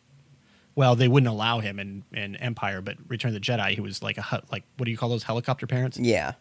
[0.76, 4.02] well, they wouldn't allow him in, in Empire, but Return of the Jedi, he was
[4.02, 5.98] like a like what do you call those helicopter parents?
[5.98, 6.34] Yeah.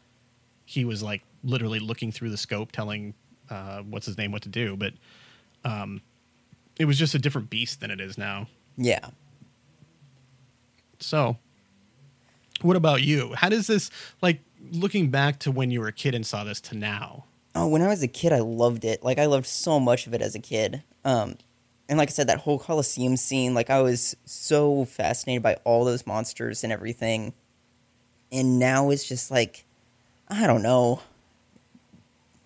[0.64, 3.14] he was like literally looking through the scope telling
[3.50, 4.92] uh, what's his name what to do but
[5.64, 6.02] um,
[6.78, 8.46] it was just a different beast than it is now
[8.76, 9.08] Yeah.
[10.98, 11.36] so
[12.60, 14.40] what about you how does this like
[14.72, 17.24] looking back to when you were a kid and saw this to now
[17.60, 19.02] Oh, when I was a kid, I loved it.
[19.02, 20.84] Like I loved so much of it as a kid.
[21.04, 21.38] Um,
[21.88, 25.84] and like I said, that whole Coliseum scene, like I was so fascinated by all
[25.84, 27.34] those monsters and everything.
[28.30, 29.64] And now it's just like,
[30.28, 31.00] I don't know.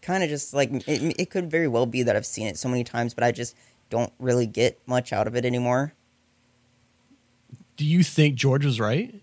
[0.00, 2.70] Kind of just like it, it could very well be that I've seen it so
[2.70, 3.54] many times, but I just
[3.90, 5.92] don't really get much out of it anymore.
[7.76, 9.14] Do you think George was right?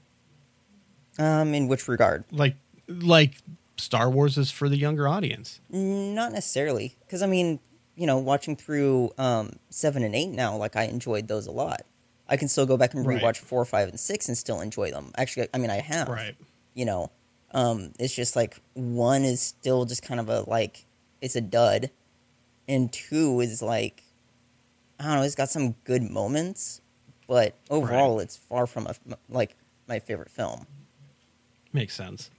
[1.17, 2.25] Um, in which regard?
[2.31, 3.41] Like, like
[3.79, 5.59] Star Wars is for the younger audience.
[5.69, 7.59] Not necessarily, because I mean,
[7.95, 11.81] you know, watching through um, seven and eight now, like I enjoyed those a lot.
[12.27, 13.21] I can still go back and Right.
[13.21, 15.11] rewatch four, five, and six and still enjoy them.
[15.17, 16.07] Actually, I mean, I have.
[16.07, 16.35] Right.
[16.75, 17.11] You know,
[17.51, 20.85] um, it's just like one is still just kind of a like
[21.21, 21.89] it's a dud,
[22.67, 24.03] and two is like
[24.99, 26.81] I don't know, it's got some good moments,
[27.27, 28.95] but overall, it's far from a
[29.29, 29.55] like
[29.87, 30.67] my favorite film.
[31.73, 32.29] Makes sense.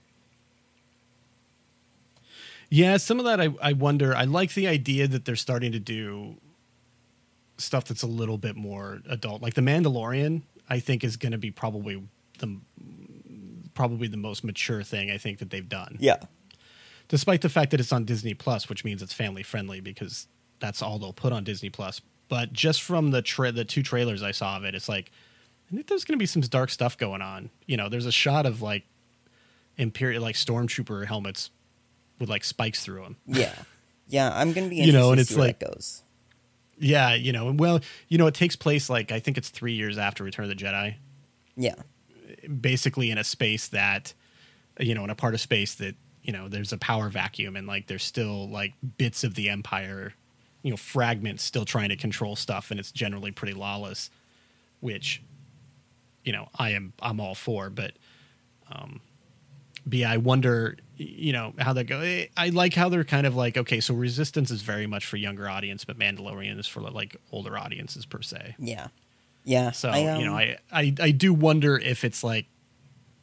[2.71, 4.15] Yeah, some of that I, I wonder.
[4.15, 6.37] I like the idea that they're starting to do
[7.57, 9.43] stuff that's a little bit more adult.
[9.43, 12.01] Like The Mandalorian, I think is going to be probably
[12.39, 12.59] the
[13.73, 15.97] probably the most mature thing I think that they've done.
[15.99, 16.17] Yeah,
[17.11, 20.27] Despite the fact that it's on Disney Plus, which means it's family friendly because
[20.59, 21.99] that's all they'll put on Disney Plus.
[22.29, 25.11] But just from the tra- the two trailers I saw of it, it's like
[25.69, 27.49] I think there's going to be some dark stuff going on.
[27.65, 28.85] You know, there's a shot of like
[29.75, 31.49] imperial like stormtrooper helmets
[32.21, 33.17] with like spikes through them.
[33.25, 33.53] yeah,
[34.07, 34.31] yeah.
[34.33, 36.03] I'm gonna be You know, and it's like- goes.
[36.83, 39.97] Yeah, you know, well, you know, it takes place like I think it's three years
[39.99, 40.95] after Return of the Jedi,
[41.55, 41.75] Yeah,
[42.59, 44.13] basically in a space that,
[44.79, 45.93] you know, in a part of space that
[46.23, 50.13] you know there's a power vacuum and like there's still like bits of the Empire,
[50.63, 54.09] you know, fragments still trying to control stuff, and it's generally pretty lawless,
[54.79, 55.21] which,
[56.23, 57.93] you know, I am I'm all for, but,
[58.71, 59.01] um,
[59.89, 62.25] yeah, I wonder, you know, how that go.
[62.37, 65.49] I like how they're kind of like, okay, so Resistance is very much for younger
[65.49, 68.55] audience, but Mandalorian is for like older audiences per se.
[68.59, 68.87] yeah,
[69.43, 69.71] yeah.
[69.71, 72.45] So I, you know, um, I, I I do wonder if it's like,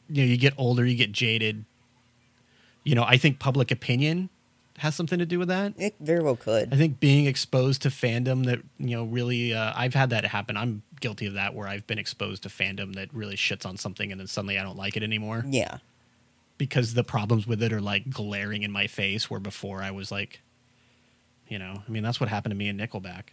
[0.09, 1.65] you know, you get older, you get jaded.
[2.83, 4.29] You know, I think public opinion
[4.77, 5.73] has something to do with that.
[5.77, 6.73] it very well could.
[6.73, 10.57] I think being exposed to fandom that you know really, uh, I've had that happen.
[10.57, 14.11] I'm guilty of that, where I've been exposed to fandom that really shits on something,
[14.11, 15.77] and then suddenly I don't like it anymore Yeah,
[16.59, 19.31] because the problems with it are like glaring in my face.
[19.31, 20.41] Where before I was like,
[21.47, 23.29] you know, I mean, that's what happened to me in Nickelback.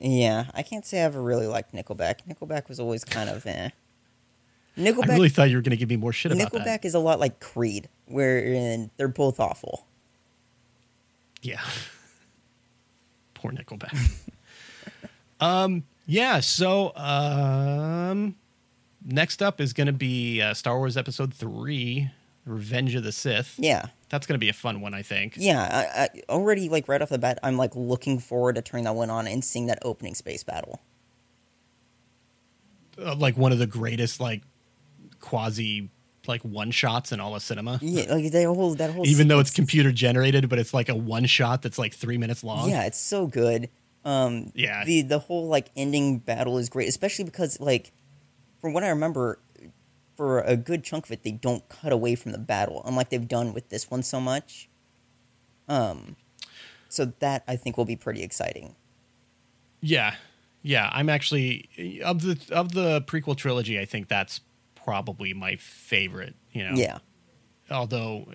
[0.00, 0.46] yeah.
[0.54, 2.20] I can't say I ever really liked Nickelback.
[2.26, 3.68] Nickelback was always kind of eh.
[4.78, 5.10] Nickelback.
[5.10, 6.84] I really thought you were going to give me more shit about Nickelback that.
[6.86, 9.84] is a lot like Creed, wherein they're both awful.
[11.42, 11.60] Yeah.
[13.34, 13.96] Poor Nickelback.
[15.40, 18.34] um, yeah, so um
[19.04, 22.10] next up is gonna be uh, Star Wars episode three,
[22.48, 23.54] Revenge of the Sith.
[23.58, 25.34] Yeah, That's gonna be a fun one, I think.
[25.36, 25.86] yeah.
[25.94, 28.94] I, I already like right off the bat, I'm like looking forward to turning that
[28.94, 30.80] one on and seeing that opening space battle.
[33.00, 34.42] Uh, like one of the greatest like
[35.20, 35.90] quasi
[36.26, 37.78] like one shots in all of cinema.
[37.80, 39.06] Yeah, like that whole that whole.
[39.06, 42.42] Even though it's computer generated, but it's like a one shot that's like three minutes
[42.44, 42.68] long.
[42.68, 43.70] Yeah, it's so good.
[44.04, 44.84] Um, Yeah.
[44.84, 47.92] The the whole like ending battle is great, especially because like,
[48.60, 49.38] from what I remember,
[50.18, 53.28] for a good chunk of it, they don't cut away from the battle, unlike they've
[53.28, 54.68] done with this one so much.
[55.68, 56.16] Um,
[56.88, 58.74] so that I think will be pretty exciting.
[59.80, 60.16] Yeah,
[60.60, 60.90] yeah.
[60.92, 63.78] I'm actually of the of the prequel trilogy.
[63.78, 64.40] I think that's
[64.74, 66.34] probably my favorite.
[66.50, 66.74] You know.
[66.74, 66.98] Yeah,
[67.70, 68.32] Although,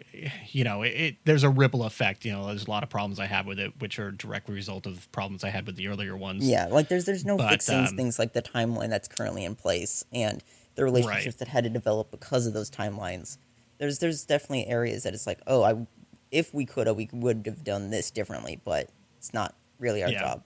[0.51, 2.23] you know, it, it there's a ripple effect.
[2.23, 4.47] You know, there's a lot of problems I have with it, which are a direct
[4.47, 6.47] result of problems I had with the earlier ones.
[6.47, 6.67] yeah.
[6.67, 10.05] Like there's there's no But, fixing um, things like the timeline that's currently in place
[10.13, 10.41] and
[10.75, 11.37] the relationships Right.
[11.39, 13.37] that had to develop because of those timelines.
[13.77, 15.85] There's there's definitely areas that it's like, oh, I
[16.31, 20.09] if we could have, we would have done this differently, but it's not really our
[20.09, 20.19] Yeah.
[20.19, 20.43] job.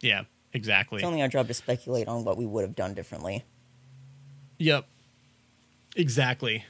[0.00, 0.24] Yeah.
[0.52, 0.96] Exactly.
[0.96, 3.44] It's only our job to speculate on what we would have done differently.
[4.58, 4.84] Yep.
[5.96, 6.64] Exactly.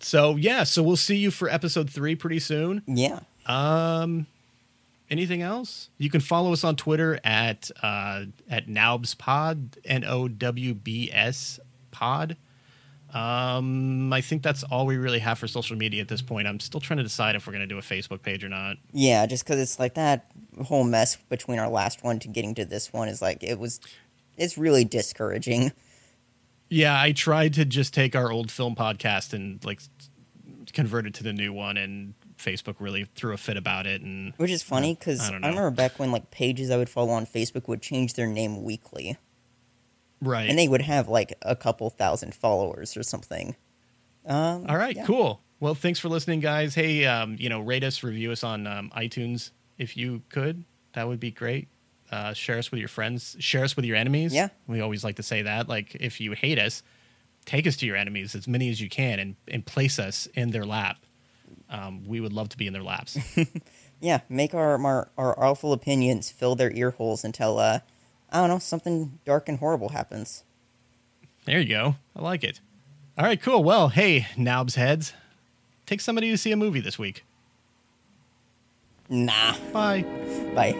[0.00, 2.82] So yeah, so we'll see you for episode three pretty soon.
[2.86, 3.20] Yeah.
[3.46, 4.26] Um,
[5.10, 5.90] anything else?
[5.98, 11.10] You can follow us on Twitter at uh, at Nowbs Pod, N O W B
[11.12, 11.60] S
[12.02, 12.36] Pod.
[13.14, 16.48] Um, I think that's all we really have for social media at this point.
[16.48, 18.76] I'm still trying to decide if we're going to do a Facebook page or not.
[18.92, 20.26] Yeah, just because it's like that
[20.64, 23.80] whole mess between our last one to getting to this one is like, it was,
[24.36, 25.72] it's really discouraging.
[26.70, 29.80] Yeah, I tried to just take our old film podcast and like
[30.72, 34.00] convert it to the new one, and Facebook really threw a fit about it.
[34.00, 37.10] And Which is funny because I I, remember back when like pages I would follow
[37.10, 39.18] on Facebook would change their name weekly,
[40.22, 43.54] right, and they would have like a couple thousand followers or something.
[44.26, 45.04] Um, All right, yeah.
[45.04, 45.40] cool.
[45.60, 46.74] Well, thanks for listening, guys.
[46.74, 50.64] Hey, um, you know, rate us, review us on um, iTunes if you could.
[50.94, 51.68] That would be great.
[52.10, 53.36] Uh, share us with your friends.
[53.38, 54.34] Share us with your enemies.
[54.34, 54.48] Yeah.
[54.66, 55.68] we always like to say that.
[55.68, 56.82] Like, if you hate us,
[57.46, 60.50] take us to your enemies as many as you can, and and place us in
[60.50, 60.98] their lap.
[61.70, 63.18] Um, we would love to be in their laps.
[64.04, 67.78] Yeah, make our, our our awful opinions fill their ear holes until uh
[68.32, 70.42] I don't know, something dark and horrible happens.
[71.44, 71.96] There you go.
[72.16, 72.60] I like it.
[73.18, 73.62] All right, cool.
[73.62, 75.12] Well, hey, Nowbs heads,
[75.84, 77.24] take somebody to see a movie this week.
[79.10, 79.54] Nah.
[79.72, 80.02] Bye.
[80.54, 80.74] Bye.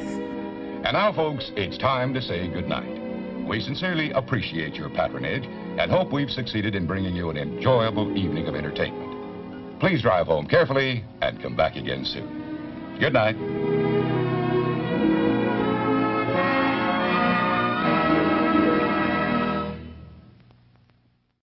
[0.85, 3.01] And now, folks, it's time to say goodnight.
[3.47, 5.45] We sincerely appreciate your patronage
[5.79, 9.81] and hope we've succeeded in bringing you an enjoyable evening of entertainment.
[9.81, 12.97] Please drive home carefully and come back again soon.
[12.99, 13.92] Good night.